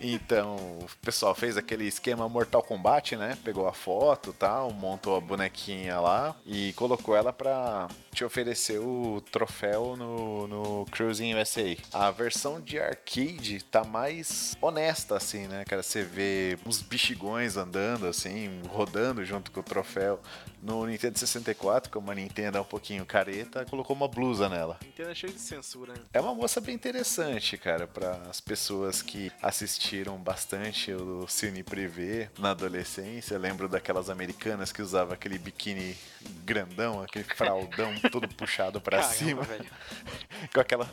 Então, 0.01 0.57
o 0.57 0.87
pessoal 1.03 1.35
fez 1.35 1.57
aquele 1.57 1.87
esquema 1.87 2.29
Mortal 2.29 2.62
Kombat, 2.62 3.16
né? 3.16 3.37
Pegou 3.44 3.68
a 3.68 3.72
foto 3.72 4.31
e 4.31 4.33
tal, 4.33 4.72
montou 4.72 5.16
a 5.16 5.20
bonequinha 5.20 6.01
lá 6.01 6.35
e 6.46 6.72
colocou 6.72 7.14
ela 7.14 7.33
pra 7.33 7.88
te 8.12 8.25
oferecer 8.25 8.79
o 8.79 9.22
troféu 9.31 9.96
no, 9.96 10.46
no 10.46 10.87
Cruising 10.90 11.35
USA. 11.35 11.77
A 11.92 12.11
versão 12.11 12.61
de 12.61 12.79
arcade 12.79 13.64
tá 13.64 13.85
mais 13.85 14.57
honesta, 14.61 15.16
assim, 15.16 15.46
né, 15.46 15.64
cara? 15.64 15.83
Você 15.83 16.03
vê 16.03 16.59
uns 16.66 16.83
bichigões 16.83 17.57
andando, 17.57 18.07
assim, 18.07 18.61
rodando 18.68 19.25
junto 19.25 19.51
com 19.51 19.61
o 19.61 19.62
troféu. 19.62 20.20
No 20.62 20.87
Nintendo 20.87 21.18
64, 21.18 21.90
como 21.90 22.11
a 22.11 22.14
Nintendo 22.14 22.59
é 22.59 22.61
um 22.61 22.64
pouquinho 22.64 23.05
careta, 23.05 23.64
colocou 23.64 23.96
uma 23.96 24.09
blusa 24.09 24.48
nela. 24.48 24.79
Nintendo 24.85 25.11
é 25.11 25.14
cheio 25.14 25.33
de 25.33 25.40
censura, 25.40 25.92
né? 25.92 26.02
É 26.12 26.21
uma 26.21 26.35
moça 26.35 26.61
bem 26.61 26.75
interessante, 26.75 27.57
cara, 27.57 27.87
para 27.87 28.12
as 28.29 28.41
pessoas 28.41 29.03
que 29.03 29.33
assistiram 29.41 30.17
bastante 30.19 30.93
o 30.93 31.27
Cine 31.27 31.62
Privé 31.62 32.31
na 32.38 32.51
adolescência. 32.51 33.38
Lembro 33.38 33.69
daquelas 33.69 34.11
americanas 34.11 34.73
que 34.73 34.83
usavam 34.83 35.15
aquele 35.15 35.38
biquíni 35.38 35.97
grandão, 36.45 37.03
aquele 37.03 37.25
fraldão 37.25 37.95
todo 38.11 38.29
puxado 38.29 38.81
para 38.81 39.03
cima, 39.03 39.43
velho. 39.43 39.71
com 40.53 40.61
aquela 40.61 40.88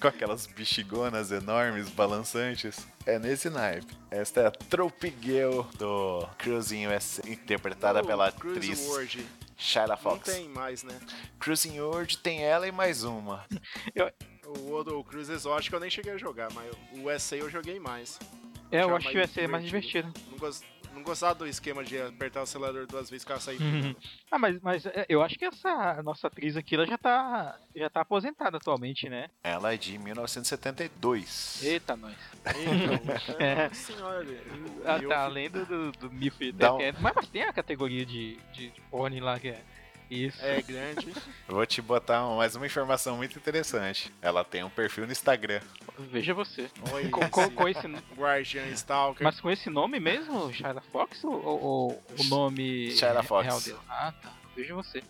com 0.00 0.08
aquelas 0.08 0.46
bichigonas 0.46 1.30
enormes, 1.30 1.88
balançantes. 1.88 2.86
É 3.04 3.18
nesse 3.18 3.50
naipe. 3.50 3.96
Esta 4.10 4.40
é 4.40 4.46
a 4.46 4.50
Trope 4.50 5.14
Girl 5.20 5.62
do 5.76 6.26
Cruising 6.38 6.86
USA, 6.86 7.28
interpretada 7.28 8.00
O 8.00 8.06
pela 8.06 8.28
atriz 8.28 8.86
World 8.86 9.26
Shyla 9.56 9.88
não 9.88 9.96
Fox. 9.96 10.32
tem 10.32 10.48
mais, 10.48 10.82
né? 10.82 10.98
Cruising 11.38 11.80
World 11.80 12.18
tem 12.18 12.42
ela 12.42 12.66
e 12.66 12.72
mais 12.72 13.04
uma. 13.04 13.44
O 14.44 14.72
outro, 14.72 14.98
o 14.98 15.04
Cruise 15.04 15.32
Exótico 15.32 15.76
eu 15.76 15.80
nem 15.80 15.88
cheguei 15.88 16.12
a 16.12 16.18
jogar, 16.18 16.52
mas 16.52 16.70
o 16.92 17.06
USA 17.06 17.36
eu 17.36 17.48
joguei 17.48 17.80
mais. 17.80 18.18
É, 18.70 18.82
eu 18.82 18.94
acho 18.94 19.08
que 19.08 19.16
ia 19.16 19.26
ser 19.26 19.48
mais 19.48 19.64
divertido. 19.64 20.12
Não, 20.30 20.38
não 20.94 21.02
gostava 21.02 21.34
do 21.34 21.46
esquema 21.46 21.82
de 21.84 22.00
apertar 22.00 22.40
o 22.40 22.42
acelerador 22.44 22.86
duas 22.86 23.08
vezes 23.10 23.24
para 23.24 23.38
sair. 23.40 23.60
Uhum. 23.60 23.94
Ah, 24.30 24.38
mas, 24.38 24.60
mas 24.60 24.86
é, 24.86 25.06
eu 25.08 25.22
acho 25.22 25.38
que 25.38 25.44
essa 25.44 26.02
nossa 26.02 26.26
atriz 26.26 26.56
aqui, 26.56 26.74
ela 26.74 26.86
já 26.86 26.96
tá, 26.98 27.58
já 27.74 27.88
tá 27.90 28.00
aposentada 28.02 28.56
atualmente, 28.56 29.08
né? 29.08 29.28
Ela 29.42 29.74
é 29.74 29.76
de 29.76 29.98
1972. 29.98 31.62
Eita, 31.62 31.96
nós. 31.96 32.14
Então, 32.44 33.36
É. 33.38 33.68
senhora. 33.72 34.26
Ah, 34.84 34.98
eu 34.98 35.08
tá, 35.08 35.24
além 35.24 35.50
do, 35.50 35.64
do, 35.66 35.92
do 35.92 36.10
Milf 36.10 36.38
Dá 36.54 36.74
um- 36.74 36.78
mas, 37.00 37.14
mas 37.14 37.28
tem 37.28 37.42
a 37.42 37.52
categoria 37.52 38.04
de, 38.04 38.36
de, 38.52 38.70
de 38.70 38.80
porn 38.90 39.18
lá 39.20 39.38
que 39.38 39.48
é. 39.48 39.60
Isso. 40.10 40.44
É 40.44 40.60
grande. 40.60 41.08
Eu 41.48 41.54
Vou 41.54 41.64
te 41.64 41.80
botar 41.80 42.20
mais 42.36 42.54
uma 42.54 42.66
informação 42.66 43.16
muito 43.16 43.38
interessante. 43.38 44.12
Ela 44.20 44.44
tem 44.44 44.62
um 44.62 44.68
perfil 44.68 45.06
no 45.06 45.12
Instagram. 45.12 45.60
Veja 45.98 46.32
você. 46.34 46.68
Olha 46.92 47.08
Com, 47.10 47.20
com, 47.28 47.40
esse 47.42 47.50
com 47.52 47.68
esse, 47.68 47.88
Guardian 48.16 48.66
Stalker. 48.68 49.22
mas 49.24 49.40
com 49.40 49.50
esse 49.50 49.68
nome 49.70 50.00
mesmo, 50.00 50.52
Shyla 50.52 50.80
Fox, 50.92 51.22
ou, 51.24 51.32
ou- 51.44 51.62
ou 51.62 52.02
o 52.18 52.24
nome 52.24 52.90
Shyla 52.92 53.22
Fox. 53.22 53.44
real 53.46 53.60
dela? 53.60 53.80
Ah, 53.88 54.12
tá. 54.22 54.32
Veja 54.56 54.74
você. 54.74 55.02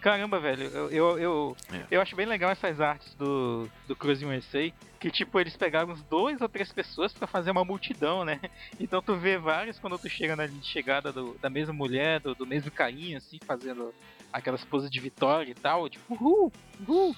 Caramba, 0.00 0.38
velho, 0.38 0.64
eu, 0.64 0.90
eu, 0.90 1.18
eu, 1.18 1.56
É. 1.72 1.84
eu 1.92 2.00
acho 2.02 2.14
bem 2.14 2.26
legal 2.26 2.50
essas 2.50 2.78
artes 2.78 3.14
do, 3.14 3.70
do 3.88 3.96
Cruising 3.96 4.26
USA, 4.26 4.70
que 5.00 5.10
tipo, 5.10 5.40
eles 5.40 5.56
pegaram 5.56 5.90
uns 5.92 6.02
dois 6.02 6.42
ou 6.42 6.48
três 6.48 6.70
pessoas 6.70 7.12
pra 7.14 7.26
fazer 7.26 7.50
uma 7.50 7.64
multidão, 7.64 8.22
né? 8.24 8.38
Então 8.78 9.00
tu 9.00 9.16
vê 9.16 9.38
vários 9.38 9.78
quando 9.78 9.98
tu 9.98 10.08
chega 10.10 10.36
na 10.36 10.44
linha 10.44 10.60
de 10.60 10.66
chegada 10.66 11.10
do- 11.10 11.38
da 11.40 11.48
mesma 11.48 11.72
mulher, 11.72 12.20
do, 12.20 12.34
do 12.34 12.46
mesmo 12.46 12.70
carinha, 12.70 13.16
assim, 13.16 13.38
fazendo 13.46 13.94
aquelas 14.30 14.62
poses 14.64 14.90
de 14.90 15.00
vitória 15.00 15.50
e 15.50 15.54
tal, 15.54 15.88
tipo, 15.88 16.12
uhul, 16.14 16.52
uhul. 16.86 17.16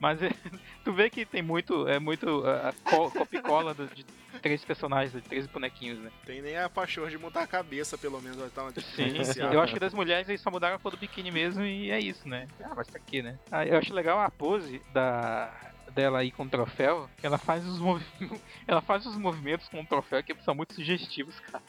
Mas 0.00 0.22
é, 0.22 0.28
tu 0.84 0.92
vê 0.92 1.10
que 1.10 1.26
tem 1.26 1.42
muito, 1.42 1.86
é 1.88 1.98
muito 1.98 2.44
a, 2.46 2.68
a 2.70 2.72
co- 2.72 3.10
copia 3.10 3.40
e 3.40 3.42
cola 3.42 3.74
do- 3.74 3.88
de 3.88 4.04
três 4.40 4.64
personagens, 4.64 5.12
de 5.12 5.20
três 5.22 5.46
bonequinhos, 5.46 5.98
né? 5.98 6.10
Tem 6.24 6.40
nem 6.40 6.56
a 6.56 6.68
paixão 6.68 7.08
de 7.08 7.18
montar 7.18 7.42
a 7.42 7.46
cabeça, 7.46 7.98
pelo 7.98 8.20
menos, 8.20 8.38
uma 8.38 8.72
Sim, 8.80 9.12
eu 9.52 9.60
acho 9.60 9.72
que 9.72 9.80
das 9.80 9.94
mulheres 9.94 10.28
eles 10.28 10.40
só 10.40 10.50
mudaram 10.50 10.76
a 10.76 10.78
cor 10.78 10.92
do 10.92 10.96
biquíni 10.98 11.30
mesmo 11.30 11.64
e 11.64 11.90
é 11.90 11.98
isso, 12.00 12.28
né? 12.28 12.46
Ah, 12.62 12.74
mas 12.76 12.88
pra 12.88 13.00
quê, 13.00 13.22
né? 13.22 13.38
Ah, 13.50 13.66
eu 13.66 13.76
acho 13.78 13.92
legal 13.94 14.20
a 14.20 14.30
pose 14.30 14.80
da 14.92 15.52
dela 15.92 16.18
aí 16.18 16.30
com 16.30 16.44
o 16.44 16.48
troféu, 16.50 17.08
que 17.16 17.26
ela 17.26 17.38
faz 17.38 17.66
os 17.66 17.78
movi... 17.80 18.04
ela 18.68 18.82
faz 18.82 19.06
os 19.06 19.16
movimentos 19.16 19.68
com 19.68 19.80
o 19.80 19.86
troféu 19.86 20.22
que 20.22 20.34
são 20.42 20.54
muito 20.54 20.74
sugestivos, 20.74 21.40
cara. 21.40 21.64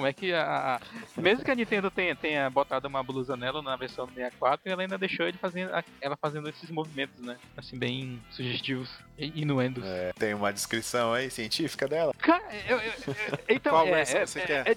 Como 0.00 0.08
é 0.08 0.14
que 0.14 0.32
a, 0.32 0.80
mesmo 1.18 1.44
que 1.44 1.50
a 1.50 1.54
Nintendo 1.54 1.90
tenha, 1.90 2.16
tenha 2.16 2.48
botado 2.48 2.88
uma 2.88 3.02
blusa 3.02 3.36
nela 3.36 3.60
na 3.60 3.76
versão 3.76 4.06
do 4.06 4.14
64, 4.14 4.62
ela 4.72 4.80
ainda 4.80 4.96
deixou 4.96 5.26
ele 5.26 5.36
fazendo 5.36 5.70
ela 6.00 6.16
fazendo 6.16 6.48
esses 6.48 6.70
movimentos, 6.70 7.22
né? 7.22 7.36
Assim 7.54 7.78
bem 7.78 8.18
sugestivos 8.30 8.88
e 9.18 9.42
inuendos. 9.42 9.84
É, 9.84 10.10
tem 10.14 10.32
uma 10.32 10.50
descrição 10.54 11.12
aí 11.12 11.30
científica 11.30 11.86
dela. 11.86 12.14
Cara, 12.16 12.42
eu, 12.66 12.78
eu- 12.78 12.92
eu- 13.06 13.38
então 13.50 13.72
Qual 13.74 13.86
é, 13.88 14.00
é, 14.00 14.24
você 14.26 14.38
é- 14.40 14.46
quer? 14.46 14.68
é- 14.68 14.74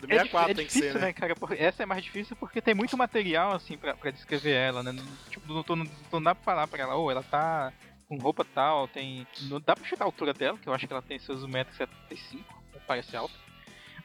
Do 0.00 0.12
é, 0.12 0.18
64 0.18 0.24
dif- 0.24 0.36
é 0.36 0.44
tem 0.46 0.54
que 0.66 0.72
difícil, 0.72 0.92
ser, 0.92 0.98
né? 1.00 1.12
cara? 1.12 1.36
porque 1.36 1.54
Essa 1.62 1.84
é 1.84 1.86
mais 1.86 2.02
difícil 2.02 2.34
porque 2.34 2.60
tem 2.60 2.74
muito 2.74 2.96
material, 2.96 3.52
assim, 3.52 3.78
pra, 3.78 3.94
pra 3.94 4.10
descrever 4.10 4.54
ela, 4.54 4.82
né? 4.82 4.92
Tipo, 5.30 5.54
não, 5.54 5.62
tô- 5.62 5.76
não, 5.76 5.86
não 6.12 6.20
dá 6.20 6.34
pra 6.34 6.42
falar 6.44 6.66
pra 6.66 6.82
ela, 6.82 6.96
ou 6.96 7.12
ela 7.12 7.22
tá 7.22 7.72
com 8.08 8.16
roupa 8.18 8.44
tal, 8.44 8.88
tem. 8.88 9.24
Não 9.42 9.60
dá 9.60 9.76
pra 9.76 9.84
chutar 9.86 10.02
a 10.04 10.08
altura 10.08 10.34
dela, 10.34 10.58
que 10.58 10.68
eu 10.68 10.74
acho 10.74 10.84
que 10.84 10.92
ela 10.92 11.00
tem 11.00 11.16
seus 11.20 11.44
1,75m, 11.44 12.44
parece 12.88 13.16
alta. 13.16 13.44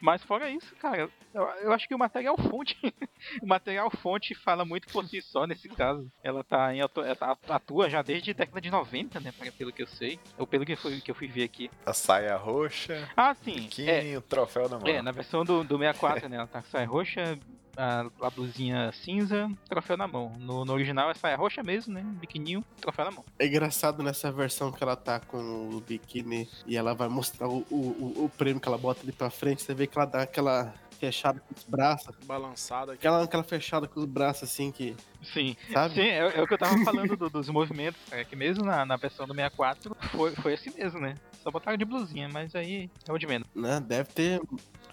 Mas 0.01 0.23
fora 0.23 0.49
isso, 0.49 0.73
cara, 0.77 1.09
eu, 1.33 1.41
eu 1.61 1.73
acho 1.73 1.87
que 1.87 1.93
o 1.95 1.99
material 1.99 2.37
fonte. 2.37 2.77
o 3.41 3.47
material 3.47 3.89
fonte 3.91 4.33
fala 4.33 4.63
muito 4.63 4.87
por 4.91 5.05
si 5.05 5.21
só 5.21 5.45
nesse 5.45 5.67
caso. 5.69 6.09
Ela 6.23 6.43
tá 6.43 6.73
em 6.73 6.79
ela 6.79 7.37
atua 7.49 7.89
já 7.89 8.01
desde 8.01 8.31
a 8.31 8.33
década 8.33 8.61
de 8.61 8.71
90, 8.71 9.19
né? 9.19 9.33
Pelo 9.57 9.71
que 9.73 9.83
eu 9.83 9.87
sei. 9.87 10.19
Ou 10.37 10.47
pelo 10.47 10.65
que, 10.65 10.75
foi, 10.75 10.99
que 11.01 11.11
eu 11.11 11.15
fui 11.15 11.27
ver 11.27 11.43
aqui. 11.43 11.69
A 11.85 11.93
saia 11.93 12.35
roxa, 12.37 13.09
Ah, 13.15 13.33
sim. 13.35 13.55
biquíni 13.55 14.13
É, 14.13 14.17
o 14.17 14.21
troféu 14.21 14.69
na 14.69 14.79
mão. 14.79 14.87
é, 14.87 15.01
na 15.01 15.11
versão 15.11 15.43
do, 15.43 15.63
do 15.63 15.77
64, 15.77 16.29
né? 16.29 16.37
Ela 16.37 16.47
tá 16.47 16.61
com 16.61 16.69
saia 16.69 16.87
roxa, 16.87 17.37
a, 17.79 18.05
a 18.27 18.29
blusinha 18.29 18.91
cinza, 18.91 19.49
troféu 19.67 19.95
na 19.97 20.07
mão. 20.07 20.33
No, 20.39 20.65
no 20.65 20.73
original 20.73 21.09
é 21.09 21.13
saia 21.13 21.35
roxa 21.37 21.63
mesmo, 21.63 21.93
né? 21.93 22.01
Biquininho, 22.19 22.63
troféu 22.81 23.05
na 23.05 23.11
mão. 23.11 23.25
É 23.39 23.47
engraçado 23.47 24.03
nessa 24.03 24.31
versão 24.31 24.71
que 24.71 24.83
ela 24.83 24.95
tá 24.95 25.19
com 25.19 25.37
o 25.37 25.81
biquíni 25.81 26.49
e 26.67 26.75
ela 26.75 26.93
vai 26.93 27.07
mostrar 27.07 27.47
o, 27.47 27.65
o, 27.69 27.75
o- 27.75 28.25
o 28.25 28.29
prêmio 28.37 28.61
que 28.61 28.67
ela 28.67 28.77
bota 28.77 29.01
ali 29.01 29.11
pra 29.11 29.29
frente. 29.29 29.63
Você 29.63 29.73
vê 29.73 29.87
que 29.87 29.97
ela 29.97 30.05
dá 30.05 30.21
aquela 30.23 30.73
fechada 30.99 31.39
com 31.39 31.53
os 31.55 31.63
braços. 31.63 32.15
Balançada 32.25 32.91
aqui. 32.93 32.99
Aquela, 32.99 33.23
aquela 33.23 33.43
fechada 33.43 33.87
com 33.87 33.99
os 33.99 34.05
braços 34.05 34.43
assim 34.43 34.71
que. 34.71 34.95
Sim. 35.23 35.55
Sabe? 35.71 35.95
Sim, 35.95 36.01
é, 36.01 36.37
é 36.37 36.41
o 36.41 36.47
que 36.47 36.53
eu 36.53 36.57
tava 36.57 36.77
falando 36.83 37.15
do- 37.15 37.29
dos 37.29 37.49
movimentos, 37.49 37.99
cara, 38.09 38.23
que 38.25 38.35
mesmo 38.35 38.63
na, 38.65 38.85
na 38.85 38.95
versão 38.97 39.25
do 39.25 39.33
64 39.33 39.95
foi, 40.11 40.31
foi 40.35 40.53
assim 40.53 40.71
mesmo, 40.77 40.99
né? 40.99 41.15
Só 41.43 41.49
botaram 41.51 41.77
de 41.77 41.85
blusinha, 41.85 42.27
mas 42.31 42.53
aí 42.55 42.89
é 43.07 43.11
o 43.13 43.17
de 43.17 43.25
menos. 43.27 43.47
Né? 43.55 43.79
Deve 43.79 44.09
ter 44.11 44.41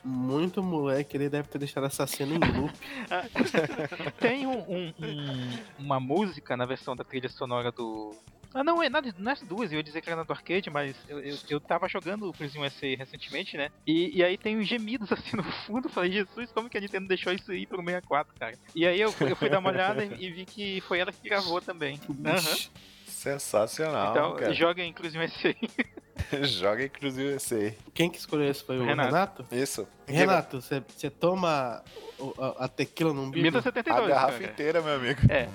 muito 0.05 0.63
moleque, 0.63 1.17
ele 1.17 1.29
deve 1.29 1.49
ter 1.49 1.59
deixado 1.59 1.87
essa 1.87 2.07
cena 2.07 2.35
em 2.35 2.39
loop. 2.39 2.73
Tem 4.21 4.47
um, 4.47 4.59
um- 4.61 4.95
um- 5.01 5.59
uma 5.79 5.99
música 6.01 6.57
na 6.57 6.65
versão 6.65 6.95
da 6.95 7.05
trilha 7.05 7.29
sonora 7.29 7.71
do. 7.73 8.15
Ah, 8.55 8.65
não, 8.65 8.83
é 8.83 8.89
nada, 8.89 9.15
não 9.19 9.31
é 9.31 9.35
as 9.35 9.43
duas, 9.43 9.71
eu 9.73 9.79
ia 9.79 9.83
dizer 9.83 10.01
que 10.01 10.09
era 10.09 10.17
na 10.17 10.23
do 10.23 10.33
arcade, 10.33 10.71
mas 10.71 10.97
eu, 11.09 11.21
eu, 11.21 11.37
eu 11.51 11.61
tava 11.61 11.89
jogando 11.89 12.29
o 12.29 12.33
Prison 12.33 12.61
USA 12.63 12.87
recentemente, 12.97 13.57
né? 13.57 13.71
E, 13.87 14.17
e 14.19 14.25
aí 14.25 14.39
tem 14.39 14.57
uns 14.59 14.67
gemidos 14.67 15.11
assim 15.13 15.37
no 15.37 15.43
fundo, 15.43 15.89
falei, 15.89 16.13
Jesus, 16.13 16.51
como 16.53 16.69
que 16.71 16.79
a 16.79 16.81
Nintendo 16.81 17.07
deixou 17.09 17.33
isso 17.33 17.51
aí 17.51 17.67
pro 17.67 17.79
64, 17.83 18.35
cara? 18.39 18.59
E 18.75 18.87
aí 18.87 19.01
eu, 19.01 19.15
eu 19.21 19.37
fui 19.37 19.49
dar 19.49 19.59
uma 19.59 19.71
olhada 19.71 20.05
e, 20.05 20.25
e 20.27 20.31
vi 20.31 20.45
que 20.45 20.81
foi 20.83 20.99
ela 20.99 21.13
que 21.13 21.29
gravou 21.29 21.61
também. 21.61 22.01
Aham. 22.25 22.57
Sensacional, 23.07 24.11
Então, 24.11 24.37
cara. 24.37 24.53
joga 24.55 24.83
em 24.83 24.93
Prison 24.93 25.21
USA. 25.21 25.55
Joga 26.43 26.85
inclusive 26.85 27.35
esse 27.35 27.55
aí. 27.55 27.79
Quem 27.95 28.09
que 28.11 28.19
escolheu 28.19 28.51
esse 28.51 28.65
foi 28.65 28.79
o 28.79 28.85
Renato. 28.85 29.09
Renato? 29.13 29.47
Isso. 29.53 29.87
Renato, 30.07 30.61
você 30.61 31.11
toma 31.11 31.83
a, 32.39 32.65
a 32.65 32.69
tequila 32.69 33.13
no 33.13 33.23
umbigo? 33.23 33.45
Minta 33.45 33.59
A 33.59 33.63
72, 33.63 34.09
garrafa 34.09 34.33
cara. 34.39 34.45
inteira, 34.53 34.83
meu 34.83 34.95
amigo. 34.95 35.21
É, 35.29 35.49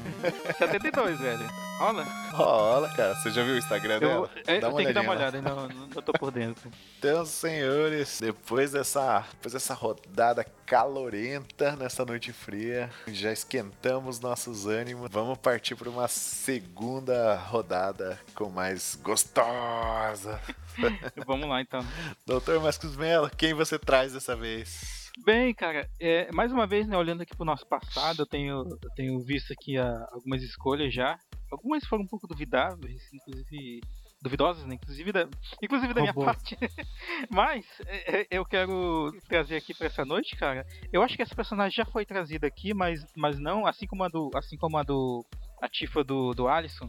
72, 0.58 1.20
velho. 1.20 1.50
Rola? 1.80 2.04
Rola, 2.32 2.90
cara. 2.90 3.16
Você 3.16 3.32
já 3.32 3.44
viu 3.44 3.56
o 3.56 3.58
Instagram 3.58 3.94
Eu, 3.96 4.00
dela? 4.00 4.30
é, 4.46 4.60
Dá 4.60 4.68
eu 4.68 4.72
uma 4.72 4.78
tenho 4.78 4.88
que 4.90 4.94
dar 4.94 5.02
uma 5.02 5.14
olhada, 5.14 5.38
ainda 5.38 5.56
não, 5.56 5.68
não 5.68 6.02
tô 6.02 6.14
por 6.14 6.32
dentro. 6.32 6.70
Então, 7.00 7.26
senhores, 7.26 8.20
depois 8.22 8.72
dessa, 8.72 9.26
depois 9.32 9.54
dessa 9.54 9.74
rodada 9.74 10.46
calorenta 10.66 11.76
nessa 11.76 12.06
noite 12.06 12.32
fria, 12.32 12.90
já 13.08 13.32
esquentamos 13.32 14.20
nossos 14.20 14.68
ânimos. 14.68 15.10
Vamos 15.12 15.38
partir 15.40 15.76
para 15.76 15.90
uma 15.90 16.08
segunda 16.08 17.36
rodada 17.36 18.20
com 18.36 18.50
mais 18.50 18.96
gostosa. 19.02 20.40
Vamos 21.26 21.48
lá, 21.48 21.62
então. 21.62 21.82
Doutor 22.26 22.62
Marcos 22.62 22.96
Mello, 22.96 23.30
quem 23.30 23.54
você 23.54 23.78
traz 23.78 24.14
dessa 24.14 24.36
vez? 24.36 25.02
Bem, 25.26 25.54
cara, 25.54 25.90
é, 26.00 26.32
mais 26.32 26.52
uma 26.52 26.66
vez, 26.66 26.88
né, 26.88 26.98
olhando 26.98 27.22
aqui 27.22 27.36
pro 27.36 27.46
nosso 27.46 27.68
passado, 27.68 28.22
eu 28.22 28.26
tenho, 28.26 28.66
eu 28.82 28.90
tenho 28.96 29.20
visto 29.20 29.52
aqui 29.52 29.78
ah, 29.78 30.08
algumas 30.12 30.42
escolhas 30.42 30.94
já. 30.94 31.20
Algumas 31.52 31.86
foram 31.86 32.04
um 32.04 32.08
pouco 32.08 32.28
duvidáveis, 32.28 33.04
inclusive. 33.14 33.82
Duvidosas, 34.24 34.66
né? 34.68 34.76
Inclusive 34.76 35.12
da, 35.12 35.28
inclusive 35.64 35.94
da 35.96 36.02
minha 36.02 36.14
Robô. 36.14 36.26
parte. 36.26 36.56
Mas 37.30 37.66
é, 37.88 38.22
é, 38.22 38.28
eu 38.30 38.46
quero 38.46 39.12
trazer 39.28 39.56
aqui 39.56 39.74
pra 39.74 39.88
essa 39.88 40.06
noite, 40.06 40.36
cara. 40.36 40.66
Eu 40.94 41.02
acho 41.02 41.16
que 41.16 41.24
essa 41.24 41.36
personagem 41.36 41.76
já 41.76 41.86
foi 41.86 42.06
trazida 42.06 42.46
aqui, 42.46 42.72
mas, 42.72 43.04
mas 43.18 43.40
não, 43.40 43.66
assim 43.66 43.88
como 43.88 44.04
a 44.04 44.08
do. 44.08 44.30
Assim 44.36 44.58
como 44.58 44.78
a 44.78 44.84
do. 44.84 45.26
A 45.60 45.68
Tifa 45.68 46.04
do, 46.04 46.34
do 46.34 46.48
Alisson, 46.48 46.88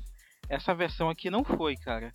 essa 0.49 0.75
versão 0.75 1.09
aqui 1.09 1.31
não 1.31 1.43
foi, 1.43 1.75
cara. 1.77 2.13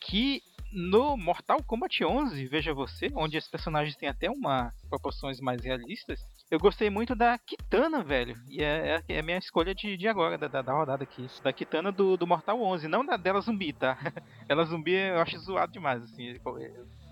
Que 0.00 0.42
no 0.72 1.16
Mortal 1.16 1.62
Kombat 1.62 2.04
11, 2.04 2.46
veja 2.46 2.72
você, 2.72 3.10
onde 3.14 3.36
os 3.36 3.48
personagens 3.48 3.96
têm 3.96 4.08
até 4.08 4.30
uma 4.30 4.72
proporções 4.88 5.40
mais 5.40 5.62
realistas, 5.62 6.20
eu 6.50 6.58
gostei 6.58 6.90
muito 6.90 7.14
da 7.14 7.38
Kitana, 7.38 8.02
velho. 8.02 8.36
E 8.48 8.62
é, 8.62 9.02
é 9.08 9.18
a 9.18 9.22
minha 9.22 9.38
escolha 9.38 9.74
de, 9.74 9.96
de 9.96 10.08
agora, 10.08 10.36
da, 10.36 10.48
da, 10.48 10.62
da 10.62 10.72
rodada 10.72 11.02
aqui. 11.02 11.26
Da 11.42 11.52
Kitana 11.52 11.90
do, 11.90 12.16
do 12.16 12.26
Mortal 12.26 12.60
11, 12.60 12.88
não 12.88 13.04
da 13.04 13.16
dela 13.16 13.40
zumbi, 13.40 13.72
tá? 13.72 13.98
Ela 14.48 14.64
zumbi 14.64 14.92
eu 14.92 15.18
acho 15.18 15.38
zoado 15.38 15.72
demais, 15.72 16.02
assim. 16.02 16.38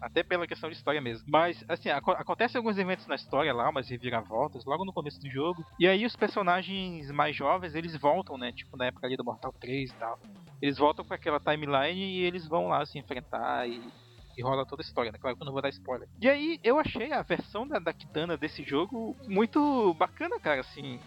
Até 0.00 0.22
pela 0.22 0.46
questão 0.46 0.70
de 0.70 0.76
história 0.76 1.00
mesmo. 1.00 1.24
Mas, 1.28 1.62
assim, 1.68 1.90
aco 1.90 2.12
acontecem 2.12 2.58
alguns 2.58 2.78
eventos 2.78 3.06
na 3.06 3.14
história 3.14 3.52
lá, 3.52 3.68
umas 3.68 3.88
reviravoltas, 3.88 4.64
logo 4.64 4.84
no 4.84 4.92
começo 4.92 5.20
do 5.20 5.30
jogo. 5.30 5.62
E 5.78 5.86
aí 5.86 6.06
os 6.06 6.16
personagens 6.16 7.10
mais 7.10 7.36
jovens, 7.36 7.74
eles 7.74 7.96
voltam, 7.96 8.38
né? 8.38 8.52
Tipo, 8.52 8.76
na 8.76 8.86
época 8.86 9.06
ali 9.06 9.16
do 9.16 9.24
Mortal 9.24 9.52
3 9.60 9.90
e 9.90 9.94
tal. 9.98 10.18
Eles 10.62 10.78
voltam 10.78 11.04
pra 11.04 11.16
aquela 11.16 11.40
timeline 11.40 12.00
e 12.00 12.22
eles 12.22 12.46
vão 12.46 12.68
lá 12.68 12.84
se 12.84 12.98
enfrentar 12.98 13.68
e, 13.68 13.80
e 14.36 14.42
rola 14.42 14.66
toda 14.66 14.82
a 14.82 14.84
história, 14.84 15.10
né? 15.10 15.18
Claro 15.18 15.36
que 15.36 15.42
eu 15.42 15.46
não 15.46 15.52
vou 15.52 15.62
dar 15.62 15.70
spoiler. 15.70 16.08
E 16.20 16.28
aí 16.28 16.58
eu 16.62 16.78
achei 16.78 17.12
a 17.12 17.22
versão 17.22 17.66
da, 17.66 17.78
da 17.78 17.92
Kitana 17.92 18.36
desse 18.36 18.62
jogo 18.62 19.16
muito 19.26 19.94
bacana, 19.94 20.38
cara, 20.40 20.60
assim. 20.60 20.98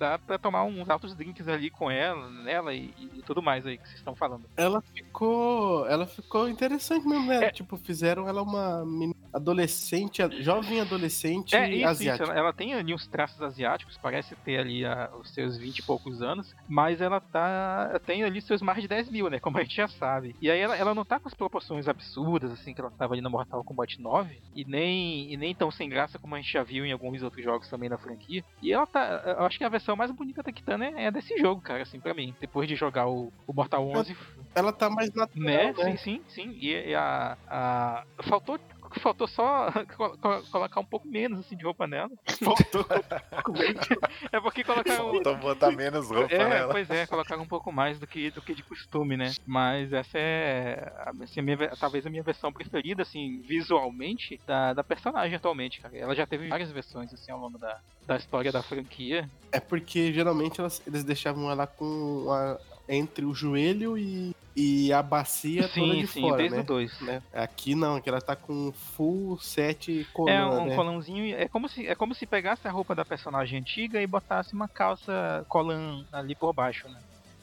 Dá 0.00 0.18
pra 0.18 0.38
tomar 0.38 0.64
uns 0.64 0.88
altos 0.88 1.14
drinks 1.14 1.46
ali 1.46 1.68
com 1.68 1.90
ela, 1.90 2.30
nela 2.30 2.72
e, 2.72 2.90
e 2.98 3.22
tudo 3.22 3.42
mais 3.42 3.66
aí 3.66 3.76
que 3.76 3.86
vocês 3.86 3.98
estão 3.98 4.16
falando. 4.16 4.46
Ela 4.56 4.80
ficou. 4.80 5.86
Ela 5.86 6.06
ficou 6.06 6.48
interessante 6.48 7.06
mesmo, 7.06 7.26
né? 7.26 7.44
É. 7.44 7.50
Tipo, 7.50 7.76
fizeram 7.76 8.26
ela 8.26 8.40
uma 8.40 8.82
adolescente, 9.30 10.22
jovem 10.42 10.80
adolescente 10.80 11.54
É, 11.54 11.68
isso, 11.68 11.76
isso. 11.76 11.86
asiática. 11.86 12.30
Ela, 12.30 12.38
ela 12.38 12.52
tem 12.52 12.72
ali 12.72 12.94
uns 12.94 13.06
traços 13.06 13.42
asiáticos, 13.42 13.98
parece 13.98 14.34
ter 14.36 14.58
ali 14.58 14.86
ah, 14.86 15.10
os 15.20 15.34
seus 15.34 15.58
20 15.58 15.80
e 15.80 15.82
poucos 15.82 16.22
anos, 16.22 16.54
mas 16.66 17.02
ela 17.02 17.20
tá. 17.20 18.00
tem 18.06 18.24
ali 18.24 18.40
seus 18.40 18.62
mais 18.62 18.80
de 18.80 18.88
10 18.88 19.10
mil, 19.10 19.28
né? 19.28 19.38
Como 19.38 19.58
a 19.58 19.62
gente 19.62 19.76
já 19.76 19.86
sabe. 19.86 20.34
E 20.40 20.50
aí 20.50 20.58
ela, 20.58 20.74
ela 20.76 20.94
não 20.94 21.04
tá 21.04 21.20
com 21.20 21.28
as 21.28 21.34
proporções 21.34 21.88
absurdas, 21.88 22.50
assim, 22.52 22.72
que 22.72 22.80
ela 22.80 22.90
tava 22.90 23.12
ali 23.12 23.20
no 23.20 23.28
Mortal 23.28 23.62
Kombat 23.62 24.00
9, 24.00 24.40
e 24.56 24.64
nem, 24.64 25.30
e 25.30 25.36
nem 25.36 25.54
tão 25.54 25.70
sem 25.70 25.90
graça 25.90 26.18
como 26.18 26.34
a 26.34 26.40
gente 26.40 26.52
já 26.52 26.62
viu 26.62 26.86
em 26.86 26.92
alguns 26.92 27.22
outros 27.22 27.44
jogos 27.44 27.68
também 27.68 27.90
da 27.90 27.98
franquia. 27.98 28.42
E 28.62 28.72
ela 28.72 28.86
tá. 28.86 29.36
Eu 29.38 29.44
acho 29.44 29.58
que 29.58 29.64
a 29.64 29.68
versão 29.68 29.89
mais 29.96 30.10
bonita 30.10 30.42
da 30.42 30.52
Kitana 30.52 30.86
é, 30.86 31.04
é 31.04 31.10
desse 31.10 31.36
jogo, 31.38 31.60
cara, 31.60 31.82
assim, 31.82 32.00
pra 32.00 32.14
mim. 32.14 32.34
Depois 32.40 32.68
de 32.68 32.76
jogar 32.76 33.08
o, 33.08 33.32
o 33.46 33.52
Mortal 33.52 33.88
11, 33.88 34.16
Ela 34.54 34.72
tá 34.72 34.90
mais 34.90 35.12
natural, 35.12 35.44
né? 35.44 35.72
né? 35.72 35.74
Sim, 35.74 35.96
sim, 35.96 36.22
sim. 36.28 36.58
E, 36.60 36.90
e 36.90 36.94
a, 36.94 37.36
a. 37.48 38.04
Faltou. 38.22 38.58
Faltou 38.98 39.28
só 39.28 39.70
co- 39.96 40.18
co- 40.18 40.42
colocar 40.50 40.80
um 40.80 40.84
pouco 40.84 41.06
menos 41.06 41.38
assim 41.40 41.56
de 41.56 41.64
roupa 41.64 41.86
nela. 41.86 42.10
Faltou. 42.42 42.84
É 44.32 44.40
porque 44.40 44.62
colocaram. 44.64 45.10
Faltou 45.12 45.36
botar 45.36 45.70
menos 45.70 46.08
roupa 46.10 46.32
É, 46.34 46.48
nela. 46.48 46.72
pois 46.72 46.88
é, 46.90 47.06
colocaram 47.06 47.42
um 47.42 47.46
pouco 47.46 47.72
mais 47.72 47.98
do 47.98 48.06
que, 48.06 48.30
do 48.30 48.40
que 48.42 48.54
de 48.54 48.62
costume, 48.62 49.16
né? 49.16 49.32
Mas 49.46 49.92
essa 49.92 50.18
é 50.18 50.92
assim, 51.22 51.40
a 51.40 51.42
minha, 51.42 51.56
ve- 51.56 51.70
talvez 51.78 52.06
a 52.06 52.10
minha 52.10 52.22
versão 52.22 52.52
preferida, 52.52 53.02
assim, 53.02 53.40
visualmente, 53.46 54.40
da, 54.46 54.72
da 54.72 54.84
personagem 54.84 55.36
atualmente, 55.36 55.80
cara. 55.80 55.96
Ela 55.96 56.14
já 56.14 56.26
teve 56.26 56.48
várias 56.48 56.70
versões, 56.70 57.12
assim, 57.12 57.30
ao 57.32 57.38
longo 57.38 57.58
da, 57.58 57.78
da 58.06 58.16
história 58.16 58.52
da 58.52 58.62
franquia. 58.62 59.28
É 59.52 59.60
porque 59.60 60.12
geralmente 60.12 60.60
elas- 60.60 60.82
eles 60.86 61.04
deixavam 61.04 61.50
ela 61.50 61.66
com 61.66 62.26
a- 62.30 62.58
entre 62.88 63.24
o 63.24 63.32
joelho 63.34 63.96
e, 63.96 64.34
e 64.56 64.92
a 64.92 65.02
bacia 65.02 65.62
toda 65.68 65.74
sim, 65.74 66.00
de 66.00 66.06
sim, 66.06 66.20
fora, 66.22 66.36
desde 66.38 66.56
né? 66.58 66.62
2. 66.62 67.00
né? 67.02 67.22
Aqui 67.32 67.74
não, 67.74 67.96
aqui 67.96 68.08
ela 68.08 68.20
tá 68.20 68.34
com 68.34 68.72
full 68.72 69.38
set 69.38 70.00
É 70.00 70.04
coluna, 70.12 70.50
um 70.60 70.66
né? 70.66 70.74
colãozinho, 70.76 71.36
é 71.36 71.46
como 71.48 71.68
se 71.68 71.86
é 71.86 71.94
como 71.94 72.14
se 72.14 72.26
pegasse 72.26 72.66
a 72.66 72.70
roupa 72.70 72.94
da 72.94 73.04
personagem 73.04 73.60
antiga 73.60 74.00
e 74.02 74.06
botasse 74.06 74.52
uma 74.52 74.66
calça 74.68 75.44
colã 75.48 76.04
ali 76.12 76.34
por 76.34 76.52
baixo, 76.52 76.88
né? 76.88 76.98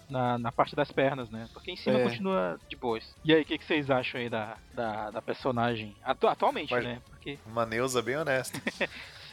Na, 0.10 0.38
na 0.38 0.52
parte 0.54 0.74
das 0.74 0.90
pernas, 0.90 1.30
né? 1.30 1.50
Porque 1.54 1.70
em 1.72 1.76
cima 1.76 2.00
É. 2.00 2.04
continua 2.04 2.58
de 2.70 2.78
boas. 2.78 3.04
E 3.26 3.34
aí, 3.34 3.42
o 3.42 3.46
que, 3.46 3.58
que 3.58 3.66
vocês 3.66 3.92
acham 3.92 4.22
aí 4.22 4.30
da, 4.30 4.56
da, 4.74 5.12
da 5.12 5.22
personagem? 5.22 5.94
Atu- 6.02 6.28
atualmente, 6.30 6.72
Mas- 6.72 6.84
né? 6.86 7.02
Porque, 7.10 7.38
Uma 7.46 7.66
Neuza 7.66 8.02
bem 8.02 8.16
honesta. 8.16 8.58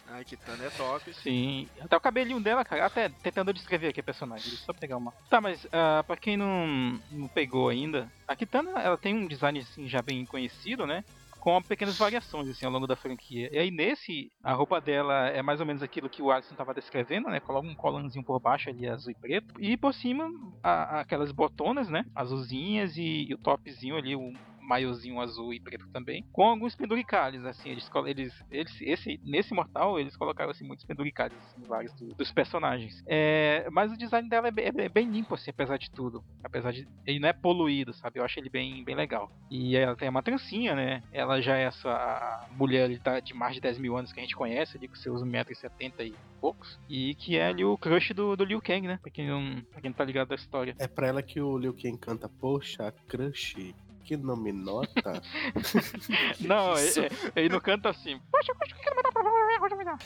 Ai, 0.07 0.25
Kitana 0.25 0.65
é 0.65 0.71
top. 0.71 1.13
sim. 1.15 1.69
Até 1.81 1.97
o 1.97 2.01
cabelinho 2.01 2.41
dela, 2.41 2.65
cara, 2.65 2.87
até 2.87 3.09
tentando 3.23 3.53
descrever 3.53 3.89
aqui 3.89 4.01
a 4.01 4.05
personagem. 4.05 4.45
Só 4.59 4.73
pegar 4.73 4.97
uma. 4.97 5.13
Tá, 5.31 5.41
mas 5.41 5.67
ah, 5.73 6.05
pra 6.07 6.17
quem 6.17 6.37
não, 6.37 7.01
não 7.11 7.29
pegou 7.29 7.69
ainda, 7.69 8.11
a 8.29 8.37
Kitana, 8.37 8.81
ela 8.81 8.99
tem 8.99 9.15
um 9.15 9.27
design, 9.27 9.59
assim, 9.61 9.89
já 9.89 10.03
bem 10.03 10.25
conhecido, 10.27 10.87
né? 10.87 11.03
com 11.45 11.61
pequenas 11.63 11.99
variações 11.99 12.49
assim 12.49 12.65
ao 12.65 12.73
longo 12.73 12.87
da 12.87 12.97
franquia. 12.97 13.51
E 13.53 13.59
aí 13.59 13.71
nesse, 13.71 14.33
a 14.43 14.55
roupa 14.55 14.81
dela 14.81 15.29
é 15.29 15.43
mais 15.43 15.61
ou 15.61 15.67
menos 15.67 15.83
aquilo 15.83 16.09
que 16.09 16.23
o 16.23 16.31
Alisson 16.31 16.55
estava 16.55 16.73
descrevendo, 16.73 17.29
né? 17.29 17.39
Coloca 17.39 17.69
um 17.69 17.75
colanzinho 17.75 18.25
por 18.25 18.41
baixo 18.41 18.71
ali 18.71 18.89
azul 18.89 19.13
e 19.13 19.15
preto 19.15 19.53
e 19.61 19.77
por 19.77 19.93
cima 19.93 20.27
a- 20.63 21.01
aquelas 21.01 21.31
botonas, 21.33 21.91
né? 21.91 22.03
Azulzinhas 22.15 22.97
e, 22.97 23.27
e 23.29 23.35
o 23.35 23.39
topzinho 23.39 23.95
ali, 23.95 24.17
o 24.17 24.33
maiozinho 24.67 25.21
azul 25.21 25.53
e 25.53 25.61
preto 25.61 25.85
também, 25.93 26.25
com 26.33 26.45
alguns 26.45 26.75
penduricalhos, 26.75 27.45
assim, 27.45 27.71
eles, 27.71 27.87
eles, 28.07 28.33
eles 28.51 28.73
esse, 28.81 29.19
nesse 29.23 29.55
Mortal, 29.55 29.99
eles 29.99 30.17
colocaram, 30.17 30.51
assim, 30.51 30.67
muitos 30.67 30.85
penduricalhos, 30.85 31.39
assim, 31.45 31.65
vários 31.67 31.93
do- 31.99 32.15
dos 32.17 32.33
personagens. 32.33 32.95
É, 33.09 33.67
mas 33.71 33.93
o 33.93 33.97
design 33.97 34.29
dela 34.29 34.49
é 34.49 34.51
bem, 34.51 34.67
é 34.67 34.89
bem 34.89 35.11
limpo, 35.11 35.35
assim, 35.35 35.51
apesar 35.51 35.79
de 35.79 35.89
tudo, 35.95 36.25
apesar 36.43 36.73
de, 36.73 36.87
ele 37.07 37.21
não 37.21 37.29
é 37.29 37.33
poluído, 37.33 37.93
sabe, 37.95 38.19
eu 38.21 38.25
acho 38.25 38.39
ele 38.39 38.51
bem, 38.51 38.85
bem 38.85 38.95
legal. 38.97 39.29
E 39.51 39.77
ela 39.77 39.97
tem 39.97 40.09
uma 40.09 40.23
trancinha, 40.23 40.75
né, 40.75 41.03
ela 41.13 41.41
já 41.41 41.57
é 41.57 41.65
essa 41.65 42.47
mulher 42.51 42.85
ali, 42.85 43.01
tá, 43.01 43.21
de 43.21 43.35
mais 43.35 43.55
de 43.55 43.61
10 43.61 43.79
mil 43.79 43.97
anos 43.97 44.13
que 44.13 44.21
a 44.21 44.23
gente 44.23 44.35
conhece, 44.37 44.77
ali, 44.77 44.89
com 44.89 44.97
seus 44.97 45.23
1,70m 45.23 45.93
e 46.07 46.15
poucos, 46.41 46.79
e 46.89 47.15
que 47.17 47.37
é 47.37 47.47
ali 47.49 47.65
o 47.65 47.77
crush 47.79 48.13
do, 48.13 48.37
do 48.37 48.45
Liu 48.45 48.61
Kang, 48.61 48.87
né, 48.87 48.99
pra 49.01 49.11
quem, 49.11 49.29
não, 49.29 49.63
pra 49.73 49.81
quem 49.81 49.91
não 49.91 49.95
tá 49.95 50.05
ligado 50.05 50.29
da 50.29 50.35
história. 50.35 50.75
É 50.79 50.87
pra 50.89 51.07
ela 51.09 51.23
que 51.23 51.41
o 51.41 51.57
Liu 51.59 51.75
Kang 51.75 51.99
canta, 51.99 52.29
poxa, 52.41 52.93
crush, 53.09 53.75
que 54.05 54.17
nome 54.17 54.53
nota. 54.53 55.23
Não, 56.41 56.75
ele, 56.79 57.11
ele 57.35 57.49
não 57.49 57.61
canta 57.61 57.89
assim. 57.91 58.21
Poxa, 58.31 58.55
poxa, 58.55 58.75
o 58.75 58.77
que 58.77 58.83
que 58.83 58.89
ele 58.89 58.97
mandar 58.97 59.13
pra 59.13 59.77
me 59.77 59.85
dar." 59.85 59.99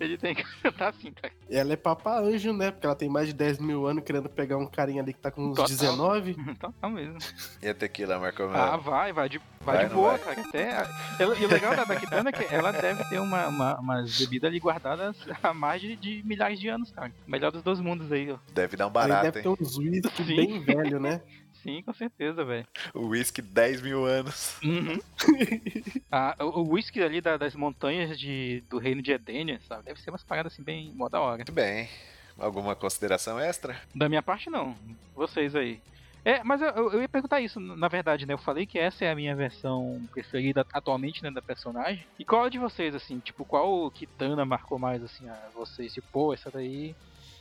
Ele 0.00 0.16
tem 0.18 0.34
que 0.34 0.44
cantar 0.62 0.88
assim, 0.90 1.12
cara. 1.12 1.32
E 1.48 1.56
ela 1.56 1.72
é 1.72 1.76
papa 1.76 2.18
anjo, 2.20 2.52
né? 2.52 2.70
Porque 2.70 2.86
ela 2.86 2.94
tem 2.94 3.08
mais 3.08 3.28
de 3.28 3.34
10 3.34 3.58
mil 3.58 3.86
anos 3.86 4.04
querendo 4.04 4.28
pegar 4.28 4.56
um 4.56 4.66
carinha 4.66 5.02
ali 5.02 5.12
que 5.12 5.20
tá 5.20 5.30
com 5.30 5.42
uns 5.42 5.56
Total. 5.56 5.66
19. 5.68 6.36
Então 6.48 6.72
tá 6.72 6.88
mesmo. 6.88 7.18
E 7.62 7.68
a 7.68 7.74
tequila, 7.74 8.18
Marco 8.18 8.42
Ah, 8.44 8.76
vai, 8.76 9.12
vai 9.12 9.28
de, 9.28 9.38
vai 9.60 9.76
Vai, 9.76 9.84
de 9.84 9.90
não 9.94 10.00
boa, 10.00 10.16
vai? 10.16 10.34
cara. 10.36 10.48
Até, 10.48 10.70
ela- 11.22 11.36
e 11.38 11.44
o 11.44 11.48
legal 11.48 11.74
da, 11.74 11.96
Kitana 11.96 12.30
é 12.30 12.32
que 12.32 12.54
ela 12.54 12.72
deve 12.72 13.04
ter 13.08 13.18
uma, 13.20 13.46
uma, 13.48 13.80
umas 13.80 14.18
bebidas 14.18 14.48
ali 14.48 14.58
guardadas 14.60 15.16
há 15.42 15.52
mais 15.54 15.80
de, 15.80 15.96
de 15.96 16.22
milhares 16.24 16.60
de 16.60 16.68
anos, 16.68 16.90
cara. 16.92 17.12
Melhor 17.26 17.50
dos 17.50 17.62
dois 17.62 17.80
mundos 17.80 18.10
aí, 18.12 18.30
ó. 18.30 18.38
Deve 18.52 18.76
dar 18.76 18.86
um 18.86 18.88
Aí 18.88 18.92
barato, 18.94 19.22
deve 19.24 19.38
hein? 19.48 19.56
ter 19.56 19.62
uns 19.62 19.74
Sim. 19.74 20.34
bem 20.36 20.60
velho, 20.62 21.00
né? 21.00 21.20
Sim, 21.62 21.82
com 21.82 21.92
certeza, 21.92 22.44
velho. 22.44 22.66
O 22.94 23.06
whisky 23.08 23.42
10 23.42 23.82
mil 23.82 24.04
anos. 24.04 24.56
Uhum. 24.62 24.98
Ah, 26.10 26.34
o, 26.40 26.60
o 26.60 26.72
whisky 26.72 27.02
ali 27.02 27.20
da- 27.20 27.36
das 27.36 27.54
montanhas 27.54 28.18
de, 28.18 28.62
do 28.70 28.78
reino 28.78 29.02
de 29.02 29.12
Edenia, 29.12 29.60
sabe? 29.68 29.84
Deve 29.84 30.00
ser 30.00 30.10
umas 30.10 30.24
paradas 30.24 30.52
assim 30.54 30.62
bem 30.62 30.90
mó 30.94 31.08
da 31.08 31.20
hora. 31.20 31.36
Muito 31.36 31.52
bem. 31.52 31.88
Alguma 32.38 32.74
consideração 32.74 33.38
extra? 33.38 33.76
Da 33.94 34.08
minha 34.08 34.22
parte, 34.22 34.48
não. 34.48 34.74
Vocês 35.14 35.54
aí. 35.54 35.80
É, 36.24 36.42
mas 36.42 36.62
eu, 36.62 36.68
eu- 36.92 37.00
ia 37.02 37.08
perguntar 37.08 37.40
isso, 37.40 37.60
na 37.60 37.88
verdade, 37.88 38.24
né? 38.26 38.32
Eu 38.34 38.38
falei 38.38 38.64
que 38.64 38.78
essa 38.78 39.04
é 39.04 39.10
a 39.10 39.14
minha 39.14 39.34
versão 39.36 40.00
preferida 40.12 40.64
atualmente, 40.72 41.22
né, 41.22 41.30
da 41.30 41.42
personagem. 41.42 42.04
E 42.18 42.24
qual 42.24 42.48
de 42.48 42.58
vocês, 42.58 42.94
assim? 42.94 43.18
Tipo, 43.18 43.44
qual 43.44 43.90
Kitana 43.90 44.44
marcou 44.44 44.78
mais, 44.78 45.02
assim, 45.02 45.28
a 45.28 45.48
vocês? 45.54 45.92
Tipo, 45.92 46.06
pô, 46.12 46.32
essa 46.34 46.50
daí 46.50 46.94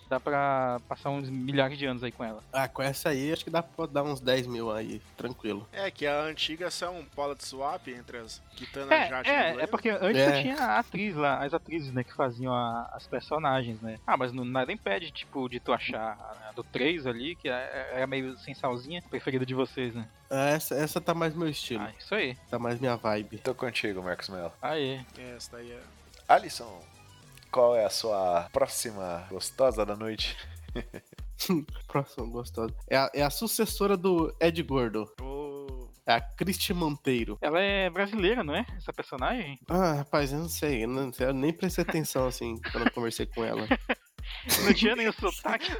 Dá 0.09 0.19
pra 0.19 0.79
passar 0.87 1.09
uns 1.09 1.29
milhares 1.29 1.77
de 1.77 1.85
anos 1.85 2.01
aí 2.03 2.11
com 2.11 2.23
ela. 2.23 2.41
Ah, 2.53 2.67
com 2.67 2.81
essa 2.81 3.09
aí, 3.09 3.31
acho 3.33 3.43
que 3.43 3.49
dá 3.49 3.61
pra 3.61 3.85
dar 3.85 4.03
uns 4.03 4.19
10 4.21 4.47
mil 4.47 4.71
aí, 4.71 5.01
tranquilo. 5.17 5.67
É, 5.73 5.91
que 5.91 6.05
a 6.07 6.21
antiga 6.21 6.69
é 6.81 6.89
um 6.89 7.03
pola 7.03 7.35
de 7.35 7.43
swap 7.45 7.87
entre 7.89 8.17
as 8.19 8.41
Kitana 8.55 8.93
É, 8.95 9.09
Jade 9.09 9.29
é, 9.29 9.63
é 9.63 9.67
porque 9.67 9.89
antes 9.89 10.21
É. 10.21 10.41
tinha 10.41 10.55
a 10.55 10.79
atriz 10.79 11.15
lá, 11.15 11.43
as 11.43 11.53
atrizes, 11.53 11.91
né, 11.91 12.03
que 12.03 12.13
faziam 12.13 12.53
a- 12.53 12.89
as 12.93 13.05
personagens, 13.05 13.81
né? 13.81 13.99
Ah, 14.07 14.15
mas 14.15 14.31
não, 14.31 14.45
nada 14.45 14.71
impede, 14.71 15.11
tipo, 15.11 15.47
de 15.49 15.59
tu 15.59 15.73
achar 15.73 16.17
a 16.47 16.51
do 16.53 16.63
3 16.63 17.05
ali, 17.05 17.35
que 17.35 17.49
é- 17.49 17.91
era 17.93 18.07
meio 18.07 18.37
sem 18.39 18.53
salzinha, 18.55 19.01
preferida 19.09 19.45
de 19.45 19.53
vocês, 19.53 19.93
né? 19.93 20.07
Ah, 20.29 20.49
Essa, 20.49 20.75
essa 20.75 20.99
tá 21.01 21.13
mais 21.13 21.33
meu 21.35 21.47
estilo, 21.49 21.83
Ah, 21.83 21.91
isso 21.99 22.15
aí. 22.15 22.35
tá 22.49 22.57
mais 22.57 22.79
minha 22.79 22.95
vibe. 22.95 23.39
Tô 23.39 23.53
contigo, 23.53 24.01
Marcos 24.01 24.29
Mello. 24.29 24.51
Aê. 24.61 25.01
Essa 25.35 25.57
daí 25.57 25.71
é. 25.71 25.79
Alisson, 26.27 26.81
qual 27.57 27.75
é 27.75 27.85
a 27.85 27.89
sua 27.89 28.47
próxima 28.53 29.25
gostosa 29.31 29.83
da 29.83 29.95
noite? 29.95 30.37
Próximo 31.87 32.29
gostoso. 32.29 32.71
É 32.87 32.95
a, 32.95 33.09
é 33.15 33.23
a 33.23 33.31
sucessora 33.31 33.97
do 33.97 34.31
Ed 34.39 34.61
Gordo. 34.61 35.11
Ô, 35.19 35.89
É 36.05 36.13
a 36.13 36.21
Cristi 36.21 36.71
Monteiro. 36.71 37.35
Ela 37.41 37.59
é 37.59 37.89
brasileira, 37.89 38.43
não 38.43 38.55
é? 38.55 38.63
Essa 38.77 38.93
personagem? 38.93 39.59
Ah, 39.67 39.93
rapaz, 39.93 40.31
eu 40.31 40.37
não 40.37 40.47
sei. 40.47 40.83
Eu, 40.83 40.87
não, 40.87 41.09
eu 41.19 41.33
nem 41.33 41.51
prestei 41.51 41.83
atenção, 41.83 42.27
assim, 42.27 42.61
quando 42.71 42.85
eu 42.85 42.93
conversei 42.93 43.25
com 43.25 43.43
ela. 43.43 43.65
Não 44.65 44.73
tinha 44.73 44.93
nem 44.93 45.07
o 45.07 45.13
sotaque. 45.13 45.71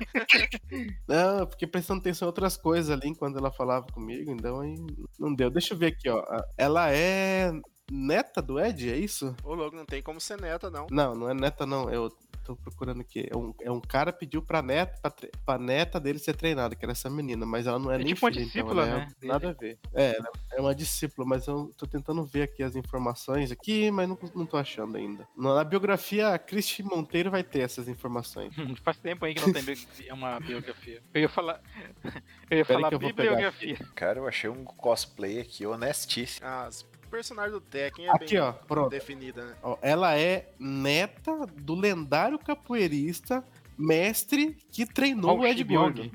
Não, 1.05 1.39
eu 1.39 1.47
fiquei 1.47 1.67
prestando 1.67 1.99
atenção 1.99 2.25
em 2.25 2.29
outras 2.29 2.55
coisas 2.55 2.89
ali 2.89 3.09
enquanto 3.09 3.37
ela 3.37 3.51
falava 3.51 3.85
comigo, 3.91 4.31
então 4.31 4.61
aí 4.61 4.73
não 5.19 5.35
deu. 5.35 5.49
Deixa 5.49 5.73
eu 5.73 5.77
ver 5.77 5.87
aqui, 5.87 6.07
ó. 6.07 6.23
Ela 6.57 6.89
é 6.89 7.51
neta 7.91 8.41
do 8.41 8.59
Ed, 8.59 8.89
é 8.91 8.97
isso? 8.97 9.35
ô 9.43 9.53
louco, 9.53 9.75
não 9.75 9.85
tem 9.85 10.01
como 10.01 10.19
ser 10.19 10.39
neta, 10.39 10.69
não. 10.69 10.87
Não, 10.91 11.13
não 11.15 11.29
é 11.29 11.33
neta, 11.33 11.65
não. 11.65 11.89
Eu 11.89 12.09
tô 12.43 12.55
procurando 12.55 13.01
aqui. 13.01 13.27
É 13.29 13.35
um, 13.35 13.53
é 13.61 13.69
um 13.71 13.81
cara 13.81 14.13
pediu 14.13 14.41
pra 14.41 14.61
neta, 14.61 14.97
pra, 15.01 15.11
tre- 15.11 15.31
pra 15.45 15.57
neta 15.57 15.99
dele 15.99 16.17
ser 16.17 16.33
treinada, 16.35 16.75
que 16.75 16.85
era 16.85 16.93
essa 16.93 17.09
menina, 17.09 17.45
mas 17.45 17.67
ela 17.67 17.77
não 17.77 17.91
é, 17.91 17.95
É 17.95 17.97
nem 17.97 18.07
tipo 18.07 18.25
uma 18.25 18.31
filha, 18.31 18.41
então, 18.43 18.53
discípula, 18.63 18.83
é- 18.83 18.89
né, 18.91 19.07
dele. 19.19 19.33
Nada 19.33 19.49
a 19.49 19.53
ver. 19.53 19.77
É, 19.93 20.17
é 20.53 20.61
uma 20.61 20.73
discípula, 20.73 21.27
mas 21.27 21.45
eu 21.47 21.71
tô 21.77 21.85
tentando 21.85 22.23
ver 22.23 22.43
aqui 22.43 22.63
as 22.63 22.75
informações 22.75 23.51
aqui, 23.51 23.91
mas 23.91 24.07
não, 24.07 24.17
não 24.33 24.45
tô 24.45 24.55
achando 24.57 24.95
ainda. 24.97 25.27
Na 25.35 25.63
biografia, 25.63 26.29
a 26.33 26.39
Cristi 26.39 26.83
Monteiro 26.83 27.29
vai 27.29 27.43
ter 27.43 27.59
essas 27.61 27.87
informações. 27.89 28.53
Faz 28.83 28.97
tempo 28.97 29.25
aí 29.25 29.33
que 29.33 29.41
não 29.45 29.51
tem 29.51 29.63
é 30.07 30.13
uma 30.13 30.39
biografia. 30.39 31.01
Eu 31.13 31.21
ia 31.21 31.29
falar. 31.29 31.61
Eu 32.49 32.59
ia 32.59 32.65
Pera 32.65 32.79
falar 32.79 32.89
que 32.89 32.95
eu 32.95 32.99
vou 32.99 33.13
pegar 33.13 33.31
bibliografia. 33.35 33.77
Cara, 33.93 34.19
eu 34.19 34.27
achei 34.27 34.49
um 34.49 34.63
cosplay 34.63 35.41
aqui 35.41 35.65
honestíssimo. 35.65 36.47
As 36.47 36.81
personagens 37.17 37.51
do 37.51 37.59
Tekken 37.59 38.05
é 38.05 38.11
Aqui, 38.11 38.35
bem 38.35 38.39
ó, 38.39 38.51
pronto. 38.51 38.89
definida, 38.89 39.43
né? 39.43 39.55
Ó, 39.63 39.75
ela 39.81 40.15
é 40.15 40.49
neta 40.59 41.47
do 41.47 41.73
lendário 41.73 42.37
capoeirista 42.37 43.43
mestre 43.75 44.55
que 44.71 44.85
treinou 44.85 45.39
o 45.39 45.45
Ed 45.45 45.57
Shibyong. 45.57 46.11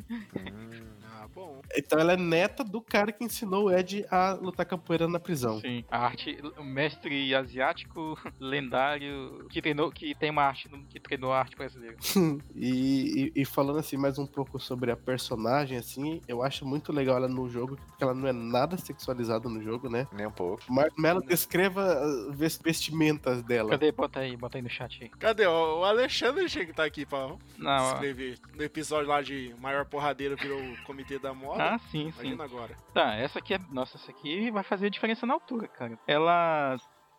Então 1.76 1.98
ela 1.98 2.12
é 2.12 2.16
neta 2.16 2.62
do 2.64 2.80
cara 2.80 3.12
que 3.12 3.24
ensinou 3.24 3.64
o 3.66 3.70
Ed 3.72 4.04
a 4.10 4.32
lutar 4.34 4.66
capoeira 4.66 5.08
na 5.08 5.18
prisão. 5.20 5.60
Sim, 5.60 5.84
a 5.90 5.98
arte, 6.06 6.38
o 6.58 6.64
mestre 6.64 7.34
asiático 7.34 8.18
lendário 8.40 9.46
que 9.50 9.60
treinou, 9.60 9.90
que 9.90 10.14
tem 10.14 10.30
uma 10.30 10.42
arte 10.42 10.68
no- 10.70 10.84
que 10.84 11.00
treinou 11.00 11.32
a 11.32 11.38
arte 11.40 11.56
brasileira. 11.56 11.96
E, 12.54 13.32
e- 13.36 13.42
e 13.42 13.44
falando 13.44 13.78
assim 13.78 13.96
mais 13.96 14.18
um 14.18 14.26
pouco 14.26 14.58
sobre 14.58 14.90
a 14.90 14.96
personagem, 14.96 15.76
assim, 15.78 16.20
eu 16.28 16.42
acho 16.42 16.64
muito 16.66 16.92
legal 16.92 17.16
ela 17.16 17.28
no 17.28 17.48
jogo, 17.48 17.76
porque 17.86 18.02
ela 18.04 18.14
não 18.14 18.28
é 18.28 18.32
nada 18.32 18.76
sexualizada 18.76 19.48
no 19.48 19.62
jogo, 19.62 19.88
né? 19.88 20.06
nem 20.12 20.26
um 20.26 20.30
pouco. 20.30 20.62
Marco 20.68 21.00
Mello 21.00 21.20
descreva 21.22 21.82
as 21.94 22.36
ves- 22.36 22.60
vestimentas 22.62 23.42
dela. 23.42 23.70
Cadê? 23.70 23.90
Bota 23.92 24.20
aí, 24.20 24.36
bota 24.36 24.58
aí 24.58 24.62
no 24.62 24.68
chat 24.70 25.02
aí. 25.02 25.08
Cadê? 25.08 25.46
O 25.46 25.84
Alexandre 25.84 26.48
tinha 26.48 26.64
que 26.64 26.70
estar 26.72 26.84
aqui 26.84 27.04
pra 27.06 27.28
Não, 27.58 27.70
ó. 27.90 27.92
escrever. 27.94 28.38
No 28.56 28.62
episódio 28.62 29.08
lá 29.08 29.22
de 29.22 29.54
Maior 29.60 29.84
Porradeiro 29.86 30.36
virou 30.36 30.60
o 30.60 30.82
Comitê 30.84 31.18
da 31.18 31.32
Moda. 31.34 31.61
Ah, 31.70 31.78
sim, 31.78 32.10
sim. 32.12 32.20
Imagina 32.32 32.44
agora. 32.44 32.76
Tá, 32.92 33.14
essa 33.14 33.38
aqui 33.38 33.54
é. 33.54 33.60
Nossa, 33.70 33.96
essa 33.96 34.10
aqui 34.10 34.50
vai 34.50 34.62
fazer 34.62 34.86
a 34.86 34.90
diferença 34.90 35.26
na 35.26 35.34
altura, 35.34 35.68
cara. 35.68 35.98
Ela 36.06 36.76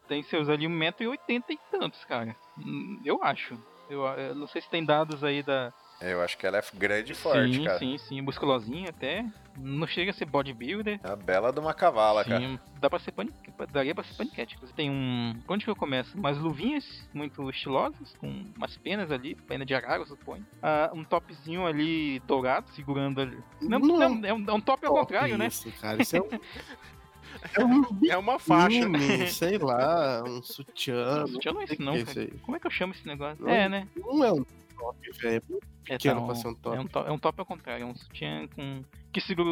tem 0.07 0.21
seus 0.23 0.49
ali 0.49 0.65
1,80m 0.67 1.43
e 1.49 1.59
tantos, 1.71 2.03
cara. 2.05 2.35
Hum, 2.57 3.01
Eu 3.05 3.23
acho. 3.23 3.57
Eu, 3.89 4.01
eu 4.05 4.35
não 4.35 4.47
sei 4.47 4.61
se 4.61 4.69
tem 4.69 4.83
dados 4.85 5.23
aí 5.23 5.43
da. 5.43 5.73
Eu 6.03 6.21
acho 6.21 6.37
que 6.37 6.45
ela 6.45 6.57
é 6.57 6.63
grande 6.73 7.13
e 7.13 7.15
forte, 7.15 7.53
sim, 7.55 7.63
cara. 7.63 7.79
sim, 7.79 7.97
sim. 7.97 8.21
Musculosinha 8.21 8.89
até. 8.89 9.25
Não 9.57 9.85
chega 9.87 10.11
a 10.11 10.13
ser 10.13 10.25
bodybuilder. 10.25 10.99
É 11.03 11.09
a 11.11 11.15
bela 11.15 11.53
de 11.53 11.59
uma 11.59 11.73
cavala, 11.73 12.25
cara. 12.25 12.39
Sim, 12.41 12.59
dá 12.79 12.89
pra 12.89 12.99
ser 12.99 13.11
paniquete. 13.11 13.53
Daria 13.71 13.93
pra 13.95 14.03
ser 14.03 14.15
paniquete. 14.15 14.57
Você 14.59 14.73
tem 14.73 14.89
um. 14.89 15.33
Onde 15.47 15.63
que 15.63 15.69
eu 15.71 15.75
começo? 15.75 16.17
Umas 16.17 16.37
luvinhas 16.37 17.07
muito 17.13 17.47
estilosas, 17.49 18.15
com 18.19 18.45
umas 18.57 18.75
penas 18.77 19.11
ali, 19.11 19.35
pena 19.35 19.65
de 19.65 19.73
arara, 19.73 20.01
eu 20.01 20.07
suponho. 20.07 20.45
Ah, 20.61 20.91
um 20.93 21.03
topzinho 21.03 21.65
ali 21.65 22.19
dourado, 22.21 22.67
segurando 22.71 23.21
ali. 23.21 23.37
Não, 23.61 23.79
Não 23.79 23.97
não, 23.99 24.25
é, 24.27 24.33
um, 24.33 24.45
é 24.49 24.53
um 24.53 24.61
top 24.61 24.85
ao 24.85 24.93
contrário, 24.93 25.37
né? 25.37 25.47
Isso, 25.47 25.71
cara, 25.79 26.01
isso 26.01 26.17
é 26.17 26.21
um, 26.21 26.29
é 27.53 27.63
um 27.63 27.99
É 28.09 28.17
uma 28.17 28.39
faixa. 28.39 28.89
biquíni, 28.89 29.27
sei 29.27 29.57
lá, 29.59 30.23
um 30.25 30.41
sutiã. 30.41 31.27
Sutiã 31.27 31.53
não 31.53 31.61
é 31.61 31.65
isso 31.65 31.81
não, 31.81 32.03
cara. 32.03 32.27
Como 32.41 32.57
é 32.57 32.59
que 32.59 32.67
eu 32.67 32.71
chamo 32.71 32.93
esse 32.93 33.05
negócio? 33.07 33.43
Não. 33.45 33.51
É, 33.51 33.69
né? 33.69 33.87
Não 33.95 34.23
é 34.23 34.33
um 34.33 34.43
top, 34.83 35.11
velho. 35.21 35.43
É, 35.87 35.97
Pequeno 35.97 36.21
tá, 36.21 36.25
pra 36.25 36.35
ser 36.35 36.47
um 36.47 36.55
top. 36.55 36.77
É 36.77 36.79
um, 36.79 36.87
top, 36.87 37.09
é 37.09 37.11
um 37.11 37.19
top 37.19 37.39
ao 37.39 37.45
contrário, 37.45 37.83
é 37.83 37.85
um 37.85 37.95
sutiã 37.95 38.47
com. 38.55 38.83
que 39.11 39.21
segura 39.21 39.49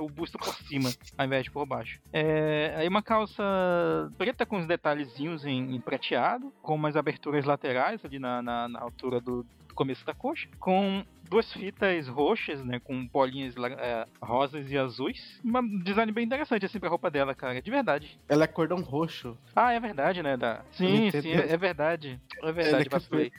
o, 0.00 0.04
o 0.04 0.08
busto 0.08 0.38
por 0.38 0.54
cima, 0.54 0.90
ao 1.16 1.26
invés 1.26 1.44
de 1.44 1.50
por 1.50 1.66
baixo. 1.66 2.00
É, 2.12 2.74
aí 2.76 2.88
uma 2.88 3.02
calça 3.02 3.42
preta 4.16 4.46
com 4.46 4.58
os 4.58 4.66
detalhezinhos 4.66 5.44
em, 5.44 5.74
em 5.74 5.80
prateado, 5.80 6.52
com 6.62 6.74
umas 6.74 6.96
aberturas 6.96 7.44
laterais 7.44 8.04
ali 8.04 8.18
na, 8.18 8.42
na, 8.42 8.68
na 8.68 8.80
altura 8.80 9.20
do, 9.20 9.46
do 9.74 9.76
começo 9.76 10.06
da 10.06 10.14
coxa, 10.14 10.48
com 10.60 11.04
duas 11.28 11.52
fitas 11.52 12.06
roxas, 12.06 12.64
né, 12.64 12.78
com 12.78 13.06
bolinhas 13.08 13.54
é, 13.78 14.06
rosas 14.22 14.70
e 14.70 14.78
azuis. 14.78 15.40
Um 15.44 15.78
design 15.82 16.12
bem 16.12 16.24
interessante 16.24 16.64
assim 16.64 16.78
pra 16.78 16.88
roupa 16.88 17.10
dela, 17.10 17.34
cara, 17.34 17.60
de 17.60 17.70
verdade. 17.70 18.18
Ela 18.28 18.44
é 18.44 18.46
cordão 18.46 18.80
roxo. 18.80 19.36
Ah, 19.54 19.72
é 19.72 19.80
verdade, 19.80 20.22
né, 20.22 20.36
da... 20.36 20.62
Sim, 20.70 21.10
sim, 21.10 21.32
é, 21.32 21.52
é 21.52 21.56
verdade. 21.56 22.20
É 22.40 22.52
verdade, 22.52 22.86
é 22.86 22.88
vacilei. 22.88 23.32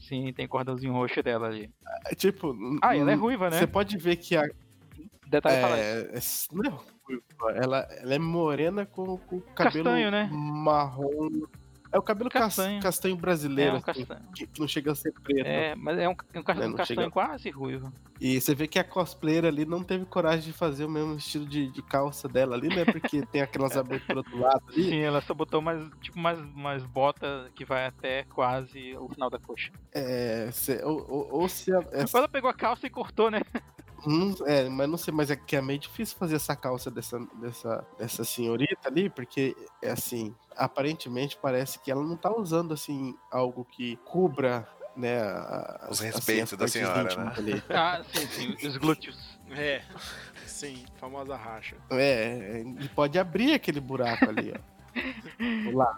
Sim, 0.00 0.32
tem 0.32 0.48
cordãozinho 0.48 0.92
roxo 0.94 1.22
dela 1.22 1.48
ali. 1.48 1.70
É, 2.06 2.14
tipo. 2.14 2.56
Ah, 2.80 2.96
ela 2.96 3.12
é 3.12 3.14
ruiva, 3.14 3.50
né? 3.50 3.58
Você 3.58 3.66
pode 3.66 3.96
ver 3.98 4.16
que 4.16 4.36
a. 4.36 4.48
Detalhe 5.26 5.80
É, 5.80 6.00
é, 6.12 6.20
não 6.52 6.64
é 6.64 6.68
ruiva, 6.68 7.62
ela, 7.62 7.88
ela 8.02 8.14
é 8.14 8.18
morena 8.18 8.84
com, 8.84 9.16
com 9.16 9.40
cabelo 9.40 9.84
Castanho, 9.84 10.10
né? 10.10 10.28
marrom. 10.30 11.46
É 11.92 11.98
o 11.98 12.02
cabelo 12.02 12.30
castanho, 12.30 12.80
Castanho. 12.80 12.82
castanho 12.82 13.14
É 13.16 13.20
brasileiro, 13.20 13.72
um 13.74 13.76
assim, 13.76 13.84
castanho. 14.06 14.32
que, 14.34 14.46
que 14.46 14.60
não 14.60 14.66
chega 14.66 14.92
a 14.92 14.94
ser 14.94 15.12
preto. 15.12 15.46
É, 15.46 15.74
mas 15.74 15.98
é 15.98 16.08
um, 16.08 16.12
é 16.32 16.38
um, 16.38 16.42
É, 16.62 16.66
um 16.66 16.70
não 16.70 16.76
castanho 16.76 17.10
quase 17.10 17.50
ruivo. 17.50 17.92
E 18.18 18.40
você 18.40 18.54
vê 18.54 18.66
que 18.66 18.78
a 18.78 18.84
cosplayer 18.84 19.44
ali 19.44 19.66
não 19.66 19.82
teve 19.82 20.04
coragem 20.06 20.44
de 20.46 20.52
fazer 20.52 20.84
o 20.84 20.88
mesmo 20.90 21.16
estilo 21.16 21.44
de, 21.44 21.66
de 21.70 21.82
calça 21.82 22.28
dela 22.28 22.54
ali, 22.56 22.68
né? 22.68 22.84
Porque 22.84 23.26
tem 23.26 23.42
aquelas 23.42 23.76
aberturas 23.76 24.24
do 24.24 24.38
lado 24.38 24.62
ali. 24.68 24.84
Sim, 24.84 25.00
ela 25.00 25.20
só 25.20 25.34
botou 25.34 25.60
mais, 25.60 25.86
tipo, 26.00 26.18
mais, 26.18 26.38
mais 26.54 26.84
bota 26.86 27.50
que 27.54 27.64
vai 27.64 27.86
até 27.86 28.22
quase 28.24 28.96
o 28.96 29.08
final 29.10 29.28
da 29.28 29.38
coxa. 29.38 29.70
É, 29.92 30.48
se- 30.52 30.82
ou, 30.84 31.04
ou, 31.10 31.40
ou 31.42 31.48
se 31.48 31.74
a, 31.74 31.80
é, 31.92 32.04
Ela 32.14 32.28
pegou 32.28 32.48
a 32.48 32.54
calça 32.54 32.86
e 32.86 32.90
cortou, 32.90 33.30
né? 33.30 33.40
Hum, 34.06 34.34
é, 34.46 34.68
mas 34.68 34.88
não 34.88 34.98
sei, 34.98 35.14
mas 35.14 35.30
é 35.30 35.36
que 35.36 35.54
é 35.54 35.62
meio 35.62 35.78
difícil 35.78 36.16
fazer 36.18 36.36
essa 36.36 36.56
calça 36.56 36.90
dessa, 36.90 37.18
dessa, 37.34 37.86
dessa 37.98 38.24
senhorita 38.24 38.88
ali, 38.88 39.08
porque 39.08 39.56
é 39.80 39.90
assim, 39.92 40.34
aparentemente 40.56 41.38
parece 41.40 41.78
que 41.78 41.90
ela 41.90 42.02
não 42.02 42.16
tá 42.16 42.34
usando 42.34 42.74
assim 42.74 43.16
algo 43.30 43.64
que 43.64 43.96
cubra, 44.04 44.66
né, 44.96 45.20
a- 45.22 45.86
Os 45.90 46.00
assim, 46.00 46.08
as 46.08 46.14
respeitos 46.16 46.52
da 46.52 46.58
partes 46.58 46.72
senhora, 46.72 47.32
ali. 47.36 47.62
Ah, 47.70 48.02
sim, 48.12 48.26
sim, 48.26 48.68
os 48.68 48.76
glúteos. 48.76 49.38
É. 49.50 49.82
Sim, 50.46 50.84
famosa 50.96 51.36
racha. 51.36 51.76
É, 51.90 52.62
e 52.80 52.88
pode 52.88 53.18
abrir 53.18 53.54
aquele 53.54 53.80
buraco 53.80 54.28
ali, 54.28 54.52
ó. 54.52 54.60
Lá. 55.72 55.96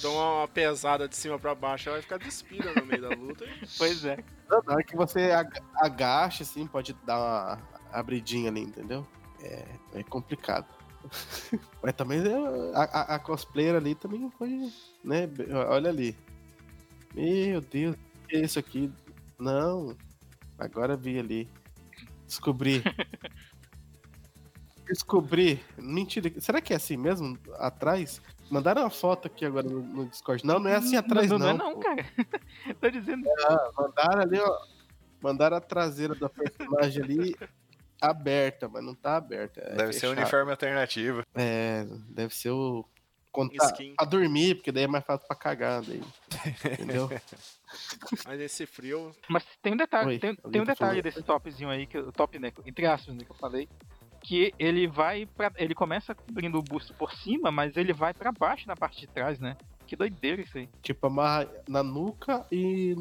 Toma 0.00 0.38
uma 0.40 0.48
pesada 0.48 1.08
de 1.08 1.16
cima 1.16 1.38
pra 1.38 1.54
baixo, 1.54 1.88
ela 1.88 1.96
vai 1.96 2.02
ficar 2.02 2.18
despida 2.18 2.72
no 2.74 2.84
meio 2.86 3.02
da 3.02 3.08
luta. 3.10 3.44
Pois 3.78 4.04
é. 4.04 4.18
Na 4.48 4.74
hora 4.74 4.82
que 4.82 4.96
você 4.96 5.30
ag- 5.30 5.62
agacha, 5.76 6.42
assim, 6.42 6.66
pode 6.66 6.92
dar 7.06 7.18
uma 7.18 7.58
abridinha 7.92 8.50
ali, 8.50 8.60
entendeu? 8.60 9.06
É, 9.40 9.64
é 9.94 10.02
complicado. 10.02 10.66
Mas 11.82 11.94
também 11.94 12.20
é, 12.20 12.76
a, 12.76 12.82
a, 12.82 13.14
a 13.16 13.18
cosplayer 13.18 13.74
ali 13.74 13.94
também 13.94 14.30
foi, 14.38 14.70
né? 15.02 15.28
Olha 15.68 15.90
ali. 15.90 16.16
Meu 17.14 17.60
Deus, 17.60 17.96
o 17.96 18.26
que 18.28 18.36
é 18.36 18.40
isso 18.40 18.58
aqui? 18.58 18.92
Não. 19.38 19.96
Agora 20.58 20.96
vi 20.96 21.18
ali. 21.18 21.48
Descobri. 22.26 22.82
Descobri. 24.86 25.60
Mentira. 25.78 26.30
Será 26.40 26.60
que 26.60 26.72
é 26.72 26.76
assim 26.76 26.96
mesmo? 26.96 27.38
Atrás? 27.58 28.20
Mandaram 28.52 28.82
uma 28.82 28.90
foto 28.90 29.28
aqui 29.28 29.46
agora 29.46 29.66
no, 29.66 29.80
no 29.80 30.06
Discord. 30.10 30.44
Não, 30.44 30.58
não 30.58 30.68
é 30.68 30.76
assim 30.76 30.94
atrás, 30.94 31.30
não. 31.30 31.38
não. 31.38 31.46
Não, 31.46 31.54
é 31.54 31.58
não, 31.70 31.74
pô. 31.74 31.80
cara. 31.80 32.04
Tô 32.78 32.90
dizendo. 32.90 33.26
Mandaram 33.74 34.20
ali, 34.20 34.38
ó. 34.38 34.58
Mandaram 35.22 35.56
a 35.56 35.60
traseira 35.60 36.14
da 36.14 36.28
personagem 36.28 37.02
ali 37.02 37.36
aberta, 37.98 38.68
mas 38.68 38.84
não 38.84 38.94
tá 38.94 39.16
aberta. 39.16 39.58
é 39.62 39.74
Deve 39.74 39.94
ser 39.94 40.00
fechado. 40.00 40.18
uniforme 40.18 40.50
alternativo. 40.50 41.22
É, 41.34 41.86
deve 42.10 42.34
ser 42.34 42.50
o 42.50 42.84
contar 43.30 43.64
Skin. 43.68 43.94
pra 43.94 44.04
dormir, 44.04 44.56
porque 44.56 44.70
daí 44.70 44.84
é 44.84 44.86
mais 44.86 45.02
fácil 45.02 45.26
pra 45.26 45.34
cagar. 45.34 45.80
Daí. 45.80 46.02
Entendeu? 46.74 47.08
Mas 48.28 48.38
esse 48.38 48.66
frio. 48.66 49.12
Mas 49.30 49.46
tem 49.62 49.72
um 49.72 49.78
detalhe, 49.78 50.08
Oi, 50.08 50.18
tem, 50.18 50.34
tem 50.36 50.60
um 50.60 50.66
tá 50.66 50.72
detalhe 50.72 51.00
desse 51.00 51.22
topzinho 51.22 51.70
aí, 51.70 51.86
que 51.86 51.96
o 51.96 52.12
top, 52.12 52.38
né, 52.38 52.52
entre 52.66 52.84
aspas, 52.84 53.14
né, 53.14 53.24
que 53.24 53.30
eu 53.30 53.36
falei, 53.36 53.66
que 54.22 54.52
ele 54.58 54.86
vai 54.86 55.26
pra, 55.26 55.50
ele 55.56 55.74
começa 55.74 56.14
cobrindo 56.14 56.58
o 56.58 56.62
busto 56.62 56.94
por 56.94 57.12
cima, 57.12 57.50
mas 57.50 57.76
ele 57.76 57.92
vai 57.92 58.14
pra 58.14 58.30
baixo 58.32 58.66
na 58.68 58.76
parte 58.76 59.00
de 59.00 59.06
trás, 59.06 59.38
né? 59.40 59.56
Que 59.86 59.96
doideira 59.96 60.40
isso 60.40 60.56
aí. 60.56 60.68
tipo, 60.82 61.06
amarra 61.06 61.48
na 61.68 61.82
nuca 61.82 62.46
e. 62.50 62.94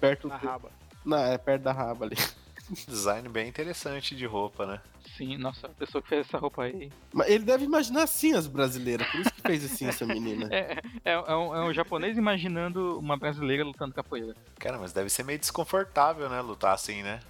perto 0.00 0.28
Na 0.28 0.36
do- 0.38 0.46
raba. 0.46 0.70
Não, 1.04 1.18
é 1.18 1.36
perto 1.38 1.62
da 1.62 1.72
raba 1.72 2.06
ali. 2.06 2.16
Design 2.88 3.28
bem 3.28 3.46
interessante 3.46 4.16
de 4.16 4.24
roupa, 4.24 4.64
né? 4.64 4.80
Sim, 5.18 5.36
nossa, 5.36 5.66
a 5.66 5.70
pessoa 5.70 6.00
que 6.00 6.08
fez 6.08 6.26
essa 6.26 6.38
roupa 6.38 6.62
aí. 6.62 6.90
Mas 7.12 7.28
ele 7.28 7.44
deve 7.44 7.64
imaginar 7.64 8.04
assim 8.04 8.32
as 8.32 8.46
brasileiras, 8.46 9.06
por 9.08 9.20
isso 9.20 9.34
que 9.34 9.42
fez 9.42 9.62
assim 9.66 9.86
essa 9.86 10.06
menina. 10.06 10.48
É, 10.50 10.78
é, 11.04 11.12
é 11.12 11.36
um, 11.36 11.54
é 11.54 11.62
um 11.66 11.74
japonês 11.74 12.16
imaginando 12.16 12.98
uma 12.98 13.18
brasileira 13.18 13.62
lutando 13.64 13.92
capoeira. 13.92 14.34
Cara, 14.58 14.78
mas 14.78 14.94
deve 14.94 15.10
ser 15.10 15.24
meio 15.24 15.38
desconfortável, 15.38 16.28
né? 16.30 16.40
Lutar 16.40 16.72
assim, 16.72 17.02
né? 17.02 17.20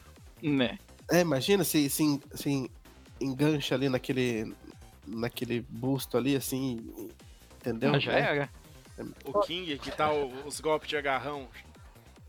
Né? 0.40 0.78
É, 1.10 1.20
imagina 1.20 1.64
se, 1.64 1.88
se, 1.90 2.20
se 2.34 2.50
en- 2.50 2.70
engancha 3.20 3.74
ali 3.74 3.88
naquele. 3.88 4.54
naquele 5.06 5.60
busto 5.68 6.16
ali, 6.16 6.34
assim. 6.36 7.10
Entendeu? 7.60 7.90
Mas 7.92 8.02
já 8.02 8.12
É. 8.12 8.20
era. 8.20 8.50
O 9.24 9.40
King, 9.40 9.76
que 9.78 9.90
tá 9.90 10.12
os 10.12 10.60
golpes 10.60 10.88
de 10.88 10.96
agarrão, 10.96 11.48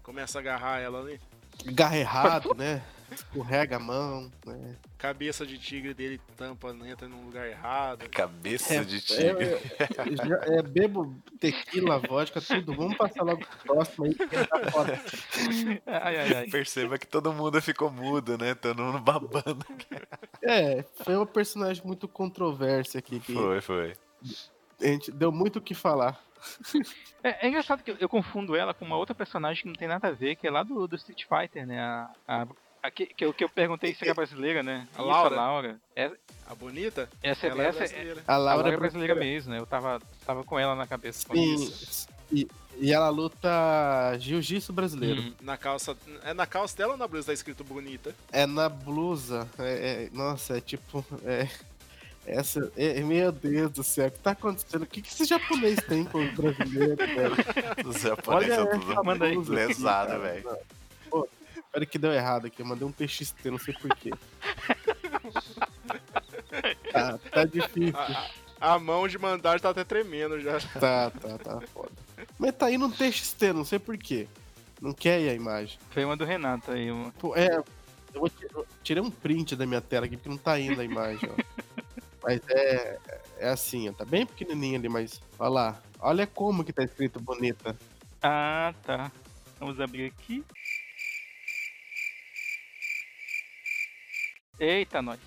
começa 0.02 0.40
a 0.40 0.42
agarrar 0.42 0.80
ela 0.80 1.00
ali. 1.02 1.20
Garra 1.66 1.98
errado, 1.98 2.54
né? 2.56 2.82
Escorrega 3.12 3.78
a 3.78 3.80
mão, 3.80 4.32
né? 4.46 4.76
Cabeça 4.98 5.46
de 5.46 5.58
tigre 5.58 5.94
dele 5.94 6.20
tampa, 6.36 6.76
entra 6.86 7.08
num 7.08 7.26
lugar 7.26 7.48
errado. 7.48 8.10
Cabeça 8.10 8.76
É, 8.76 8.84
de 8.84 9.00
tigre. 9.02 9.46
É, 9.46 10.60
é, 10.60 10.62
bebo 10.62 11.16
tequila, 11.40 12.00
vodka, 12.00 12.42
tudo. 12.42 12.74
Vamos 12.76 12.98
passar 12.98 13.24
logo 13.24 13.46
pro 13.46 13.76
próximo 13.76 14.06
aí, 14.06 14.16
tá 14.16 14.72
foda. 14.72 15.02
Ai, 15.86 16.18
ai, 16.18 16.36
ai. 16.36 16.48
Perceba 16.48 16.98
que 16.98 17.08
todo 17.08 17.32
mundo 17.34 17.62
ficou 17.62 17.92
mudo, 17.92 18.38
né? 18.38 18.56
Todo 18.56 18.82
mundo 18.82 19.00
babando. 19.00 19.66
É, 20.42 20.84
foi 21.04 21.16
uma 21.16 21.26
personagem 21.26 21.86
muito 21.86 22.08
controversa 22.08 23.00
aqui. 23.00 23.20
Que 23.20 23.34
Foi, 23.34 23.62
foi. 23.62 23.94
a 24.82 24.86
gente 24.86 25.12
deu 25.12 25.32
muito 25.32 25.60
o 25.60 25.62
que 25.62 25.74
falar. 25.74 26.20
É, 27.24 27.46
é 27.46 27.50
engraçado 27.50 27.84
que 27.84 27.92
eu, 27.92 27.98
eu 28.00 28.08
confundo 28.10 28.56
ela 28.56 28.74
com 28.74 28.86
uma 28.86 28.98
outra 28.98 29.16
personagem 29.16 29.64
que 29.64 29.68
não 29.68 29.76
tem 29.76 29.88
nada 29.88 30.10
a 30.10 30.12
ver, 30.12 30.36
que 30.36 30.46
é 30.48 30.52
lá 30.52 30.62
do, 30.64 30.88
do 30.88 30.96
Street 30.96 31.26
Fighter, 31.28 31.66
né? 31.66 31.80
A, 31.80 32.12
a, 32.28 32.48
a 32.86 32.92
que, 32.92 33.06
que, 33.08 33.26
eu, 33.26 33.34
que 33.34 33.44
eu 33.44 33.50
perguntei 33.50 33.94
se 33.94 34.04
era 34.04 34.14
brasileira, 34.14 34.62
né? 34.62 34.88
A 34.96 35.00
Isso, 35.02 35.10
Laura? 35.10 35.36
Laura. 35.36 35.80
É- 35.96 36.12
A 36.48 36.54
bonita? 36.56 37.10
essa 37.24 37.48
ela 37.48 37.64
é 37.64 37.68
essa 37.68 37.80
brasileira. 37.80 38.24
A 38.28 38.34
a 38.34 38.38
Laura, 38.38 38.62
Laura 38.62 38.74
é 38.76 38.78
brasileira 38.78 39.16
mesmo, 39.16 39.52
né? 39.52 39.60
Eu 39.60 39.66
tava, 39.66 40.02
tava 40.26 40.44
com 40.44 40.60
ela 40.60 40.76
na 40.76 40.86
cabeça. 40.86 41.26
isso. 41.34 42.08
e, 42.32 42.48
e 42.78 42.92
ela 42.94 43.10
luta 43.10 43.50
jiu-jitsu 44.20 44.72
brasileiro. 44.74 45.22
Hum. 45.22 45.34
Na 45.42 45.58
calça. 45.58 45.98
É 46.24 46.34
na 46.34 46.46
calça 46.46 46.78
dela 46.78 46.92
ou 46.94 46.98
na 46.98 47.08
blusa 47.08 47.28
tá 47.28 47.34
escrito 47.34 47.64
bonita? 47.64 48.14
É 48.32 48.46
na 48.46 48.70
blusa. 48.70 49.50
É, 49.58 50.06
é- 50.06 50.10
nossa, 50.14 50.58
é 50.58 50.62
tipo. 50.62 51.04
É, 51.24 51.48
essa. 52.28 52.72
é- 52.78 53.02
meu 53.02 53.32
Deus 53.32 53.72
do 53.72 53.84
céu, 53.84 54.08
o 54.08 54.12
que 54.12 54.20
tá 54.20 54.32
acontecendo? 54.32 54.84
O 54.84 54.88
que, 54.88 55.02
que 55.02 55.10
esse 55.10 55.26
japonês 55.26 55.80
tem 55.88 56.04
com 56.04 56.24
os 56.24 56.32
brasileiros, 56.34 56.98
velho? 56.98 57.36
Os 57.90 58.02
japoneses 58.02 58.56
são 58.56 58.68
tudo 58.80 59.04
manda 59.04 59.26
aí. 59.26 59.34
blusa 59.34 59.54
aqui, 59.56 59.68
lesado, 59.68 60.22
velho. 60.22 60.58
Peraí 61.76 61.86
que 61.86 61.98
deu 62.00 62.14
errado 62.14 62.48
aqui, 62.48 62.62
eu 62.62 62.66
mandei 62.66 62.88
um 62.88 62.92
TXT, 62.94 63.52
não 63.52 63.58
sei 63.58 63.74
porquê. 63.74 64.10
tá, 66.94 67.18
tá 67.18 67.44
difícil. 67.44 67.94
A, 68.62 68.76
a 68.76 68.80
mão 68.80 69.06
de 69.10 69.18
mandar 69.18 69.60
tá 69.60 69.72
até 69.72 69.84
tremendo 69.84 70.40
já. 70.40 70.58
Tá, 70.80 71.10
tá, 71.12 71.38
tá 71.38 71.60
foda. 71.74 71.92
Mas 72.40 72.56
tá 72.56 72.72
indo 72.72 72.86
um 72.86 72.90
TXT, 72.90 73.52
não 73.54 73.66
sei 73.66 73.78
porquê. 73.78 74.26
Não 74.82 74.94
quer 74.94 75.20
ir 75.20 75.28
a 75.30 75.34
imagem. 75.34 75.78
Foi 75.90 76.06
uma 76.06 76.16
do 76.16 76.24
Renato 76.24 76.72
aí. 76.72 76.90
Uma... 76.90 77.12
Pô, 77.12 77.36
é. 77.36 77.58
Eu 77.58 77.66
vou 78.22 78.30
ti- 78.30 78.48
eu 78.54 78.66
tirei 78.82 79.04
um 79.04 79.12
print 79.12 79.58
da 79.58 79.66
minha 79.66 79.82
tela 79.82 80.06
aqui 80.06 80.16
porque 80.16 80.30
não 80.30 80.38
tá 80.38 80.58
indo 80.58 80.80
a 80.80 80.84
imagem, 80.86 81.30
ó. 81.30 81.36
Mas 82.24 82.40
é. 82.48 82.98
É 83.38 83.50
assim, 83.50 83.90
ó. 83.90 83.92
Tá 83.92 84.06
bem 84.06 84.26
pequenininho 84.26 84.80
ali, 84.80 84.88
mas. 84.88 85.22
Olha 85.38 85.50
lá. 85.50 85.82
Olha 86.00 86.26
como 86.26 86.64
que 86.64 86.72
tá 86.72 86.86
escrito 86.86 87.20
bonita. 87.20 87.76
Ah, 88.24 88.74
tá. 88.84 89.12
Vamos 89.60 89.78
abrir 89.82 90.06
aqui. 90.06 90.42
Eita, 94.60 95.02
nós. 95.02 95.20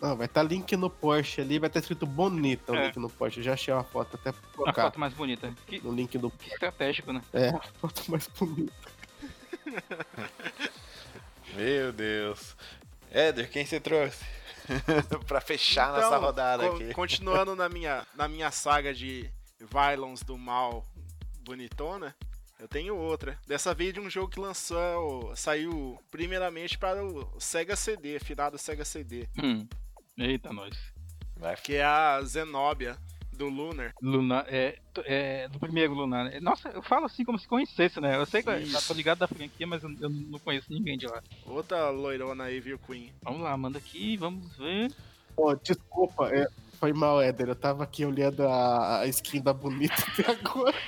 Não, 0.00 0.16
vai 0.16 0.26
estar 0.26 0.42
tá 0.42 0.48
link 0.48 0.74
no 0.76 0.88
Porsche 0.88 1.42
ali, 1.42 1.58
vai 1.58 1.68
estar 1.68 1.80
escrito 1.80 2.06
bonita 2.06 2.72
o 2.72 2.76
É. 2.76 2.86
link 2.86 2.96
no 2.98 3.10
Porsche. 3.10 3.40
Eu 3.40 3.44
já 3.44 3.52
achei 3.52 3.72
uma 3.74 3.84
foto 3.84 4.14
até 4.16 4.32
pra 4.32 4.40
A 4.50 4.56
colocar 4.56 4.82
foto 4.84 4.98
mais 5.00 5.12
bonita. 5.12 5.52
Que, 5.66 5.78
no 5.80 5.92
link 5.92 6.16
do. 6.16 6.30
que 6.30 6.48
estratégico, 6.52 7.12
né? 7.12 7.20
É, 7.32 7.48
a 7.54 7.60
foto 7.60 8.10
mais 8.10 8.26
bonita. 8.28 8.72
Meu 11.54 11.92
Deus. 11.92 12.56
Éder, 13.10 13.50
quem 13.50 13.66
você 13.66 13.80
trouxe? 13.80 14.24
pra 15.26 15.40
fechar 15.40 15.88
nossa 15.92 16.06
Então, 16.06 16.20
rodada 16.20 16.68
co- 16.68 16.76
aqui. 16.76 16.94
Continuando 16.94 17.56
na 17.56 17.68
minha, 17.68 18.06
na 18.14 18.28
minha 18.28 18.50
saga 18.50 18.94
de 18.94 19.28
Violence 19.58 20.24
do 20.24 20.38
mal 20.38 20.84
bonitona, 21.44 22.14
eu 22.60 22.68
tenho 22.68 22.96
outra. 22.96 23.38
Dessa 23.46 23.74
vez 23.74 23.92
de 23.94 24.00
um 24.00 24.10
jogo 24.10 24.28
que 24.30 24.38
lançou, 24.40 25.34
saiu 25.34 25.98
primeiramente 26.10 26.78
para 26.78 27.04
o 27.04 27.40
Sega 27.40 27.74
CD, 27.76 28.18
finado 28.18 28.58
Sega 28.58 28.84
CD, 28.84 29.26
Hum. 29.42 29.66
Eita, 30.18 30.52
nós. 30.52 30.76
Vai 31.36 31.56
que 31.56 31.74
é 31.76 31.84
a 31.84 32.20
Zenobia 32.22 32.98
do 33.32 33.48
Lunar. 33.48 33.94
Lunar, 34.02 34.44
é, 34.48 34.78
é, 35.06 35.48
do 35.48 35.58
primeiro 35.58 35.94
Lunar. 35.94 36.26
né? 36.26 36.38
Nossa, 36.40 36.68
eu 36.68 36.82
falo 36.82 37.06
assim 37.06 37.24
como 37.24 37.38
se 37.38 37.48
conhecesse, 37.48 37.98
né? 37.98 38.16
Eu 38.16 38.26
sei 38.26 38.42
que 38.42 38.50
eu 38.50 38.60
Isso. 38.60 38.86
tô 38.86 38.92
ligado 38.92 39.18
da 39.20 39.26
franquia, 39.26 39.66
mas 39.66 39.82
eu, 39.82 39.90
eu 39.98 40.10
não 40.10 40.38
conheço 40.38 40.70
ninguém 40.70 40.98
de 40.98 41.06
lá. 41.06 41.22
Outra 41.46 41.88
loirona 41.88 42.50
Evil 42.50 42.78
Queen. 42.78 43.10
Vamos 43.22 43.40
lá, 43.40 43.56
manda 43.56 43.78
aqui, 43.78 44.18
vamos 44.18 44.54
ver. 44.58 44.92
Pô, 45.34 45.54
desculpa, 45.54 46.28
é, 46.28 46.46
foi 46.80 46.94
mal, 46.94 47.20
Éder. 47.20 47.50
Eu 47.50 47.54
tava 47.54 47.84
aqui 47.84 48.06
olhando 48.06 48.42
a, 48.48 49.00
a 49.00 49.06
skin 49.06 49.42
da 49.42 49.52
bonita 49.52 49.94
até 50.08 50.32
agora. 50.32 50.74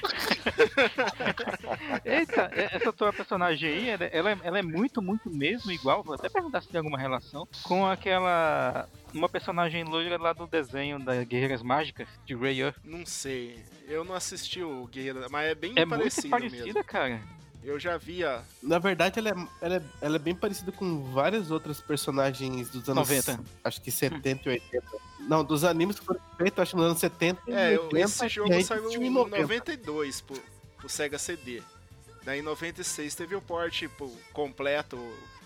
Eita, 2.04 2.50
e- 2.56 2.76
essa 2.76 2.92
tua 2.92 3.12
personagem 3.12 3.68
aí, 3.68 3.88
ela, 3.90 4.04
ela 4.06 4.30
é- 4.32 4.38
ela 4.42 4.58
é 4.58 4.62
muito, 4.62 5.02
muito 5.02 5.30
mesmo 5.30 5.70
igual. 5.70 6.02
Vou 6.02 6.14
até 6.14 6.28
perguntar 6.28 6.62
se 6.62 6.68
tem 6.68 6.78
alguma 6.78 6.98
relação 6.98 7.46
com 7.62 7.86
aquela. 7.86 8.88
Uma 9.12 9.28
personagem 9.28 9.84
loira 9.84 10.16
lá 10.18 10.32
do 10.32 10.46
desenho 10.46 10.98
da 10.98 11.22
Guerreiras 11.22 11.62
Mágicas, 11.62 12.08
de 12.24 12.34
Ray 12.34 12.60
Earth. 12.62 12.78
Não 12.82 13.04
sei, 13.04 13.62
eu 13.86 14.04
não 14.04 14.14
assisti 14.14 14.62
o 14.62 14.86
Guerreiro, 14.86 15.26
mas 15.30 15.50
é 15.50 15.54
bem 15.54 15.72
É 15.76 15.84
parecido 15.84 16.28
muito 16.28 16.40
parecida, 16.50 16.64
mesmo. 16.66 16.84
cara. 16.84 17.20
Eu 17.62 17.78
já 17.78 17.96
via. 17.96 18.42
Na 18.60 18.78
verdade, 18.80 19.20
ela 19.20 19.28
é, 19.28 19.34
ela, 19.60 19.76
é, 19.76 19.82
ela 20.00 20.16
é 20.16 20.18
bem 20.18 20.34
parecida 20.34 20.72
com 20.72 21.00
várias 21.12 21.50
outras 21.52 21.80
personagens 21.80 22.70
dos 22.70 22.88
anos 22.88 23.08
90. 23.08 23.38
Acho 23.62 23.80
que 23.80 23.88
70 23.90 24.48
e 24.48 24.52
80. 24.54 24.86
Não, 25.28 25.44
dos 25.44 25.64
animes 25.64 25.98
que 25.98 26.04
foram 26.06 26.20
feitos, 26.36 26.58
acho 26.58 26.70
que 26.72 26.76
nos 26.76 26.86
anos 26.86 26.98
70 26.98 27.40
e 27.48 27.52
É, 27.52 27.76
eu- 27.76 27.84
80. 27.84 28.00
esse 28.04 28.28
jogo 28.28 28.62
saiu 28.62 28.90
em 29.02 29.10
90. 29.10 29.42
92 29.42 30.20
pro, 30.20 30.40
pro 30.76 30.88
Sega 30.88 31.18
CD. 31.18 31.62
Daí 32.24 32.38
em 32.40 32.42
96 32.42 33.14
teve 33.14 33.34
o 33.34 33.40
port 33.42 33.72
tipo, 33.72 34.08
completo, 34.32 34.96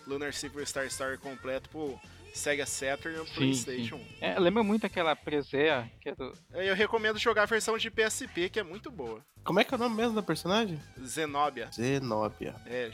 Lunar 0.06 0.32
Silver 0.34 0.66
Star 0.66 0.86
Story 0.86 1.16
completo 1.18 1.68
pro 1.70 1.98
Sega 2.34 2.66
Saturn 2.66 3.16
e 3.16 3.20
o 3.20 3.26
Sim, 3.26 3.34
Playstation. 3.34 4.00
É, 4.20 4.38
lembra 4.38 4.62
muito 4.62 4.84
aquela 4.84 5.16
Presea, 5.16 5.90
que 6.00 6.10
é 6.10 6.14
do. 6.14 6.32
Eu 6.52 6.74
recomendo 6.74 7.18
jogar 7.18 7.44
a 7.44 7.46
versão 7.46 7.78
de 7.78 7.90
PSP, 7.90 8.50
que 8.50 8.60
é 8.60 8.62
muito 8.62 8.90
boa. 8.90 9.20
Como 9.42 9.58
é 9.58 9.64
que 9.64 9.72
é 9.72 9.76
o 9.76 9.80
nome 9.80 9.96
mesmo 9.96 10.14
da 10.14 10.22
personagem? 10.22 10.78
Zenobia. 11.02 11.70
Zenobia. 11.72 12.54
É, 12.66 12.90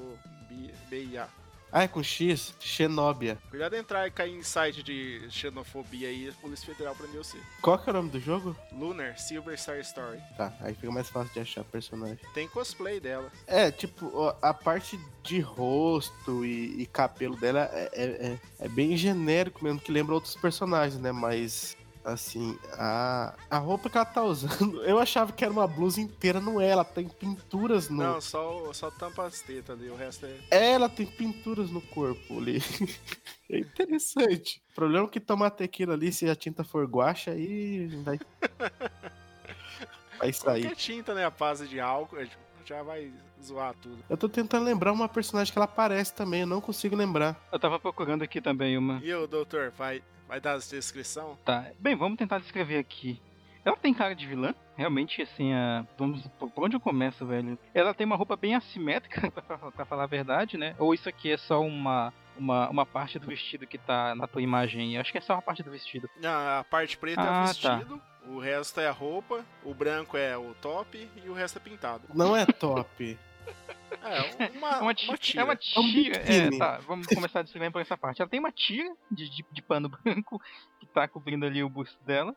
X-E-N-O-B-I-A. 0.00 1.28
Ah, 1.72 1.84
é 1.84 1.88
com 1.88 2.02
X? 2.02 2.54
Xenóbia. 2.58 3.38
Cuidado 3.48 3.74
entrar 3.76 4.06
e 4.06 4.10
cair 4.10 4.34
em 4.34 4.42
site 4.42 4.82
de 4.82 5.22
xenofobia 5.30 6.08
aí, 6.08 6.28
a 6.28 6.32
Polícia 6.40 6.66
Federal 6.66 6.94
prendeu 6.96 7.22
você. 7.22 7.38
Qual 7.62 7.78
que 7.78 7.88
é 7.88 7.92
o 7.92 7.96
nome 7.96 8.10
do 8.10 8.18
jogo? 8.18 8.56
Lunar 8.72 9.18
Silver 9.18 9.56
Star 9.58 9.78
Story. 9.80 10.18
Tá, 10.36 10.52
aí 10.60 10.74
fica 10.74 10.90
mais 10.90 11.08
fácil 11.08 11.32
de 11.32 11.40
achar 11.40 11.62
personagem. 11.64 12.18
Tem 12.34 12.48
cosplay 12.48 12.98
dela. 12.98 13.30
É, 13.46 13.70
tipo, 13.70 14.34
a 14.42 14.52
parte 14.52 14.98
de 15.22 15.40
rosto 15.40 16.44
e, 16.44 16.82
e 16.82 16.86
cabelo 16.86 17.36
dela 17.36 17.68
é, 17.72 17.90
é, 17.92 18.04
é- 18.32 18.38
é 18.64 18.68
bem 18.68 18.96
genérico 18.96 19.62
mesmo, 19.62 19.80
que 19.80 19.92
lembra 19.92 20.14
outros 20.14 20.34
personagens, 20.36 21.00
né? 21.00 21.12
Mas, 21.12 21.76
assim, 22.04 22.58
a, 22.72 23.34
a 23.50 23.58
roupa 23.58 23.88
que 23.90 23.96
ela 23.96 24.04
tá 24.04 24.22
usando, 24.22 24.82
eu 24.84 24.98
achava 24.98 25.32
que 25.32 25.44
era 25.44 25.52
uma 25.52 25.66
blusa 25.66 26.00
inteira, 26.00 26.40
não 26.40 26.60
é? 26.60 26.68
Ela 26.68 26.84
tem 26.84 27.08
pinturas 27.08 27.88
no. 27.88 28.02
Não, 28.02 28.20
só, 28.20 28.72
só 28.72 28.90
tampa 28.90 29.26
as 29.26 29.40
tetas 29.40 29.78
ali, 29.78 29.88
o 29.88 29.96
resto 29.96 30.26
é. 30.26 30.36
É, 30.50 30.72
ela 30.72 30.88
tem 30.88 31.06
pinturas 31.06 31.70
no 31.70 31.80
corpo 31.80 32.38
ali. 32.38 32.62
é 33.50 33.58
interessante. 33.58 34.62
O 34.72 34.74
problema 34.74 35.06
é 35.06 35.10
que 35.10 35.20
tomar 35.20 35.50
tequila 35.50 35.94
ali, 35.94 36.12
se 36.12 36.28
a 36.28 36.34
tinta 36.34 36.64
for 36.64 36.86
guacha, 36.86 37.32
aí 37.32 37.86
vai. 38.02 38.18
vai 40.18 40.32
sair. 40.32 40.62
Qualquer 40.62 40.76
tinta, 40.76 41.14
né? 41.14 41.24
A 41.24 41.30
base 41.30 41.68
de 41.68 41.80
álcool 41.80 42.18
já 42.64 42.82
vai 42.82 43.12
zoar 43.42 43.74
tudo. 43.74 43.98
Eu 44.08 44.16
tô 44.16 44.28
tentando 44.28 44.64
lembrar 44.64 44.92
uma 44.92 45.08
personagem 45.08 45.52
que 45.52 45.58
ela 45.58 45.64
aparece 45.64 46.14
também, 46.14 46.42
eu 46.42 46.46
não 46.46 46.60
consigo 46.60 46.94
lembrar. 46.94 47.36
Eu 47.50 47.58
tava 47.58 47.80
procurando 47.80 48.22
aqui 48.22 48.40
também 48.40 48.78
uma. 48.78 49.00
E 49.02 49.12
o 49.12 49.26
doutor, 49.26 49.72
vai, 49.76 50.02
Vai 50.30 50.40
dar 50.40 50.54
a 50.54 50.58
descrição? 50.58 51.36
Tá. 51.44 51.66
Bem, 51.80 51.96
vamos 51.96 52.16
tentar 52.16 52.38
descrever 52.38 52.78
aqui. 52.78 53.20
Ela 53.64 53.76
tem 53.76 53.92
cara 53.92 54.14
de 54.14 54.28
vilã, 54.28 54.54
realmente, 54.76 55.20
assim, 55.20 55.52
a... 55.52 55.84
vamos 55.98 56.24
por 56.38 56.64
onde 56.64 56.76
eu 56.76 56.80
começo, 56.80 57.26
velho? 57.26 57.58
Ela 57.74 57.92
tem 57.92 58.06
uma 58.06 58.14
roupa 58.14 58.36
bem 58.36 58.54
assimétrica, 58.54 59.28
pra, 59.74 59.84
falar 59.84 60.04
a 60.04 60.06
verdade, 60.06 60.56
né? 60.56 60.76
Ou 60.78 60.94
isso 60.94 61.08
aqui 61.08 61.32
é 61.32 61.36
só 61.36 61.60
uma, 61.60 62.12
uma, 62.38 62.70
uma 62.70 62.86
parte 62.86 63.18
do 63.18 63.26
vestido 63.26 63.66
que 63.66 63.76
tá 63.76 64.14
na 64.14 64.28
tua 64.28 64.40
imagem? 64.40 64.96
Acho 64.98 65.10
que 65.10 65.18
é 65.18 65.20
só 65.20 65.34
uma 65.34 65.42
parte 65.42 65.64
do 65.64 65.70
vestido. 65.72 66.08
A 66.24 66.64
parte 66.70 66.96
preta 66.96 67.22
é 67.22 67.24
Ah, 67.24 67.42
o 67.42 67.46
vestido, 67.48 68.02
o 68.28 68.38
resto 68.38 68.80
é 68.80 68.86
a 68.86 68.92
roupa, 68.92 69.44
o 69.64 69.74
branco 69.74 70.16
é 70.16 70.38
o 70.38 70.54
top 70.62 71.10
e 71.24 71.28
o 71.28 71.34
resto 71.34 71.58
é 71.58 71.60
pintado. 71.60 72.04
Não 72.14 72.36
é 72.36 72.46
top. 72.46 73.18
É, 74.02 74.20
uma, 74.56 74.68
É 74.70 74.78
uma, 74.78 74.80
uma 74.80 74.94
tira. 74.94 75.16
tira. 75.18 75.40
É 75.40 75.44
uma 75.44 75.52
um 75.54 75.56
tira. 75.56 76.16
É, 76.16 76.58
tá. 76.58 76.78
Vamos 76.86 77.06
começar 77.06 77.40
a 77.40 77.42
descrever 77.42 77.70
por 77.70 77.80
essa 77.80 77.96
parte. 77.96 78.20
Ela 78.22 78.30
tem 78.30 78.40
uma 78.40 78.52
tira 78.52 78.90
de, 79.10 79.28
de, 79.28 79.44
de 79.50 79.62
pano 79.62 79.88
branco 80.04 80.40
que 80.78 80.86
tá 80.86 81.06
cobrindo 81.08 81.44
ali 81.46 81.62
o 81.62 81.68
busto 81.68 82.02
dela. 82.04 82.34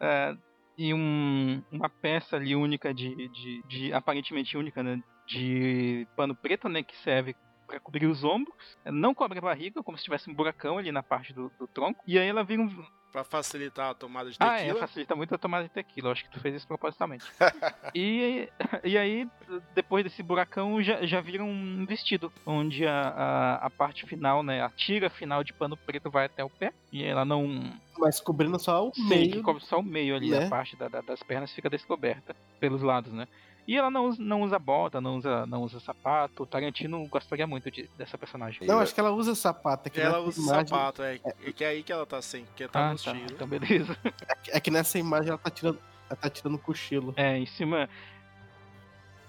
é, 0.00 0.36
e 0.78 0.94
um, 0.94 1.62
uma 1.70 1.90
peça 1.90 2.36
ali 2.36 2.56
única 2.56 2.94
de, 2.94 3.28
de, 3.28 3.62
de- 3.68 3.92
aparentemente 3.92 4.56
única, 4.56 4.82
né? 4.82 5.02
De 5.26 6.06
pano 6.16 6.34
preto, 6.34 6.68
né? 6.70 6.82
Que 6.82 6.96
serve 6.98 7.36
pra 7.66 7.78
cobrir 7.78 8.06
os 8.06 8.24
ombros. 8.24 8.78
Não 8.86 9.12
cobre 9.14 9.38
a 9.38 9.42
barriga, 9.42 9.82
como 9.82 9.98
se 9.98 10.04
tivesse 10.04 10.30
um 10.30 10.34
buracão 10.34 10.78
ali 10.78 10.90
na 10.90 11.02
parte 11.02 11.32
do, 11.34 11.50
do 11.58 11.66
tronco. 11.68 12.02
E 12.06 12.18
aí 12.18 12.26
ela 12.28 12.42
vira 12.42 12.62
um. 12.62 12.84
Pra 13.12 13.24
facilitar 13.24 13.90
a 13.90 13.94
tomada 13.94 14.30
de 14.30 14.36
Ah, 14.38 14.54
é, 14.56 14.66
tequila. 14.66 14.78
facilita 14.80 15.16
muito 15.16 15.34
a 15.34 15.38
tomada 15.38 15.64
de 15.64 15.70
tequila. 15.70 16.08
Eu 16.08 16.12
acho 16.12 16.24
que 16.24 16.30
tu 16.30 16.38
fez 16.38 16.54
isso 16.54 16.66
propositalmente. 16.68 17.24
e, 17.94 18.48
e 18.84 18.96
aí, 18.96 19.28
depois 19.74 20.04
desse 20.04 20.22
buracão, 20.22 20.80
já, 20.80 21.04
já 21.04 21.20
vira 21.20 21.42
um 21.42 21.84
vestido. 21.86 22.32
Onde 22.46 22.86
a, 22.86 23.08
a, 23.08 23.54
a 23.66 23.70
parte 23.70 24.06
final, 24.06 24.42
né? 24.44 24.62
A 24.62 24.70
tira 24.70 25.10
final 25.10 25.42
de 25.42 25.52
pano 25.52 25.76
preto 25.76 26.08
vai 26.08 26.26
até 26.26 26.44
o 26.44 26.50
pé. 26.50 26.72
E 26.92 27.02
ela 27.02 27.24
não. 27.24 27.72
Mas 27.98 28.20
cobrindo 28.20 28.58
só 28.60 28.86
o 28.88 28.94
Sim, 28.94 29.08
meio. 29.08 29.32
que 29.32 29.42
cobre 29.42 29.62
só 29.64 29.80
o 29.80 29.82
meio 29.82 30.14
ali, 30.14 30.30
né? 30.30 30.46
a 30.46 30.48
parte 30.48 30.76
da- 30.76 30.88
da- 30.88 31.00
das 31.00 31.22
pernas 31.22 31.52
fica 31.52 31.68
descoberta 31.68 32.34
pelos 32.60 32.80
lados, 32.80 33.12
né? 33.12 33.26
E 33.70 33.76
ela 33.76 33.88
não 33.88 34.06
usa, 34.06 34.20
não 34.20 34.42
usa 34.42 34.58
bota, 34.58 35.00
não 35.00 35.18
usa, 35.18 35.46
não 35.46 35.62
usa 35.62 35.78
sapato. 35.78 36.42
O 36.42 36.46
Tarantino 36.46 37.06
gostaria 37.06 37.46
muito 37.46 37.70
de- 37.70 37.88
dessa 37.96 38.18
personagem. 38.18 38.66
Não, 38.66 38.80
acho 38.80 38.92
que 38.92 38.98
ela 38.98 39.12
usa 39.12 39.32
sapato. 39.32 39.86
É 39.86 39.90
que 39.90 40.00
Ela 40.00 40.18
usa 40.18 40.42
imagem, 40.42 40.66
sapato, 40.66 41.02
é, 41.04 41.20
é 41.44 41.52
que 41.52 41.62
é 41.62 41.68
aí 41.68 41.84
que 41.84 41.92
ela 41.92 42.04
tá 42.04 42.20
sem, 42.20 42.44
que 42.56 42.66
tá 42.66 42.88
ah, 42.88 42.90
nos 42.90 43.04
tá. 43.04 43.12
tiros. 43.12 43.30
Então 43.30 43.46
beleza. 43.46 43.96
É 44.50 44.58
que 44.58 44.72
nessa 44.72 44.98
imagem 44.98 45.28
ela 45.28 45.38
tá 45.38 45.50
tirando, 45.50 45.78
ela 46.08 46.16
tá 46.16 46.28
tirando 46.28 46.58
cochilo. 46.58 47.14
É, 47.16 47.38
em 47.38 47.46
cima. 47.46 47.88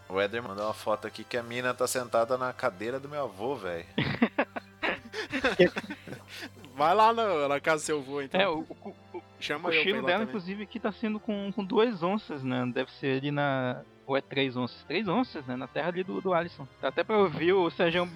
O 0.10 0.20
Éder 0.20 0.42
mandou 0.42 0.66
uma 0.66 0.74
foto 0.74 1.06
aqui 1.06 1.24
que 1.24 1.38
a 1.38 1.44
mina 1.44 1.72
tá 1.72 1.86
sentada 1.86 2.36
na 2.36 2.52
cadeira 2.52 3.00
do 3.00 3.08
meu 3.08 3.26
avô, 3.26 3.56
velho. 3.56 3.86
Vai 6.74 6.96
lá 6.96 7.14
na, 7.14 7.48
na 7.48 7.60
casa 7.60 7.84
do 7.84 7.86
seu 7.86 8.00
avô, 8.00 8.24
então. 8.24 8.42
É, 8.42 8.50
o, 8.50 8.62
o, 8.62 8.96
o 9.14 9.22
Chama 9.40 9.72
ir 9.72 9.78
cochilo 9.78 10.02
dela, 10.02 10.20
também. 10.20 10.28
inclusive, 10.30 10.64
aqui 10.64 10.80
tá 10.80 10.92
sendo 10.92 11.20
com, 11.20 11.52
com 11.52 11.64
duas 11.64 12.02
onças, 12.02 12.44
né? 12.44 12.66
Deve 12.74 12.92
ser 12.94 13.18
ali 13.18 13.30
na. 13.30 13.84
Ou 14.12 14.18
é 14.18 14.22
três 14.22 14.58
onças? 14.58 14.84
Três 14.84 15.08
onças, 15.08 15.46
né? 15.46 15.56
Na 15.56 15.68
terra 15.68 15.88
ali 15.88 16.04
do, 16.04 16.20
do 16.20 16.34
Alisson. 16.34 16.68
Dá 16.82 16.90
até 16.90 17.02
pra 17.02 17.18
ouvir 17.18 17.54
o 17.54 17.70
Sérgio. 17.70 18.10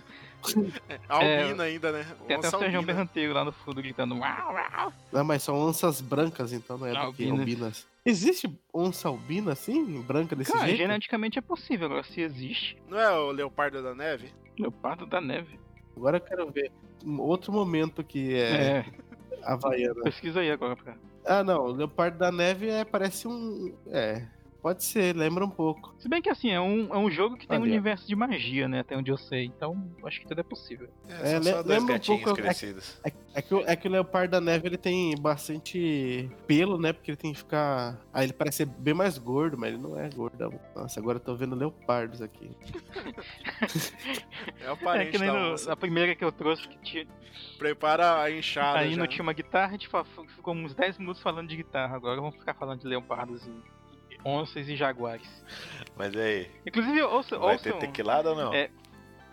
Albina 1.08 1.64
ainda, 1.64 1.92
né? 1.94 2.06
Tem 2.28 2.36
até 2.36 2.50
o 2.50 2.60
Sérgio. 2.60 2.82
Berranteiro 2.84 3.34
lá 3.34 3.46
no 3.46 3.54
fundo 3.54 3.82
gritando. 3.82 4.16
Uau, 4.18 4.54
uau. 4.54 4.94
Não, 5.14 5.24
mas 5.24 5.42
são 5.42 5.56
onças 5.56 6.02
brancas, 6.02 6.52
então 6.52 6.78
não 6.78 6.86
é 6.88 6.90
porque 6.92 7.24
Albinas. 7.24 7.40
albinas. 7.40 7.88
Existe 8.06 8.54
onça 8.74 9.08
albina 9.08 9.54
assim? 9.54 10.02
Branca 10.02 10.36
desse 10.36 10.52
Cara, 10.52 10.66
jeito? 10.66 10.78
geneticamente 10.80 11.40
é 11.40 11.42
possível. 11.42 11.86
Agora, 11.86 12.04
se 12.04 12.20
existe. 12.20 12.78
Não 12.90 13.00
é 13.00 13.10
o 13.18 13.32
leopardo 13.32 13.82
da 13.82 13.96
neve? 13.96 14.34
Leopardo 14.60 15.06
da 15.06 15.22
neve. 15.22 15.58
Agora 15.96 16.18
eu 16.18 16.22
quero 16.22 16.52
ver. 16.52 16.72
Um 17.06 17.22
outro 17.22 17.54
momento 17.54 18.04
que 18.04 18.36
é, 18.36 18.50
É, 18.50 18.86
havaiana. 19.44 20.04
pesquisa 20.04 20.42
aí 20.42 20.52
agora 20.52 20.76
pra. 20.76 20.94
Ah, 21.26 21.42
não. 21.42 21.68
O 21.68 21.72
leopardo 21.72 22.18
da 22.18 22.34
neve 22.34 22.68
é, 22.70 22.84
parece 22.84 23.30
um. 23.30 23.74
É. 23.88 24.28
Pode 24.66 24.84
ser, 24.84 25.16
lembra 25.16 25.46
um 25.46 25.50
pouco. 25.50 25.94
Se 26.00 26.10
bem 26.10 26.24
que 26.24 26.28
assim, 26.28 26.50
é 26.50 26.60
um, 26.60 26.92
é 26.92 26.98
um 26.98 27.12
jogo 27.12 27.38
que 27.38 27.46
tem 27.48 27.60
um 27.60 27.62
universo 27.62 28.08
de 28.08 28.16
magia, 28.16 28.68
né? 28.68 28.80
Até 28.80 28.98
onde 28.98 29.12
eu 29.12 29.18
sei. 29.18 29.46
Então, 29.46 29.92
acho 30.04 30.20
que 30.22 30.28
tudo 30.28 30.40
é 30.40 30.44
possível. 30.44 30.90
É, 31.08 31.34
são 31.34 31.40
le- 31.40 31.46
só 31.52 31.62
dois 31.62 31.66
lembra 31.68 31.84
um 31.84 31.88
gatinhos 31.98 32.24
pouco- 32.24 32.42
crescidos. 32.42 33.00
É, 33.06 33.12
é 33.36 33.42
que, 33.44 33.54
o- 33.54 33.64
é 33.64 33.76
que 33.76 33.88
o 33.88 33.92
leopardo 33.92 34.32
da 34.32 34.42
neve 34.42 34.68
ele 34.68 34.78
tem 34.78 35.14
bastante 35.22 36.28
pelo, 36.48 36.80
né? 36.80 36.94
Porque 36.94 37.12
ele 37.12 37.16
tem 37.16 37.32
que 37.32 37.38
ficar. 37.38 38.02
Ah, 38.12 38.24
ele 38.24 38.34
parece 38.34 38.58
ser 38.58 38.66
bem 38.66 38.96
mais 38.96 39.20
gordo, 39.20 39.56
mas 39.56 39.72
ele 39.72 39.84
não 39.84 40.00
é 40.00 40.10
gordão. 40.10 40.60
Nossa, 40.76 41.00
agora 41.00 41.18
eu 41.18 41.22
tô 41.24 41.36
vendo 41.36 41.56
leopardos 41.56 42.20
aqui. 42.24 42.50
É 44.62 44.72
o 44.72 44.74
É 44.74 44.76
parente 44.78 45.12
que 45.12 45.20
nem 45.20 45.32
da 45.32 45.40
no- 45.40 45.72
a 45.72 45.76
primeira 45.76 46.16
que 46.16 46.26
eu 46.26 46.32
trouxe 46.32 46.68
que 46.68 46.76
tinha. 46.80 47.06
Prepara 47.60 48.20
a 48.20 48.32
enxada 48.32 48.80
Aí 48.80 48.94
já. 48.94 48.98
não 48.98 49.06
tinha 49.06 49.22
uma 49.22 49.34
guitarra, 49.34 49.68
a 49.68 49.72
gente 49.74 49.88
ficou 50.36 50.56
uns 50.56 50.74
10 50.74 50.98
minutos 50.98 51.22
falando 51.22 51.48
de 51.48 51.56
guitarra. 51.58 51.96
Agora 51.96 52.20
vamos 52.20 52.36
ficar 52.36 52.56
falando 52.56 52.80
de 52.82 52.88
leopardos 52.88 53.46
e 53.46 53.52
onças 54.26 54.68
e 54.68 54.76
jaguares. 54.76 55.46
Mas 55.96 56.16
aí? 56.16 56.50
Inclusive, 56.66 57.02
ouça, 57.04 57.38
Vai 57.38 57.58
ter 57.60 57.78
tequilada 57.78 58.32
ou 58.32 58.36
não? 58.36 58.54
É. 58.54 58.70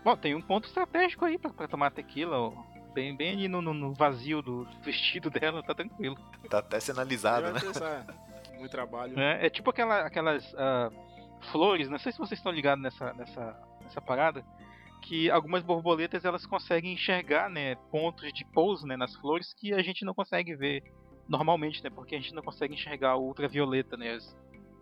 Bom, 0.04 0.16
tem 0.16 0.34
um 0.34 0.42
ponto 0.42 0.66
estratégico 0.66 1.24
aí 1.24 1.38
pra, 1.38 1.50
pra 1.50 1.66
tomar 1.66 1.90
tequila, 1.90 2.38
ó. 2.38 2.52
Bem, 2.92 3.16
bem 3.16 3.32
ali 3.32 3.48
no, 3.48 3.62
no- 3.62 3.72
no 3.72 3.94
vazio 3.94 4.42
do 4.42 4.68
vestido 4.82 5.30
dela, 5.30 5.62
tá 5.62 5.74
tranquilo. 5.74 6.16
Tá 6.50 6.58
até 6.58 6.78
sinalizado, 6.78 7.50
né? 7.52 7.58
pensar, 7.60 8.04
Muito 8.58 8.70
trabalho. 8.70 9.18
É, 9.18 9.46
é 9.46 9.50
tipo 9.50 9.70
aquela, 9.70 10.00
aquelas 10.02 10.54
ah, 10.56 10.90
flores, 11.50 11.88
não 11.88 11.98
sei 11.98 12.12
se 12.12 12.18
vocês 12.18 12.38
estão 12.38 12.52
ligados 12.52 12.82
nessa, 12.82 13.14
nessa, 13.14 13.58
nessa 13.82 14.00
parada, 14.00 14.44
que 15.00 15.30
algumas 15.30 15.62
borboletas 15.62 16.24
elas 16.24 16.44
conseguem 16.46 16.92
enxergar, 16.92 17.48
né, 17.48 17.74
pontos 17.90 18.30
de 18.32 18.44
pouso, 18.44 18.86
né, 18.86 18.96
nas 18.96 19.14
flores 19.16 19.52
que 19.54 19.72
a 19.72 19.82
gente 19.82 20.04
não 20.04 20.14
consegue 20.14 20.54
ver 20.54 20.82
normalmente, 21.28 21.82
né, 21.82 21.90
porque 21.90 22.14
a 22.14 22.20
gente 22.20 22.34
não 22.34 22.42
consegue 22.42 22.74
enxergar 22.74 23.16
o 23.16 23.26
ultravioleta, 23.26 23.96
né, 23.96 24.12
as 24.14 24.36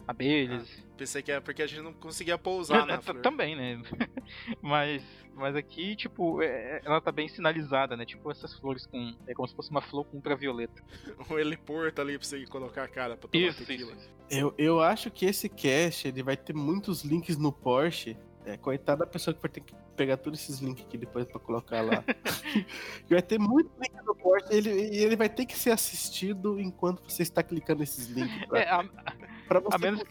abelhas. 0.07 0.68
Pensei 0.96 1.22
que 1.22 1.32
é 1.32 1.40
porque 1.40 1.62
a 1.62 1.66
gente 1.66 1.82
não 1.82 1.92
conseguia 1.92 2.36
pousar 2.36 2.82
É, 2.82 2.84
na 2.86 2.94
é, 2.94 3.01
flor. 3.01 3.22
também, 3.22 3.57
né? 3.57 3.80
mas, 4.61 5.03
mas 5.34 5.57
aqui, 5.57 5.96
tipo, 5.96 6.42
é- 6.42 6.82
ela 6.84 7.01
tá 7.01 7.11
bem 7.11 7.26
sinalizada, 7.28 7.96
né? 7.96 8.05
Tipo 8.05 8.30
essas 8.30 8.55
flores 8.59 8.86
com. 8.86 9.14
É 9.26 9.32
como 9.34 9.48
se 9.48 9.55
fosse 9.55 9.70
uma 9.70 9.80
flor 9.80 10.05
com 10.05 10.16
ultravioleta. 10.18 10.82
O 11.30 11.38
heliporto 11.38 12.01
ali 12.01 12.18
pra 12.18 12.26
você 12.26 12.44
colocar 12.46 12.84
a 12.84 12.88
cara 12.88 13.16
pra 13.16 13.28
tomar 13.28 13.44
Isso, 13.46 13.64
tequila. 13.64 13.92
isso. 13.92 14.11
Eu, 14.30 14.55
eu 14.59 14.80
acho 14.80 15.11
que 15.11 15.24
esse 15.26 15.48
cast 15.48 16.07
ele 16.07 16.22
vai 16.22 16.36
ter 16.36 16.55
muitos 16.55 17.03
links 17.03 17.36
no 17.36 17.53
Porsche. 17.53 18.16
É, 18.47 18.57
coitada 18.57 19.01
da 19.05 19.07
pessoa 19.07 19.34
que 19.34 19.41
vai 19.43 19.51
ter 19.51 19.61
que 19.61 19.74
pegar 19.95 20.16
todos 20.16 20.41
esses 20.41 20.61
links 20.61 20.84
aqui 20.86 20.97
depois 20.97 21.26
pra 21.26 21.38
colocar 21.38 21.82
lá. 21.82 22.03
vai 23.11 23.22
ter 23.22 23.38
muito 23.38 23.70
link 23.80 23.95
no 24.05 24.14
Porsche 24.14 24.47
e 24.51 24.57
ele, 24.57 24.70
e 24.70 24.97
ele 25.05 25.14
vai 25.16 25.28
ter 25.28 25.45
que 25.47 25.57
ser 25.57 25.70
assistido 25.70 26.59
enquanto 26.59 27.03
você 27.09 27.22
está 27.22 27.43
clicando 27.43 27.80
nesses 27.80 28.07
links. 28.09 28.47
Pra, 28.47 28.59
É, 28.61 28.70
a, 28.70 28.84
pra 29.47 29.61
você 29.61 29.74
a 29.74 29.78
menos 29.78 30.03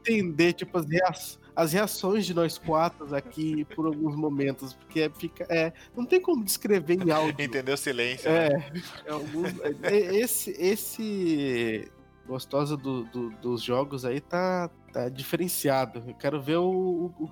entender 0.00 0.54
tipo, 0.54 0.76
as, 0.78 0.86
rea- 0.86 1.12
as 1.54 1.72
reações 1.72 2.26
de 2.26 2.34
nós 2.34 2.58
quatro 2.58 3.14
aqui 3.14 3.64
por 3.76 3.86
alguns 3.86 4.16
momentos. 4.16 4.74
Porque 4.74 5.02
é- 5.02 5.10
fica, 5.10 5.46
é, 5.48 5.72
não 5.96 6.04
tem 6.04 6.20
como 6.20 6.44
descrever 6.44 6.94
em 7.00 7.10
áudio. 7.12 7.44
Entendeu 7.44 7.74
o 7.74 7.78
silêncio, 7.78 8.28
né? 8.30 8.48
É, 8.48 8.72
é 9.06 9.10
alguns- 9.12 9.54
é, 9.84 10.16
esse, 10.16 10.50
esse 10.58 11.90
gostosa 12.26 12.76
do- 12.76 13.04
do- 13.04 13.30
dos 13.40 13.62
jogos 13.62 14.04
aí 14.04 14.20
tá, 14.20 14.68
tá 14.92 15.08
diferenciado. 15.08 16.02
Eu 16.06 16.14
quero 16.14 16.40
ver 16.42 16.56
o, 16.56 17.12
o, 17.18 17.30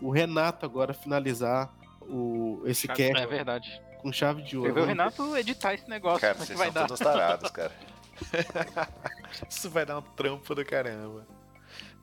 o 0.00 0.10
Renato 0.10 0.64
agora 0.66 0.92
finalizar 0.94 1.72
o, 2.02 2.62
esse 2.64 2.86
Chave- 2.86 3.08
cast 3.10 3.22
é 3.22 3.26
verdade. 3.26 3.82
com 4.00 4.12
chave 4.12 4.42
de 4.42 4.54
Eu 4.56 4.62
ouro. 4.62 4.74
ver 4.74 4.80
o 4.80 4.84
Renato 4.84 5.36
editar 5.36 5.74
esse 5.74 5.88
negócio, 5.88 6.20
Cara, 6.20 6.32
é 6.34 6.38
que 6.40 6.46
vocês 6.46 6.58
vai 6.58 6.68
são 6.68 6.74
dar. 6.74 6.86
todos 6.88 6.98
tarados, 7.00 7.50
cara. 7.50 7.72
Isso 9.48 9.70
vai 9.70 9.84
dar 9.86 9.98
um 9.98 10.02
trampo 10.02 10.54
do 10.54 10.64
caramba. 10.64 11.26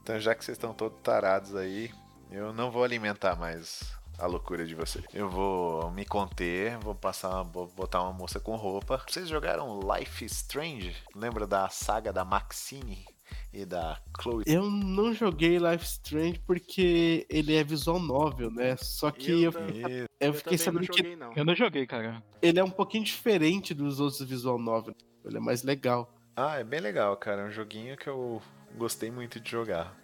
Então, 0.01 0.19
já 0.19 0.35
que 0.35 0.45
vocês 0.45 0.55
estão 0.57 0.73
todos 0.73 0.99
tarados 1.01 1.55
aí, 1.55 1.91
eu 2.31 2.53
não 2.53 2.69
vou 2.71 2.83
alimentar 2.83 3.35
mais 3.35 3.83
a 4.17 4.25
loucura 4.27 4.65
de 4.65 4.75
vocês. 4.75 5.03
Eu 5.13 5.29
vou 5.29 5.89
me 5.91 6.05
conter, 6.05 6.77
vou 6.77 6.93
passar, 6.95 7.41
vou 7.43 7.67
botar 7.67 8.01
uma 8.03 8.13
moça 8.13 8.39
com 8.39 8.55
roupa. 8.55 9.03
Vocês 9.07 9.27
jogaram 9.27 9.79
Life 9.95 10.23
Strange? 10.25 10.95
Lembra 11.15 11.45
da 11.47 11.67
saga 11.69 12.13
da 12.13 12.23
Maxine 12.23 13.05
e 13.53 13.65
da 13.65 13.99
Chloe? 14.21 14.43
Eu 14.47 14.69
não 14.69 15.13
joguei 15.13 15.57
Life 15.57 15.83
Strange 15.85 16.39
porque 16.45 17.25
ele 17.29 17.55
é 17.55 17.63
visual 17.63 17.99
novel, 17.99 18.49
né? 18.51 18.75
Só 18.77 19.11
que 19.11 19.43
eu, 19.43 19.51
Eu 19.51 19.69
E- 19.69 20.05
Eu 20.19 20.33
fiquei 20.33 20.57
sabendo 20.57 20.87
que 20.87 20.97
joguei, 20.97 21.15
não. 21.15 21.33
Eu 21.35 21.45
não 21.45 21.55
joguei, 21.55 21.85
cara. 21.85 22.23
ele 22.41 22.59
é 22.59 22.63
um 22.63 22.69
pouquinho 22.69 23.03
diferente 23.03 23.73
dos 23.73 23.99
outros 23.99 24.21
visual 24.27 24.57
novel. 24.57 24.95
Ele 25.23 25.37
é 25.37 25.39
mais 25.39 25.63
legal. 25.63 26.13
Ah, 26.35 26.59
é 26.59 26.63
bem 26.63 26.79
legal, 26.79 27.15
cara. 27.17 27.41
É 27.43 27.45
um 27.45 27.51
joguinho 27.51 27.95
que 27.97 28.07
eu 28.07 28.41
gostei 28.77 29.09
muito 29.09 29.39
de 29.39 29.49
jogar. 29.49 29.95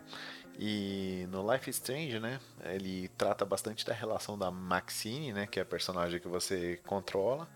E 0.59 1.25
no 1.31 1.49
Life 1.51 1.69
is 1.69 1.77
Strange, 1.77 2.19
né? 2.19 2.39
Ele 2.65 3.07
trata 3.17 3.45
bastante 3.45 3.85
da 3.85 3.93
relação 3.93 4.37
da 4.37 4.51
Maxine, 4.51 5.33
né? 5.33 5.47
Que 5.47 5.59
é 5.59 5.63
a 5.63 5.65
personagem 5.65 6.19
que 6.19 6.27
você 6.27 6.79
controla, 6.85 7.47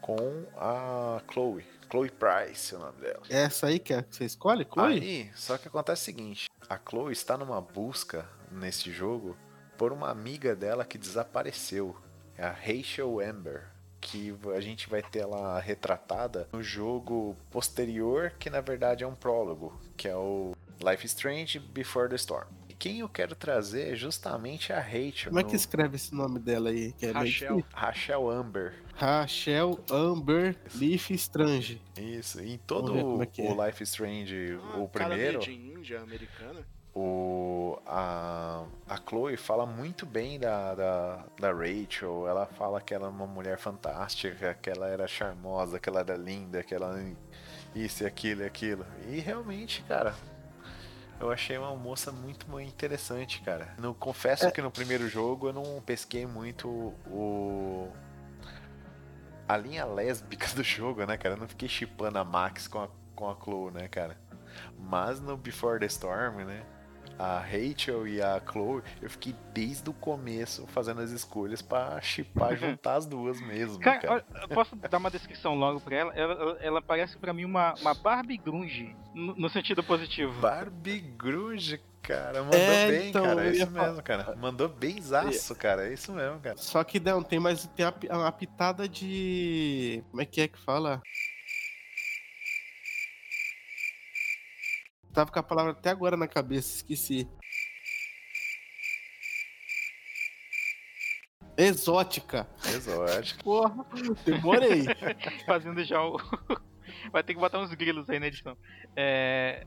com 0.00 0.16
a 0.56 1.20
Chloe. 1.32 1.64
Chloe 1.92 2.10
Price, 2.10 2.74
é 2.74 2.78
o 2.78 2.80
nome 2.80 3.00
dela. 3.02 3.22
É 3.28 3.42
essa 3.42 3.66
aí 3.66 3.78
que 3.78 3.92
é- 3.92 4.02
que 4.02 4.16
você 4.16 4.24
escolhe, 4.24 4.66
Chloe? 4.72 4.94
Aí, 4.94 5.30
só 5.36 5.58
que 5.58 5.68
acontece 5.68 6.00
o 6.00 6.04
seguinte: 6.06 6.48
a 6.68 6.78
Chloe 6.78 7.12
está 7.12 7.36
numa 7.36 7.60
busca 7.60 8.26
nesse 8.50 8.90
jogo 8.90 9.36
por 9.76 9.92
uma 9.92 10.08
amiga 10.10 10.56
dela 10.56 10.86
que 10.86 10.96
desapareceu. 10.96 11.94
É 12.36 12.44
a 12.44 12.50
Rachel 12.50 13.20
Amber. 13.20 13.68
que 14.04 14.36
a 14.56 14.60
gente 14.60 14.90
vai 14.90 15.00
ter 15.00 15.20
ela 15.20 15.60
retratada 15.60 16.48
no 16.52 16.60
jogo 16.60 17.36
posterior, 17.52 18.32
que 18.36 18.50
na 18.50 18.60
verdade 18.60 19.04
é 19.04 19.06
um 19.06 19.14
prólogo, 19.14 19.80
que 19.96 20.08
é 20.08 20.16
o 20.16 20.56
Life 20.82 21.06
is 21.06 21.12
Strange 21.12 21.60
Before 21.60 22.08
the 22.08 22.16
Storm. 22.16 22.48
Quem 22.82 22.98
eu 22.98 23.08
quero 23.08 23.36
trazer 23.36 23.92
é 23.92 23.94
justamente 23.94 24.72
a 24.72 24.80
Rachel. 24.80 25.28
Como 25.30 25.38
é 25.38 25.44
que 25.44 25.50
no- 25.50 25.56
escreve 25.56 25.94
esse 25.94 26.12
nome 26.12 26.40
dela 26.40 26.70
aí? 26.70 26.90
Que 26.92 27.06
é 27.06 27.10
Rachel. 27.12 27.62
Rachel 27.72 28.28
Amber. 28.28 28.74
Rachel 28.96 29.78
Amber 29.88 30.56
Leaf 30.74 31.10
Strange. 31.12 31.80
Isso, 31.96 32.40
em 32.40 32.58
todo 32.58 32.92
ver 32.92 33.02
como 33.02 33.22
é 33.22 33.26
que 33.26 33.40
o 33.40 33.64
Life 33.64 33.82
Strange, 33.84 34.58
Ah, 34.74 34.78
o 34.78 34.88
cara 34.88 35.10
primeiro, 35.10 35.38
meio 35.38 35.40
de 35.40 35.52
Índia 35.78 36.00
americana. 36.00 36.66
o, 36.92 37.78
a, 37.86 38.64
a 38.88 38.96
Chloe 39.08 39.36
fala 39.36 39.64
muito 39.64 40.04
bem 40.04 40.40
da, 40.40 40.74
da, 40.74 41.24
da 41.38 41.52
Rachel. 41.52 42.26
Ela 42.26 42.46
fala 42.46 42.80
que 42.80 42.92
ela 42.92 43.06
é 43.06 43.10
uma 43.10 43.28
mulher 43.28 43.58
fantástica, 43.58 44.54
que 44.60 44.68
ela 44.68 44.88
era 44.88 45.06
charmosa, 45.06 45.78
que 45.78 45.88
ela 45.88 46.00
era 46.00 46.16
linda, 46.16 46.64
que 46.64 46.74
ela 46.74 47.00
isso 47.76 48.02
e 48.02 48.06
aquilo 48.06 48.42
e 48.42 48.44
aquilo. 48.46 48.84
E 49.08 49.20
realmente, 49.20 49.84
cara, 49.86 50.14
eu 51.22 51.30
achei 51.30 51.56
uma 51.56 51.74
moça 51.76 52.10
muito 52.10 52.50
muito 52.50 52.68
interessante, 52.68 53.40
cara. 53.42 53.74
No, 53.78 53.94
confesso 53.94 54.50
que 54.50 54.60
no 54.60 54.70
primeiro 54.70 55.08
jogo 55.08 55.48
eu 55.48 55.52
não 55.52 55.80
pesquei 55.80 56.26
muito 56.26 56.68
o. 57.06 57.90
A 59.48 59.56
linha 59.56 59.84
lésbica 59.84 60.48
do 60.54 60.64
jogo, 60.64 61.04
né, 61.06 61.16
cara? 61.16 61.36
Eu 61.36 61.38
não 61.38 61.48
fiquei 61.48 61.68
chipando 61.68 62.18
a 62.18 62.24
Max 62.24 62.66
com 62.66 62.82
a, 62.82 62.88
com 63.14 63.30
a 63.30 63.36
Chloe, 63.36 63.70
né, 63.70 63.88
cara? 63.88 64.18
Mas 64.78 65.20
no 65.20 65.36
Before 65.36 65.78
the 65.78 65.86
Storm, 65.86 66.44
né? 66.44 66.64
A 67.18 67.38
Rachel 67.38 68.06
e 68.08 68.20
a 68.20 68.40
Chloe, 68.40 68.82
eu 69.00 69.08
fiquei 69.10 69.34
desde 69.52 69.88
o 69.88 69.92
começo 69.92 70.66
fazendo 70.68 71.00
as 71.00 71.10
escolhas 71.10 71.62
pra 71.62 72.00
chipar, 72.00 72.56
juntar 72.56 72.94
as 72.96 73.06
duas 73.06 73.40
mesmo, 73.40 73.78
Cara, 73.78 73.98
cara. 74.00 74.12
olha, 74.14 74.42
eu 74.42 74.48
posso 74.48 74.74
dar 74.76 74.98
uma 74.98 75.10
descrição 75.10 75.54
logo 75.54 75.80
pra 75.80 75.96
ela? 75.96 76.12
Ela, 76.14 76.32
ela- 76.34 76.58
ela 76.60 76.82
parece 76.82 77.16
pra 77.18 77.32
mim 77.32 77.44
uma, 77.44 77.74
uma 77.80 77.94
Barbie 77.94 78.36
grunge, 78.38 78.96
no, 79.14 79.34
no 79.36 79.48
sentido 79.50 79.82
positivo. 79.84 80.32
Barbie 80.40 80.98
Grunge, 81.00 81.80
cara, 82.02 82.42
mandou 82.42 82.58
É, 82.58 82.88
bem, 82.90 83.08
então, 83.10 83.24
cara, 83.24 83.44
é 83.46 83.50
isso 83.50 83.70
mesmo, 83.70 84.02
cara. 84.02 84.36
Mandou 84.36 84.68
benzaço, 84.68 85.54
cara, 85.54 85.88
é 85.88 85.92
isso 85.92 86.12
mesmo, 86.12 86.40
cara. 86.40 86.56
Só 86.56 86.82
que 86.82 86.98
não, 86.98 87.22
tem 87.22 87.38
mais 87.38 87.66
tem 87.76 87.86
uma 88.10 88.32
pitada 88.32 88.88
de. 88.88 90.02
Como 90.10 90.22
é 90.22 90.24
que 90.26 90.40
é 90.40 90.48
que 90.48 90.58
fala? 90.58 91.00
Tava 95.12 95.30
com 95.30 95.38
a 95.38 95.42
palavra 95.42 95.72
até 95.72 95.90
agora 95.90 96.16
na 96.16 96.26
cabeça, 96.26 96.76
esqueci. 96.76 97.28
Exótica. 101.56 102.48
Exótico. 102.66 103.44
Porra, 103.44 103.84
demorei. 104.24 104.84
Fazendo 105.46 105.84
já 105.84 106.02
o. 106.02 106.16
Vai 107.12 107.22
ter 107.22 107.34
que 107.34 107.40
botar 107.40 107.58
uns 107.58 107.72
grilos 107.74 108.08
aí 108.08 108.18
na 108.18 108.26
edição. 108.26 108.56
É, 108.96 109.66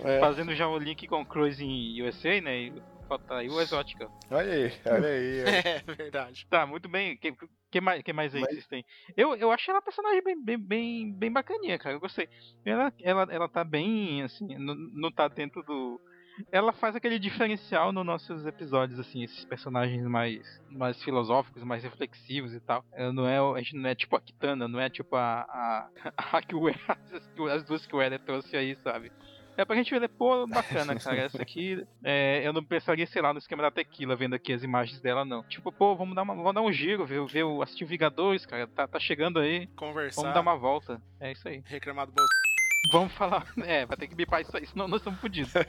É. 0.00 0.20
Fazendo 0.20 0.54
já 0.54 0.66
o 0.68 0.78
link 0.78 1.06
com 1.06 1.24
Cruising 1.24 2.02
USA, 2.02 2.40
né? 2.40 2.72
E 3.14 3.18
falta 3.18 3.36
aí 3.36 3.48
o 3.48 3.60
Exótica. 3.60 4.08
Olha 4.30 4.52
aí, 4.52 4.72
olha 4.86 5.08
aí. 5.08 5.38
É 5.40 5.82
verdade. 5.94 6.46
Tá, 6.48 6.66
muito 6.66 6.88
bem. 6.88 7.16
Que, 7.16 7.34
que, 7.70 7.80
mais, 7.80 8.02
que 8.02 8.12
mais 8.12 8.34
aí 8.34 8.40
Mas- 8.40 8.50
vocês 8.50 8.66
têm? 8.66 8.84
Eu, 9.16 9.34
eu 9.34 9.50
achei 9.50 9.70
ela 9.70 9.78
uma 9.78 9.84
personagem 9.84 10.22
bem, 10.22 10.42
bem, 10.42 10.58
bem, 10.58 11.12
bem 11.12 11.32
bacaninha, 11.32 11.78
cara. 11.78 11.94
Eu 11.96 12.00
gostei. 12.00 12.28
Ela, 12.64 12.92
ela, 13.00 13.26
ela 13.30 13.48
tá 13.48 13.64
bem, 13.64 14.22
assim, 14.22 14.46
não, 14.56 14.74
não 14.74 15.12
tá 15.12 15.28
dentro 15.28 15.62
do. 15.62 16.00
Ela 16.50 16.72
faz 16.72 16.96
aquele 16.96 17.18
diferencial 17.18 17.92
nos 17.92 18.06
nossos 18.06 18.46
episódios, 18.46 18.98
assim, 18.98 19.22
esses 19.22 19.44
personagens 19.44 20.02
mais, 20.06 20.62
mais 20.70 21.00
filosóficos, 21.02 21.62
mais 21.62 21.82
reflexivos 21.84 22.54
e 22.54 22.60
tal. 22.60 22.82
Ela 22.92 23.12
não 23.12 23.28
é, 23.28 23.38
a 23.38 23.58
gente 23.58 23.76
não 23.76 23.88
é 23.90 23.94
tipo 23.94 24.16
a 24.16 24.20
Kitana, 24.20 24.66
não 24.66 24.80
é 24.80 24.88
tipo 24.88 25.14
a. 25.14 25.42
a, 25.42 25.88
a 26.38 26.42
que 26.42 26.54
o 26.54 26.66
as 27.48 27.64
duas 27.64 27.84
que 27.86 27.94
o 27.94 28.02
Eder 28.02 28.20
trouxe 28.20 28.56
aí, 28.56 28.74
sabe? 28.76 29.12
É 29.56 29.64
pra 29.64 29.76
gente 29.76 29.98
ver, 29.98 30.08
pô, 30.08 30.46
bacana, 30.46 30.98
cara. 30.98 31.16
Essa 31.22 31.42
aqui, 31.42 31.86
é, 32.02 32.46
eu 32.46 32.52
não 32.52 32.64
pensaria, 32.64 33.06
sei 33.06 33.20
lá, 33.20 33.32
no 33.32 33.38
esquema 33.38 33.62
da 33.62 33.70
tequila, 33.70 34.16
vendo 34.16 34.34
aqui 34.34 34.52
as 34.52 34.62
imagens 34.62 35.00
dela, 35.00 35.24
não. 35.24 35.42
Tipo, 35.44 35.70
pô, 35.70 35.94
vamos 35.94 36.14
dar, 36.14 36.22
uma, 36.22 36.34
vamos 36.34 36.54
dar 36.54 36.62
um 36.62 36.72
giro, 36.72 37.04
ver, 37.04 37.24
ver 37.26 37.44
o 37.44 37.62
assistir 37.62 37.84
Vingadores, 37.84 38.46
cara. 38.46 38.66
Tá, 38.66 38.88
tá 38.88 38.98
chegando 38.98 39.38
aí. 39.38 39.66
Conversar. 39.76 40.22
Vamos 40.22 40.34
dar 40.34 40.40
uma 40.40 40.56
volta. 40.56 41.00
É 41.20 41.32
isso 41.32 41.46
aí. 41.46 41.62
Reclamar 41.66 42.06
do 42.06 42.12
bolso. 42.12 42.32
Vamos 42.90 43.12
falar. 43.14 43.46
É, 43.64 43.86
vai 43.86 43.96
ter 43.96 44.08
que 44.08 44.14
bipar 44.14 44.40
isso 44.40 44.56
aí, 44.56 44.66
senão 44.66 44.88
nós 44.88 45.00
estamos 45.00 45.20
fodidos. 45.20 45.52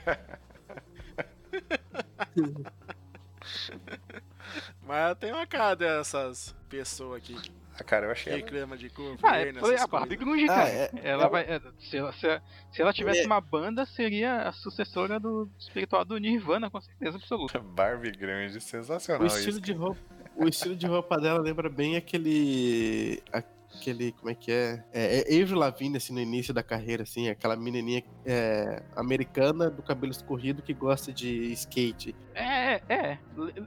Mas 4.82 5.18
tem 5.18 5.32
uma 5.32 5.46
cara 5.46 5.76
dessas 5.76 6.56
pessoas 6.70 7.18
aqui 7.18 7.36
Ah, 7.80 7.84
cara, 7.84 8.06
eu 8.06 8.12
achei 8.12 8.34
ela... 8.34 8.42
reclamam 8.42 8.78
de 8.78 8.90
governo, 8.90 9.20
Ah, 9.24 9.38
é, 9.40 9.54
foi 9.54 9.74
essas 9.74 9.86
a 9.86 9.88
Barbie. 9.88 10.16
Grunge, 10.16 10.44
Ah, 10.46 10.48
cara. 10.48 10.70
é- 10.70 10.92
ela 11.04 11.28
vai. 11.28 11.44
é, 11.44 11.62
se, 11.80 11.98
ela, 11.98 12.14
se, 12.14 12.42
se 12.72 12.82
ela 12.82 12.94
tivesse 12.94 13.22
É. 13.22 13.26
uma 13.26 13.42
banda, 13.42 13.86
seria 13.86 14.44
a 14.44 14.52
sucessora 14.52 15.20
do 15.20 15.50
espiritual 15.58 16.06
do 16.06 16.18
Nirvana, 16.18 16.70
com 16.70 16.80
certeza 16.80 17.18
absoluta. 17.18 17.58
Barbie 17.76 18.12
Grunge, 18.12 18.62
sensacional 18.62 19.24
O 19.24 19.26
estilo 19.26 19.50
isso. 19.52 19.62
de 19.62 19.74
roupa, 19.74 20.00
o 20.36 20.48
estilo 20.48 20.76
de 20.76 20.86
roupa 20.88 21.18
dela 21.20 21.40
lembra 21.40 21.70
bem 21.70 21.96
aquele 21.96 23.22
aquele 23.32 24.12
como 24.14 24.30
é 24.30 24.36
que 24.36 24.52
é? 24.52 24.84
É, 24.94 25.36
é 25.36 25.42
Avril 25.42 25.58
Lavigne 25.58 25.98
assim 25.98 26.14
no 26.14 26.20
início 26.20 26.54
da 26.54 26.62
carreira 26.62 27.02
assim, 27.04 27.28
aquela 27.28 27.56
menininha 27.56 28.04
é, 28.24 28.84
americana 28.96 29.70
do 29.70 29.82
cabelo 29.82 30.12
escorrido 30.12 30.62
que 30.62 30.74
gosta 30.76 31.12
de 31.12 31.52
skate. 31.54 32.16
É, 32.36 32.82
é. 32.88 33.18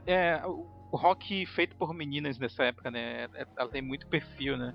é 0.05 0.41
o 0.91 0.97
rock 0.97 1.45
feito 1.47 1.75
por 1.75 1.93
meninas 1.93 2.37
nessa 2.39 2.63
época, 2.63 2.89
né? 2.91 3.25
é- 3.35 3.45
Ela 3.57 3.69
tem 3.69 3.81
muito 3.81 4.07
perfil, 4.07 4.57
né? 4.57 4.73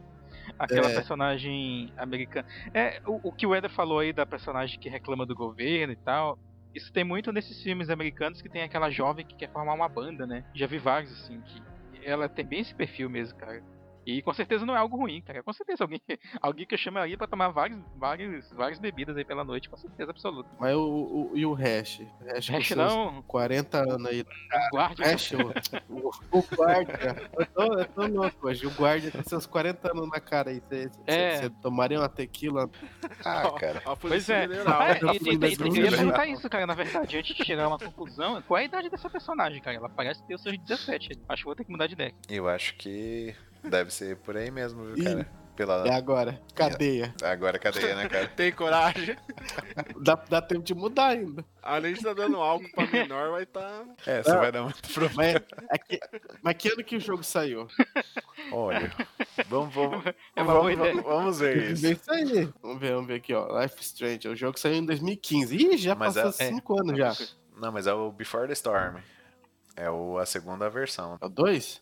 Aquela 0.58 0.90
É. 0.90 0.94
personagem 0.94 1.92
americana. 1.96 2.46
É, 2.74 3.00
o, 3.06 3.28
o 3.28 3.32
que 3.32 3.46
o 3.46 3.54
Eder 3.54 3.70
falou 3.70 3.98
aí 4.00 4.12
da 4.12 4.26
personagem 4.26 4.78
que 4.78 4.88
reclama 4.88 5.24
do 5.24 5.34
governo 5.34 5.92
e 5.92 5.96
tal. 5.96 6.38
Isso 6.74 6.90
tem 6.92 7.04
muito 7.04 7.32
nesses 7.32 7.62
filmes 7.62 7.90
americanos 7.90 8.40
que 8.40 8.48
tem 8.48 8.62
aquela 8.62 8.90
jovem 8.90 9.26
que 9.26 9.36
quer 9.36 9.50
formar 9.52 9.74
uma 9.74 9.88
banda, 9.88 10.26
né? 10.26 10.44
Já 10.54 10.66
vi 10.66 10.78
vários, 10.78 11.12
assim, 11.12 11.40
que 11.42 11.62
ela 12.02 12.28
tem 12.28 12.44
bem 12.46 12.60
esse 12.60 12.74
perfil 12.74 13.08
mesmo, 13.10 13.38
cara. 13.38 13.62
E 14.06 14.20
com 14.22 14.32
certeza 14.32 14.66
não 14.66 14.74
é 14.74 14.78
algo 14.78 14.96
ruim, 14.96 15.20
cara. 15.22 15.42
Com 15.42 15.52
certeza 15.52 15.84
alguém, 15.84 16.00
alguém 16.40 16.66
que 16.66 16.74
eu 16.74 16.78
chamaria 16.78 17.16
pra 17.16 17.26
tomar 17.26 17.48
vários, 17.50 17.78
vários, 17.96 18.50
várias 18.52 18.78
bebidas 18.78 19.16
aí 19.16 19.24
pela 19.24 19.44
noite, 19.44 19.68
com 19.68 19.76
certeza 19.76 20.10
absoluta. 20.10 20.48
Mas 20.58 20.74
o, 20.74 20.80
o- 20.82 21.32
e 21.34 21.46
o 21.46 21.52
Hash? 21.52 22.00
O 22.00 22.24
Hash, 22.34 22.48
Hash 22.48 22.70
não, 22.72 23.22
40 23.22 23.78
anos 23.78 24.06
aí. 24.06 24.24
guarde. 24.70 25.02
Hash, 25.02 25.32
o, 25.32 25.94
o, 25.94 26.38
o 26.38 26.42
guarda. 26.56 27.30
Eu 27.38 27.46
tô, 27.46 27.62
eu 27.78 27.84
tô 27.86 28.06
louco 28.06 28.48
hoje. 28.48 28.66
O 28.66 28.70
guarda 28.74 29.10
tem 29.10 29.22
seus 29.22 29.46
40 29.46 29.90
anos 29.92 30.08
na 30.10 30.20
cara 30.20 30.50
aí. 30.50 30.60
Você 30.60 30.90
É. 31.06 31.48
tomaria 31.60 31.98
uma 31.98 32.08
tequila? 32.08 32.68
Ah, 33.24 33.50
cara. 33.58 33.82
Ó, 33.86 33.92
a 33.92 33.96
Pois 33.96 34.28
é. 34.28 34.46
e- 34.46 35.28
e- 35.30 35.52
e- 35.52 35.56
Grunge. 35.56 35.80
eu 35.80 35.84
ia 35.86 35.90
perguntar 35.96 36.26
isso, 36.26 36.48
cara, 36.50 36.66
na 36.66 36.74
verdade, 36.74 37.16
antes 37.16 37.36
de 37.36 37.44
chegar 37.44 37.64
a 37.64 37.68
uma 37.68 37.78
conclusão, 37.78 38.42
qual 38.42 38.58
é 38.58 38.62
a 38.62 38.64
idade 38.64 38.90
dessa 38.90 39.08
personagem, 39.08 39.60
cara? 39.62 39.76
Ela 39.76 39.88
parece 39.88 40.24
ter 40.26 40.34
os 40.34 40.42
seus 40.42 40.58
17. 40.58 41.18
Acho 41.28 41.42
que 41.42 41.46
vou 41.46 41.54
ter 41.54 41.64
que 41.64 41.70
mudar 41.70 41.86
de 41.86 41.94
ideia. 41.94 42.14
Eu 42.28 42.48
acho 42.48 42.74
que 42.76 43.34
deve 43.62 43.92
ser 43.92 44.16
por 44.18 44.36
aí 44.36 44.50
mesmo, 44.50 44.84
viu, 44.92 45.04
cara? 45.04 45.42
Pela... 45.54 45.86
É 45.86 45.92
agora. 45.94 46.40
Cadeia. 46.54 47.14
Agora 47.22 47.58
cadeia, 47.58 47.94
né, 47.94 48.08
cara? 48.08 48.26
Tem 48.34 48.50
coragem. 48.50 49.16
Dá, 50.00 50.14
dá 50.14 50.40
tempo 50.40 50.62
de 50.62 50.74
mudar 50.74 51.08
ainda. 51.08 51.44
Além 51.62 51.92
de 51.92 51.98
estar 51.98 52.14
dando 52.14 52.36
álcool 52.38 52.68
pra 52.74 52.86
menor, 52.86 53.30
vai 53.32 53.42
estar. 53.42 53.84
É, 54.06 54.22
você 54.22 54.34
vai 54.34 54.50
dar 54.50 54.62
muito 54.62 54.80
problema. 54.92 55.14
Mas, 55.14 55.66
é 55.70 55.78
que, 55.78 56.00
mas 56.42 56.56
que 56.56 56.68
ano 56.72 56.82
que 56.82 56.96
o 56.96 57.00
jogo 57.00 57.22
saiu? 57.22 57.68
Olha, 58.50 58.90
vamos, 59.46 59.74
vamos, 59.74 60.04
É 60.34 60.42
vamos, 60.42 60.74
vamos, 60.74 61.02
vamos 61.04 61.38
ver 61.38 61.54
Vamos 61.56 61.72
isso. 61.72 61.82
ver 61.82 61.92
isso 61.92 62.10
aí. 62.10 62.52
Vamos 62.62 62.80
ver, 62.80 62.92
vamos 62.94 63.06
ver 63.06 63.14
aqui, 63.16 63.34
ó. 63.34 63.60
Life 63.60 63.76
is 63.78 63.86
Strange. 63.88 64.28
O 64.28 64.34
jogo 64.34 64.58
saiu 64.58 64.76
em 64.76 64.86
2015. 64.86 65.54
Ih, 65.54 65.76
já 65.76 65.94
Mas 65.94 66.14
passou 66.14 66.30
é- 66.30 66.48
5 66.50 66.80
anos 66.80 66.96
já. 66.98 67.14
Não, 67.56 67.70
mas 67.70 67.86
é 67.86 67.92
o 67.92 68.10
Before 68.10 68.46
the 68.46 68.54
Storm. 68.54 68.96
É 69.76 69.90
o, 69.90 70.16
a 70.18 70.24
segunda 70.26 70.68
versão. 70.70 71.18
É 71.20 71.26
o 71.26 71.28
2? 71.28 71.81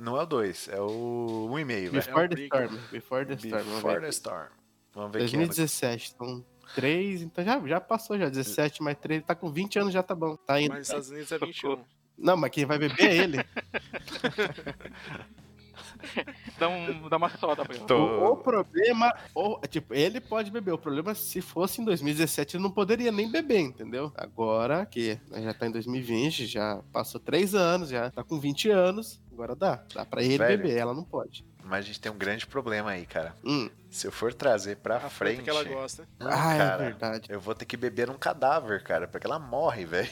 Não 0.00 0.16
é 0.16 0.22
o 0.22 0.26
2, 0.26 0.68
é 0.68 0.80
o 0.80 1.48
1,5, 1.50 1.66
velho. 1.66 1.92
Before 1.92 2.24
É 2.24 2.28
the 2.28 2.36
um. 2.36 2.44
Storm. 2.44 2.78
Before 2.92 3.26
the 3.26 3.34
Storm. 3.34 3.64
Vamos 3.64 3.74
Before 3.74 3.94
ver. 3.94 4.00
the 4.02 4.08
Storm. 4.10 4.46
Vamos 4.94 5.12
ver 5.12 5.28
que 5.28 5.36
ano. 5.36 5.46
2017. 5.46 6.12
Então, 6.14 6.44
3. 6.74 7.22
Então 7.22 7.44
já, 7.44 7.60
já 7.66 7.80
passou 7.80 8.18
já. 8.18 8.28
17 8.28 8.82
mais 8.82 8.96
3. 8.98 9.24
Tá 9.24 9.34
com 9.34 9.50
20 9.50 9.78
anos 9.78 9.92
já 9.92 10.02
tá 10.02 10.14
bom. 10.14 10.36
Tá 10.36 10.60
indo. 10.60 10.70
Mas 10.70 10.78
nos 10.78 10.88
Estados 10.88 11.10
Unidos 11.10 11.32
é 11.32 11.38
21. 11.38 11.84
Não, 12.16 12.36
mas 12.36 12.50
quem 12.50 12.64
vai 12.64 12.78
beber 12.78 13.00
é 13.00 13.16
ele. 13.16 13.38
Dá, 16.58 16.68
um, 16.68 17.08
dá 17.08 17.16
uma 17.16 17.28
soda 17.30 17.64
pra 17.64 17.74
ela. 17.76 17.86
Tô- 17.86 17.96
O, 17.96 18.32
o 18.32 18.36
problema. 18.36 19.12
o- 19.34 19.58
tipo, 19.68 19.94
ele 19.94 20.20
pode 20.20 20.50
beber. 20.50 20.72
O 20.72 20.78
problema 20.78 21.12
é 21.12 21.14
se 21.14 21.40
fosse 21.40 21.80
em 21.80 21.84
2017, 21.84 22.56
ele 22.56 22.62
não 22.62 22.70
poderia 22.70 23.10
nem 23.12 23.30
beber, 23.30 23.60
entendeu? 23.60 24.12
Agora 24.16 24.86
que 24.86 25.18
já 25.32 25.54
tá 25.54 25.66
em 25.66 25.70
2020, 25.70 26.46
já 26.46 26.80
passou 26.92 27.20
3 27.20 27.54
anos, 27.54 27.88
já 27.90 28.10
tá 28.10 28.22
com 28.24 28.38
20 28.38 28.70
anos. 28.70 29.20
Agora 29.32 29.54
dá. 29.54 29.82
Dá 29.94 30.04
pra 30.04 30.22
ele 30.22 30.36
Velho. 30.38 30.56
beber, 30.62 30.76
ela 30.76 30.92
não 30.94 31.04
pode. 31.04 31.44
Mas 31.64 31.80
a 31.80 31.82
gente 31.82 32.00
tem 32.00 32.10
um 32.10 32.16
grande 32.18 32.46
problema 32.46 32.90
aí, 32.90 33.04
cara. 33.06 33.34
Hum. 33.44 33.68
Se 33.98 34.06
eu 34.06 34.12
for 34.12 34.32
trazer 34.32 34.76
pra 34.76 34.96
A 34.96 35.10
frente. 35.10 35.42
que 35.42 35.50
ela 35.50 35.64
gosta. 35.64 36.08
não, 36.18 36.28
Ah, 36.30 36.54
é 36.54 36.58
cara, 36.58 36.76
verdade. 36.78 37.26
Eu 37.28 37.40
vou 37.40 37.54
ter 37.54 37.64
que 37.64 37.76
beber 37.76 38.08
um 38.10 38.16
cadáver, 38.16 38.82
cara, 38.82 39.08
porque 39.08 39.26
ela 39.26 39.38
morre, 39.38 39.84
velho. 39.86 40.08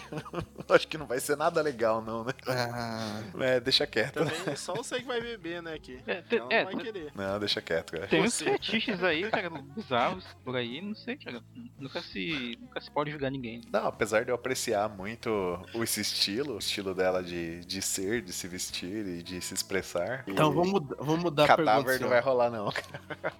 Acho 0.68 0.88
que 0.88 0.98
não 0.98 1.06
vai 1.06 1.20
ser 1.20 1.36
nada 1.36 1.62
legal, 1.62 2.02
não, 2.02 2.24
né? 2.24 2.32
Ah, 2.48 3.20
É, 3.40 3.60
deixa 3.60 3.86
quieto. 3.86 4.14
Também 4.14 4.56
só 4.56 4.74
você 4.74 4.98
que 5.00 5.06
vai 5.06 5.20
beber, 5.20 5.62
né, 5.62 5.74
aqui. 5.74 6.00
É, 6.06 6.22
te- 6.22 6.36
Ela 6.36 6.48
é, 6.52 6.64
não 6.64 6.72
vai 6.72 6.82
querer. 6.84 7.12
Não, 7.14 7.38
deixa 7.38 7.60
quieto, 7.62 7.92
cara. 7.92 8.06
Tem 8.08 8.22
uns 8.22 8.38
fetiches 8.40 9.02
aí, 9.02 9.30
cara, 9.30 9.50
bizarros 9.50 10.24
por 10.44 10.56
aí, 10.56 10.80
não 10.80 10.94
sei, 10.94 11.16
cara. 11.16 11.40
Nunca 11.78 12.02
se, 12.02 12.58
nunca 12.60 12.80
se 12.80 12.90
pode 12.90 13.10
julgar 13.12 13.30
ninguém. 13.30 13.60
Não, 13.72 13.86
apesar 13.86 14.24
de 14.24 14.30
eu 14.30 14.34
apreciar 14.34 14.88
muito 14.88 15.28
esse 15.74 16.00
estilo, 16.00 16.54
o 16.54 16.58
estilo 16.58 16.94
dela 16.94 17.22
de, 17.22 17.60
de 17.64 17.80
ser, 17.80 18.20
de 18.22 18.32
se 18.32 18.48
vestir 18.48 19.06
e 19.06 19.22
de 19.22 19.40
se 19.40 19.54
expressar. 19.54 20.24
então 20.26 20.50
e 20.50 20.54
vamos, 20.54 20.70
mudar- 20.72 20.96
vamos 20.98 21.22
mudar 21.22 21.44
a 21.44 21.56
pergunta. 21.56 21.72
Cadáver 21.76 22.00
não 22.00 22.08
vai 22.08 22.20
rolar, 22.20 22.50
não. 22.50 22.72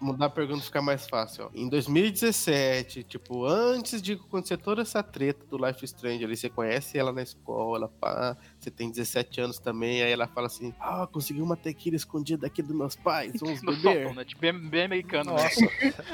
Mudar 0.01 0.26
a 0.26 0.30
pergunta 0.37 0.62
ficar 0.62 0.82
mais 0.82 1.09
fácil, 1.09 1.47
ó. 1.47 1.51
Em 1.55 1.66
2017, 1.66 3.03
tipo, 3.05 3.47
antes 3.47 4.03
de 4.03 4.12
acontecer 4.12 4.59
toda 4.59 4.82
essa 4.82 5.03
treta 5.03 5.47
do 5.47 5.57
Life 5.57 5.82
Strange 5.87 6.22
ali, 6.22 6.37
você 6.37 6.51
conhece 6.51 6.99
ela 6.99 7.11
na 7.11 7.22
escola, 7.22 7.89
pá, 7.89 8.37
você 8.61 8.70
tem 8.70 8.91
17 8.91 9.41
anos 9.41 9.59
também, 9.59 10.03
aí 10.03 10.12
ela 10.12 10.28
fala 10.28 10.47
assim, 10.47 10.74
ah, 10.78 11.09
consegui 11.11 11.41
uma 11.41 11.57
tequila 11.57 11.97
escondida 11.97 12.47
aqui 12.47 12.61
dos 12.61 12.76
meus 12.76 12.95
pais, 12.95 13.32
vamos 13.41 13.62
beber. 13.62 14.05
sótão, 14.05 14.14
né? 14.14 14.24
Tipo, 14.26 14.41
bem, 14.43 14.68
bem 14.68 14.84
americano, 14.84 15.32
né? 15.32 15.43
Nossa. 15.43 15.61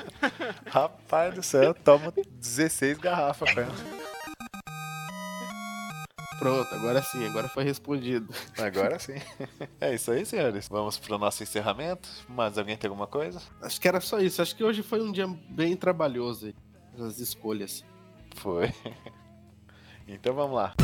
Rapaz 0.71 1.35
do 1.35 1.43
céu, 1.43 1.75
toma 1.75 2.13
16 2.39 2.99
garrafas, 2.99 3.53
cara. 3.53 4.02
Pronto, 6.39 6.75
agora 6.75 7.03
sim, 7.03 7.25
agora 7.27 7.49
foi 7.49 7.65
respondido. 7.65 8.33
Agora 8.59 8.99
sim. 9.01 9.15
É 9.81 9.95
isso 9.95 10.11
aí, 10.11 10.27
senhores. 10.27 10.69
Vamos 10.69 10.99
pro 10.99 11.19
nosso 11.19 11.43
encerramento. 11.43 12.09
Mais 12.29 12.59
alguém 12.59 12.77
tem 12.77 12.89
alguma 12.89 13.07
coisa? 13.07 13.41
Acho 13.61 13.81
que 13.81 13.87
era 13.89 14.01
só 14.01 14.19
isso, 14.19 14.43
acho 14.43 14.57
que 14.57 14.65
hoje 14.65 14.83
foi 14.83 15.01
um 15.01 15.13
dia 15.13 15.27
bem 15.49 15.77
trabalhoso 15.77 16.47
aí, 16.47 16.55
as 17.05 17.19
escolhas. 17.19 17.85
Foi. 18.37 18.73
Então 20.09 20.35
vamos 20.35 20.57
lá. 20.57 20.75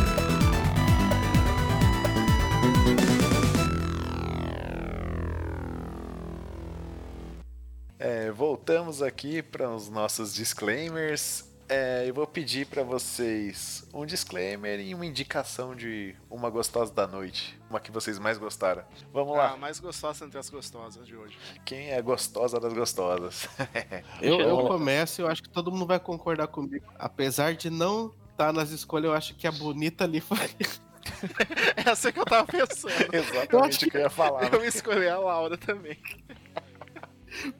É, 7.99 8.30
voltamos 8.30 9.03
aqui 9.03 9.42
para 9.42 9.68
os 9.68 9.88
nossos 9.88 10.32
disclaimers. 10.32 11.47
É, 11.71 12.05
eu 12.09 12.14
vou 12.14 12.27
pedir 12.27 12.66
para 12.66 12.83
vocês 12.83 13.87
um 13.93 14.07
disclaimer 14.07 14.81
e 14.81 14.95
uma 14.95 15.05
indicação 15.05 15.75
de 15.77 16.14
uma 16.31 16.49
gostosa 16.49 16.91
da 16.95 17.07
noite. 17.07 17.61
Uma 17.69 17.79
que 17.79 17.91
vocês 17.93 18.19
mais 18.19 18.39
gostaram. 18.39 18.85
Vamos 19.12 19.35
Ah, 19.37 19.51
lá. 19.51 19.57
mais 19.59 19.79
gostosa 19.79 20.25
entre 20.25 20.39
as 20.39 20.49
gostosas 20.49 21.07
de 21.07 21.14
hoje. 21.14 21.37
Quem 21.66 21.91
é 21.91 22.01
gostosa 22.01 22.59
das 22.59 22.73
gostosas? 22.73 23.47
Eu, 24.23 24.41
eu 24.41 24.57
lá. 24.57 24.69
começo 24.69 25.21
e 25.21 25.23
eu 25.25 25.29
acho 25.29 25.43
que 25.43 25.51
todo 25.51 25.71
mundo 25.71 25.87
vai 25.87 26.01
concordar 26.01 26.47
comigo. 26.49 26.87
Apesar 26.99 27.53
de 27.55 27.69
não 27.69 28.14
estar 28.31 28.51
nas 28.53 28.71
escolhas, 28.71 29.07
eu 29.11 29.12
acho 29.12 29.35
que 29.35 29.47
a 29.47 29.53
bonita 29.53 30.05
ali 30.05 30.21
foi. 30.21 30.39
Essa 31.87 32.11
que 32.11 32.19
eu 32.19 32.25
tava 32.25 32.47
pensando. 32.47 32.93
Exatamente 33.14 33.87
o 33.87 33.91
que 33.91 33.97
eu 33.99 34.01
ia 34.03 34.11
falar. 34.11 34.53
Eu 34.55 34.64
escolhi 34.64 35.07
a 35.09 35.19
Laura 35.19 35.59
também. 35.59 35.99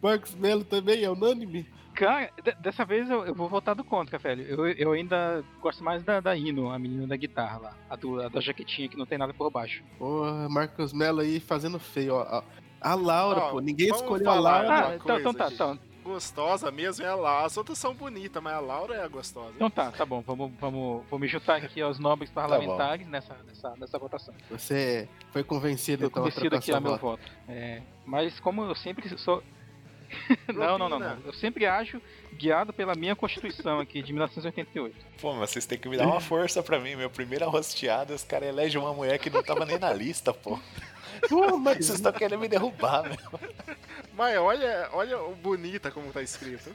Marcos 0.03 0.35
Melo 0.35 0.65
também 0.65 1.05
é 1.05 1.11
unânime. 1.11 1.69
Cara, 1.99 2.31
de- 2.45 2.55
dessa 2.61 2.85
vez 2.85 3.11
eu, 3.11 3.27
eu 3.27 3.35
vou 3.35 3.49
votar 3.49 3.75
do 3.75 3.83
contra, 3.83 4.19
velho. 4.19 4.43
Eu, 4.45 4.69
eu 4.69 4.93
ainda 4.93 5.43
gosto 5.61 5.83
mais 5.83 6.05
da, 6.05 6.21
da 6.21 6.37
Ino, 6.37 6.71
a 6.71 6.79
menina 6.79 7.09
da 7.09 7.17
guitarra 7.17 7.59
lá. 7.59 7.75
A, 7.91 7.97
do, 7.97 8.23
a 8.23 8.29
da 8.29 8.41
jaquetinha 8.41 8.89
que 8.89 8.97
não 8.97 9.05
tem 9.05 9.19
nada 9.19 9.35
por 9.35 9.51
baixo. 9.51 9.83
Porra, 9.99 10.49
Marcos 10.49 10.93
Melo 10.93 11.21
aí 11.21 11.41
fazendo 11.41 11.79
feio, 11.81 12.15
ó. 12.15 12.43
A 12.81 12.95
Laura, 12.95 13.41
Ó, 13.41 13.51
pô, 13.51 13.61
ninguém 13.61 13.89
escolheu 13.89 14.31
a 14.31 14.35
Laura. 14.39 14.89
Ah, 14.91 14.95
então, 14.95 15.19
então 15.19 15.35
tá, 15.35 15.45
gente. 15.47 15.55
então, 15.55 15.79
Gostosa 16.05 16.71
mesmo 16.71 17.05
é 17.05 17.09
a 17.09 17.17
Laura. 17.17 17.45
As 17.47 17.57
outras 17.57 17.77
são 17.77 17.93
bonitas, 17.95 18.41
mas 18.41 18.55
a 18.55 18.61
Laura 18.61 18.95
é 18.95 19.03
a 19.03 19.09
gostosa. 19.09 19.53
então 19.57 19.69
tá, 19.69 19.91
tá 19.91 20.07
bom. 20.07 20.23
Vamos, 20.25 20.53
vamos, 20.61 21.05
vou 21.11 21.19
me 21.19 21.27
juntar 21.27 21.57
aqui 21.57 21.83
aos 21.83 21.99
nobres 21.99 22.31
parlamentares 22.31 23.07
nessa, 23.09 23.37
nessa, 23.47 23.75
nessa 23.77 23.99
votação. 23.99 24.33
Você 24.49 25.09
foi 25.33 25.43
convencido 25.43 26.05
Eu 26.05 26.09
então 26.09 26.23
a 26.23 26.27
convencido 26.31 26.55
aqui 26.57 26.73
a 26.73 26.81
meu 26.81 26.93
voto. 26.93 27.01
voto. 27.03 27.33
É, 27.49 27.83
mas 28.07 28.39
como 28.39 28.63
eu 28.63 28.77
sempre 28.77 29.09
sou. 29.19 29.43
não, 30.55 30.79
não, 30.79 30.89
não, 30.89 30.99
não. 30.99 31.19
Eu 31.25 31.33
sempre 31.33 31.67
ajo 31.67 32.01
guiado 32.35 32.73
pela 32.73 32.95
minha 32.95 33.17
Constituição 33.17 33.81
aqui 33.81 34.03
de 34.03 34.13
1988. 34.13 34.97
Pô, 35.21 35.35
mas 35.35 35.51
vocês 35.51 35.67
têm 35.67 35.79
que 35.79 35.89
me 35.89 35.97
dar 35.97 36.07
uma 36.07 36.21
força 36.21 36.63
pra 36.63 36.79
mim. 36.79 36.97
Meu 36.97 37.11
primeira 37.11 37.47
rosteada, 37.47 38.15
os 38.15 38.23
caras 38.23 38.49
elegem 38.49 38.81
uma 38.81 38.93
mulher 38.95 39.19
que 39.19 39.31
não 39.31 39.43
tava 39.43 39.65
nem 39.65 39.79
na 39.79 39.93
lista, 39.93 40.33
pô. 40.33 40.59
Pô, 41.29 41.57
mas 41.57 41.79
Vocês 41.79 41.99
estão 41.99 42.13
querendo 42.13 42.41
me 42.41 42.49
derrubar, 42.49 43.03
meu. 43.03 43.41
Mas 44.15 44.37
olha, 44.39 44.89
olha 44.93 45.21
o 45.23 45.35
bonita 45.35 45.91
como 45.91 46.13
tá 46.13 46.23
escrito. 46.23 46.75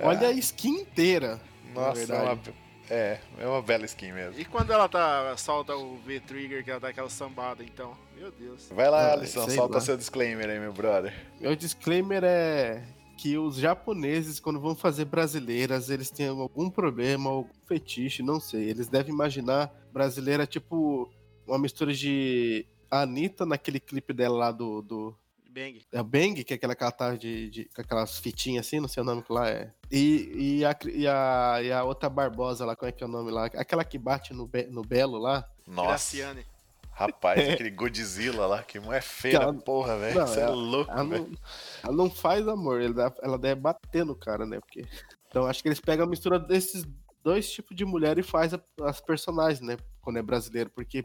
olha 0.00 0.28
a 0.28 0.32
skin 0.32 0.80
inteira. 0.80 1.40
na 1.74 1.80
Nossa, 1.80 2.02
é 2.02 2.06
verdade. 2.06 2.54
É, 2.90 3.18
é 3.38 3.46
uma 3.46 3.62
bela 3.62 3.84
skin 3.84 4.12
mesmo. 4.12 4.38
E 4.40 4.44
quando 4.44 4.72
ela 4.72 4.88
tá 4.88 5.36
solta 5.36 5.74
o 5.76 5.96
V-Trigger, 5.98 6.64
que 6.64 6.70
ela 6.70 6.80
dá 6.80 6.88
aquela 6.88 7.08
sambada, 7.10 7.62
então. 7.62 7.96
Meu 8.16 8.30
Deus. 8.30 8.68
Vai 8.70 8.88
lá, 8.90 9.08
Ah, 9.10 9.12
Alisson, 9.14 9.48
solta 9.50 9.74
lá. 9.74 9.80
seu 9.80 9.96
disclaimer 9.96 10.48
aí, 10.48 10.58
meu 10.60 10.72
brother. 10.72 11.12
Meu 11.40 11.56
disclaimer 11.56 12.22
é 12.24 12.82
que 13.18 13.36
os 13.38 13.56
japoneses, 13.56 14.38
quando 14.40 14.60
vão 14.60 14.74
fazer 14.74 15.04
brasileiras, 15.04 15.90
eles 15.90 16.10
têm 16.10 16.28
algum 16.28 16.68
problema, 16.70 17.30
algum 17.30 17.48
fetiche, 17.66 18.22
não 18.22 18.38
sei. 18.40 18.68
Eles 18.68 18.88
devem 18.88 19.12
imaginar 19.14 19.72
brasileira 19.92 20.46
tipo 20.46 21.10
uma 21.46 21.58
mistura 21.58 21.92
de 21.92 22.66
Anitta 22.90 23.46
naquele 23.46 23.80
clipe 23.80 24.12
dela 24.12 24.36
lá 24.36 24.52
do. 24.52 24.82
do 24.82 25.14
Bang. 25.52 25.82
é 25.92 26.00
o 26.00 26.04
Bang, 26.04 26.42
que 26.44 26.52
é 26.52 26.56
aquela 26.56 26.74
que 26.74 26.82
ela 26.82 26.92
tá 26.92 27.14
de, 27.14 27.50
de- 27.50 27.64
com 27.74 27.80
aquelas 27.82 28.18
fitinhas 28.18 28.66
assim, 28.66 28.80
não 28.80 28.88
sei 28.88 29.02
o 29.02 29.06
nome 29.06 29.22
que 29.22 29.32
lá 29.32 29.48
é. 29.48 29.72
E, 29.90 30.58
e, 30.60 30.64
a, 30.64 30.76
e, 30.86 31.06
a, 31.06 31.58
e 31.62 31.72
a 31.72 31.84
outra 31.84 32.08
Barbosa 32.08 32.64
lá, 32.64 32.74
como 32.74 32.88
é 32.88 32.92
que 32.92 33.02
é 33.04 33.06
o 33.06 33.10
nome 33.10 33.30
lá? 33.30 33.46
Aquela 33.46 33.84
que 33.84 33.98
bate 33.98 34.32
no, 34.32 34.46
Be- 34.46 34.66
no 34.68 34.82
Belo 34.82 35.18
lá. 35.18 35.46
Nossa, 35.66 35.88
Graciane. 36.16 36.46
rapaz, 36.92 37.38
aquele 37.48 37.70
Godzilla 37.70 38.46
lá, 38.46 38.62
que 38.62 38.80
mulher 38.80 39.02
feia, 39.02 39.36
Ela- 39.36 39.52
porra, 39.54 39.98
velho. 39.98 40.14
Você 40.26 40.40
é 40.40 40.48
louco, 40.48 40.90
Ela 40.90 41.04
velho. 41.04 41.28
não, 41.28 41.38
ela 41.84 41.96
não 41.96 42.10
faz 42.10 42.46
amor, 42.48 42.80
ela, 42.80 43.14
ela 43.22 43.38
deve 43.38 43.60
bater 43.60 44.04
no 44.04 44.14
cara, 44.16 44.46
né? 44.46 44.58
Porque... 44.60 44.84
Então 45.28 45.46
acho 45.46 45.62
que 45.62 45.68
eles 45.68 45.80
pegam 45.80 46.04
a 46.04 46.08
mistura 46.08 46.38
desses 46.38 46.84
dois 47.24 47.50
tipos 47.50 47.76
de 47.76 47.84
mulher 47.84 48.18
e 48.18 48.22
faz 48.22 48.52
a- 48.52 48.60
as 48.82 49.00
personagens, 49.00 49.60
né? 49.60 49.76
Quando 50.00 50.18
é 50.18 50.22
brasileiro, 50.22 50.68
porque 50.70 51.04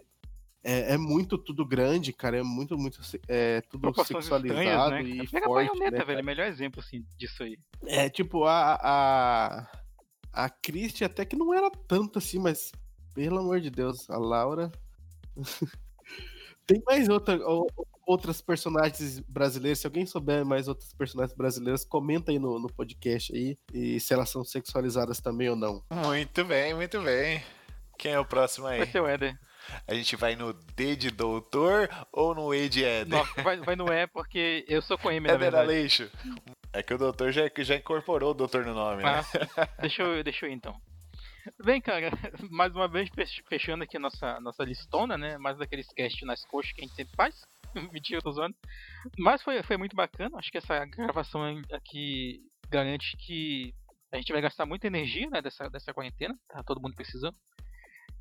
é, 0.63 0.93
é 0.93 0.97
muito 0.97 1.37
tudo 1.37 1.65
grande, 1.65 2.11
cara. 2.11 2.37
É 2.37 2.43
muito, 2.43 2.77
muito 2.77 2.99
é, 3.27 3.61
tudo 3.61 3.81
Proporções 3.81 4.25
sexualizado 4.25 4.47
estranhas, 4.61 4.91
né? 4.91 5.01
e 5.23 5.27
Pega 5.27 5.45
a 5.45 5.49
forte, 5.49 5.67
baioneta, 5.69 5.97
né, 5.97 6.05
velho. 6.05 6.25
Melhor 6.25 6.47
exemplo, 6.47 6.79
assim, 6.81 7.05
disso 7.17 7.43
aí. 7.43 7.57
É 7.85 8.09
tipo, 8.09 8.43
a, 8.45 8.77
a, 8.81 9.67
a 10.33 10.49
Christie 10.49 11.03
até 11.05 11.23
que 11.25 11.35
não 11.35 11.53
era 11.53 11.69
tanto 11.69 12.19
assim, 12.19 12.39
mas 12.39 12.71
pelo 13.13 13.39
amor 13.39 13.59
de 13.61 13.69
Deus, 13.69 14.09
a 14.09 14.17
Laura. 14.17 14.71
Tem 16.65 16.83
mais 16.85 17.07
outra, 17.07 17.37
ou- 17.47 17.67
outras 18.05 18.41
personagens 18.41 19.19
brasileiras. 19.19 19.79
Se 19.79 19.87
alguém 19.87 20.05
souber 20.05 20.45
mais 20.45 20.67
outras 20.67 20.93
personagens 20.93 21.35
brasileiras, 21.35 21.85
comenta 21.85 22.29
aí 22.31 22.39
no, 22.39 22.59
no 22.59 22.67
podcast 22.67 23.33
aí. 23.33 23.57
E 23.73 23.99
se 24.01 24.13
elas 24.13 24.29
são 24.29 24.43
sexualizadas 24.43 25.21
também 25.21 25.49
ou 25.49 25.55
não. 25.55 25.81
Muito 25.89 26.43
bem, 26.43 26.73
muito 26.73 27.01
bem. 27.01 27.41
Quem 27.97 28.11
é 28.11 28.19
o 28.19 28.25
próximo 28.25 28.67
aí? 28.67 28.79
Vai 28.79 28.87
ser 28.91 29.01
o 29.01 29.07
Éder. 29.07 29.39
A 29.87 29.93
gente 29.93 30.15
vai 30.15 30.35
no 30.35 30.53
D 30.53 30.95
de 30.95 31.09
doutor 31.11 31.89
ou 32.11 32.33
no 32.35 32.53
E 32.53 32.67
de 32.69 32.83
Éder? 32.83 33.07
Não, 33.07 33.43
vai, 33.43 33.57
vai 33.57 33.75
no 33.75 33.91
E 33.91 34.07
porque 34.07 34.65
eu 34.67 34.81
sou 34.81 34.97
com 34.97 35.11
M, 35.11 35.27
na 35.27 35.33
Éder 35.33 35.39
verdade. 35.39 35.63
Aleixo. 35.65 36.11
É 36.73 36.83
que 36.83 36.93
o 36.93 36.97
doutor 36.97 37.31
já, 37.31 37.43
já 37.59 37.75
incorporou 37.75 38.31
o 38.31 38.33
doutor 38.33 38.65
no 38.65 38.73
nome, 38.73 39.03
né? 39.03 39.21
Ah, 39.57 39.67
deixa, 39.81 40.03
eu, 40.03 40.23
deixa 40.23 40.45
eu 40.45 40.49
ir 40.49 40.53
então. 40.53 40.79
Bem, 41.63 41.79
cara, 41.81 42.09
mais 42.51 42.75
uma 42.75 42.87
vez 42.89 43.09
fech- 43.15 43.41
fechando 43.47 43.83
aqui 43.83 43.95
a 43.97 43.99
nossa, 43.99 44.39
nossa 44.41 44.63
listona, 44.63 45.17
né? 45.17 45.37
Mais 45.37 45.57
daqueles 45.57 45.87
cast 45.93 46.25
nas 46.25 46.43
coxas 46.45 46.73
que 46.73 46.81
a 46.81 46.83
gente 46.85 46.95
sempre 46.95 47.15
faz. 47.15 47.35
Mentira, 47.91 48.17
eu 48.19 48.21
tô 48.23 48.31
zoando. 48.33 48.55
Mas 49.17 49.41
foi, 49.41 49.63
foi 49.63 49.77
muito 49.77 49.95
bacana. 49.95 50.37
Acho 50.37 50.51
que 50.51 50.57
essa 50.57 50.85
gravação 50.85 51.41
aqui 51.71 52.41
garante 52.69 53.15
que 53.17 53.73
a 54.11 54.17
gente 54.17 54.31
vai 54.33 54.41
gastar 54.41 54.65
muita 54.65 54.87
energia 54.87 55.29
né, 55.29 55.41
dessa, 55.41 55.69
dessa 55.69 55.93
quarentena. 55.93 56.37
Tá 56.49 56.61
todo 56.63 56.81
mundo 56.81 56.95
precisando. 56.95 57.35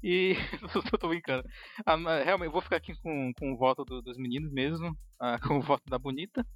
E. 0.02 0.34
tô, 0.72 0.82
tô 0.98 1.08
brincando. 1.08 1.46
Ah, 1.84 1.96
realmente, 2.22 2.46
eu 2.46 2.52
vou 2.52 2.62
ficar 2.62 2.76
aqui 2.76 2.94
com, 3.00 3.32
com 3.38 3.52
o 3.52 3.56
voto 3.56 3.84
do- 3.84 4.02
dos 4.02 4.16
meninos 4.16 4.52
mesmo. 4.52 4.96
ah, 5.20 5.38
com 5.40 5.58
o 5.58 5.62
voto 5.62 5.82
da 5.88 5.98
Bonita. 5.98 6.46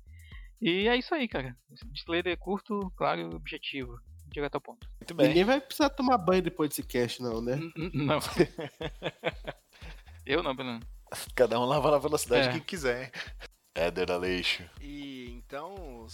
E 0.60 0.86
é 0.88 0.96
isso 0.96 1.14
aí, 1.14 1.26
cara. 1.26 1.56
Disclaimer 1.86 2.36
curto, 2.38 2.92
claro 2.96 3.20
e 3.20 3.24
objetivo. 3.24 3.98
Direto 4.28 4.56
ao 4.56 4.60
ponto. 4.60 4.88
Muito 5.00 5.14
bem. 5.14 5.28
Ninguém 5.28 5.44
vai 5.44 5.60
precisar 5.60 5.90
tomar 5.90 6.18
banho 6.18 6.42
depois 6.42 6.68
desse 6.70 6.82
cast, 6.84 7.20
não, 7.22 7.40
né? 7.40 7.56
N- 7.76 7.90
Não. 7.94 8.18
eu 10.24 10.42
não, 10.42 10.54
Bruno. 10.54 10.80
Cada 11.34 11.58
um 11.58 11.64
lava 11.64 11.90
na 11.90 11.98
velocidade 11.98 12.48
É. 12.48 12.52
que 12.52 12.60
quiser. 12.60 13.04
hein? 13.06 13.10
Éder 13.74 14.10
Aleixo. 14.10 14.64
E 14.80 15.30
então, 15.32 16.06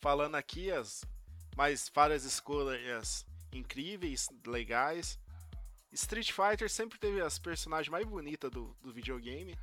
falando 0.00 0.34
aqui 0.34 0.70
as 0.70 1.04
mais 1.56 1.90
várias 1.94 2.24
escolhas 2.24 3.24
incríveis, 3.52 4.28
legais. 4.46 5.18
Street 5.96 6.30
Fighter 6.32 6.70
sempre 6.70 6.98
teve 6.98 7.20
as 7.20 7.38
personagens 7.38 7.88
mais 7.90 8.06
bonitas 8.06 8.50
do, 8.50 8.76
do 8.82 8.92
videogame. 8.92 9.56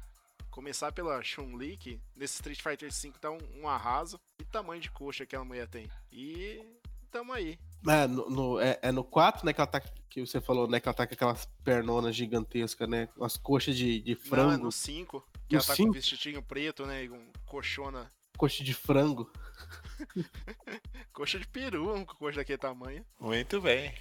Começar 0.50 0.92
pela 0.92 1.22
Chun-Li, 1.24 1.78
que 1.78 2.00
nesse 2.16 2.36
Street 2.36 2.62
Fighter 2.62 2.92
V 2.92 3.12
tá 3.20 3.32
um, 3.32 3.62
um 3.62 3.68
arraso. 3.68 4.20
E 4.40 4.44
tamanho 4.46 4.82
de 4.82 4.92
coxa 4.92 5.20
que 5.26 5.36
aquela 5.36 5.46
mulher 5.46 5.68
tem. 5.68 5.90
E 6.12 6.64
tamo 7.12 7.34
aí. 7.34 7.58
É, 7.88 8.08
no, 8.08 8.30
no- 8.30 8.60
é, 8.60 8.80
é 8.82 8.92
no 8.92 9.04
4, 9.04 9.46
né, 9.46 9.54
que 9.54 9.60
ela 9.62 9.68
tá. 9.68 9.82
Que 10.10 10.22
você 10.22 10.40
falou, 10.40 10.68
né? 10.68 10.80
Que 10.80 10.88
ela 10.88 10.94
tá 10.94 11.08
com 11.08 11.14
aquelas 11.16 11.46
pernonas 11.64 12.16
gigantescas, 12.16 12.88
né? 12.88 13.10
Umas 13.18 13.36
coxas 13.36 13.76
de, 13.76 14.00
de 14.00 14.12
Não, 14.14 14.22
é 14.22 14.26
frango. 14.30 14.64
no 14.66 14.72
5. 14.72 15.22
Que 15.50 15.56
No 15.56 15.60
ela 15.60 15.66
tá 15.68 15.74
com 15.74 15.76
cinco? 15.76 15.90
um 15.90 15.94
vestidinho 15.94 16.44
preto, 16.44 16.86
né? 16.86 17.04
E 17.06 17.10
um 17.10 17.32
coxona. 17.48 18.12
Coxa 18.38 18.64
de 18.64 18.74
frango. 18.76 19.32
Coxa 21.14 21.40
de 21.40 21.48
peru, 21.48 21.94
um 21.96 22.06
coxa 22.06 22.38
daquele 22.38 22.58
tamanho. 22.58 23.06
Muito 23.20 23.60
bem. 23.62 23.94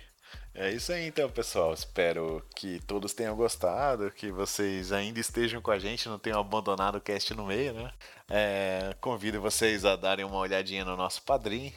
É 0.55 0.71
isso 0.71 0.93
aí 0.93 1.07
então, 1.07 1.31
pessoal. 1.31 1.73
Espero 1.73 2.45
que 2.55 2.79
todos 2.81 3.15
tenham 3.15 3.35
gostado, 3.35 4.11
que 4.11 4.31
vocês 4.31 4.93
ainda 4.93 5.19
estejam 5.19 5.63
com 5.63 5.71
a 5.71 5.79
gente, 5.79 6.09
não 6.09 6.19
tenham 6.19 6.41
abandonado 6.41 6.97
o 6.97 7.01
cast 7.01 7.33
no 7.35 7.47
meio, 7.47 7.73
né? 7.73 7.93
É, 8.29 8.95
convido 9.01 9.41
vocês 9.41 9.85
a 9.85 9.97
darem 9.97 10.25
uma 10.25 10.37
olhadinha 10.39 10.85
no 10.85 10.97
nosso 10.97 11.23
padrinho, 11.23 11.73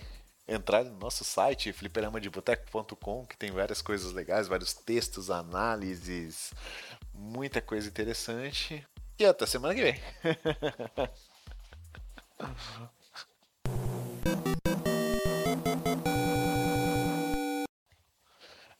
entrar 0.47 0.83
no 0.83 0.97
nosso 0.97 1.23
site, 1.23 1.71
fliperamadeboteco.com, 1.71 3.25
que 3.25 3.37
tem 3.37 3.51
várias 3.51 3.81
coisas 3.81 4.11
legais, 4.11 4.47
vários 4.47 4.73
textos, 4.73 5.31
análises, 5.31 6.53
muita 7.13 7.61
coisa 7.61 7.87
interessante. 7.87 8.85
E 9.17 9.25
até 9.25 9.45
semana 9.45 9.73
que 9.73 9.81
vem. 9.81 9.99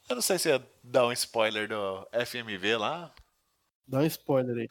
Eu 0.07 0.15
não 0.15 0.21
sei 0.21 0.37
se 0.37 0.49
ia 0.49 0.63
dar 0.83 1.07
um 1.07 1.11
spoiler 1.11 1.67
do 1.67 2.07
FMV 2.25 2.77
lá. 2.77 3.13
Dá 3.87 3.99
um 3.99 4.05
spoiler 4.05 4.55
aí. 4.55 4.69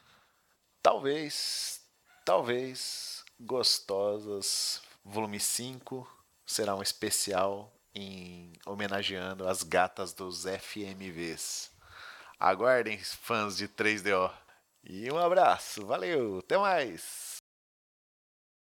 Talvez, 0.81 1.83
talvez, 2.25 3.25
Gostosas, 3.41 4.81
volume 5.05 5.41
5, 5.41 6.09
será 6.47 6.77
um 6.77 6.83
especial 6.83 7.73
em 7.93 8.53
homenageando 8.65 9.49
as 9.49 9.65
gatas 9.65 10.13
dos 10.13 10.45
FMVs. 10.45 11.73
Aguardem, 12.39 12.99
fãs 12.99 13.57
de 13.57 13.67
3DO. 13.69 14.31
E 14.85 15.11
um 15.11 15.19
abraço, 15.19 15.85
valeu, 15.85 16.39
até 16.39 16.57
mais! 16.57 17.34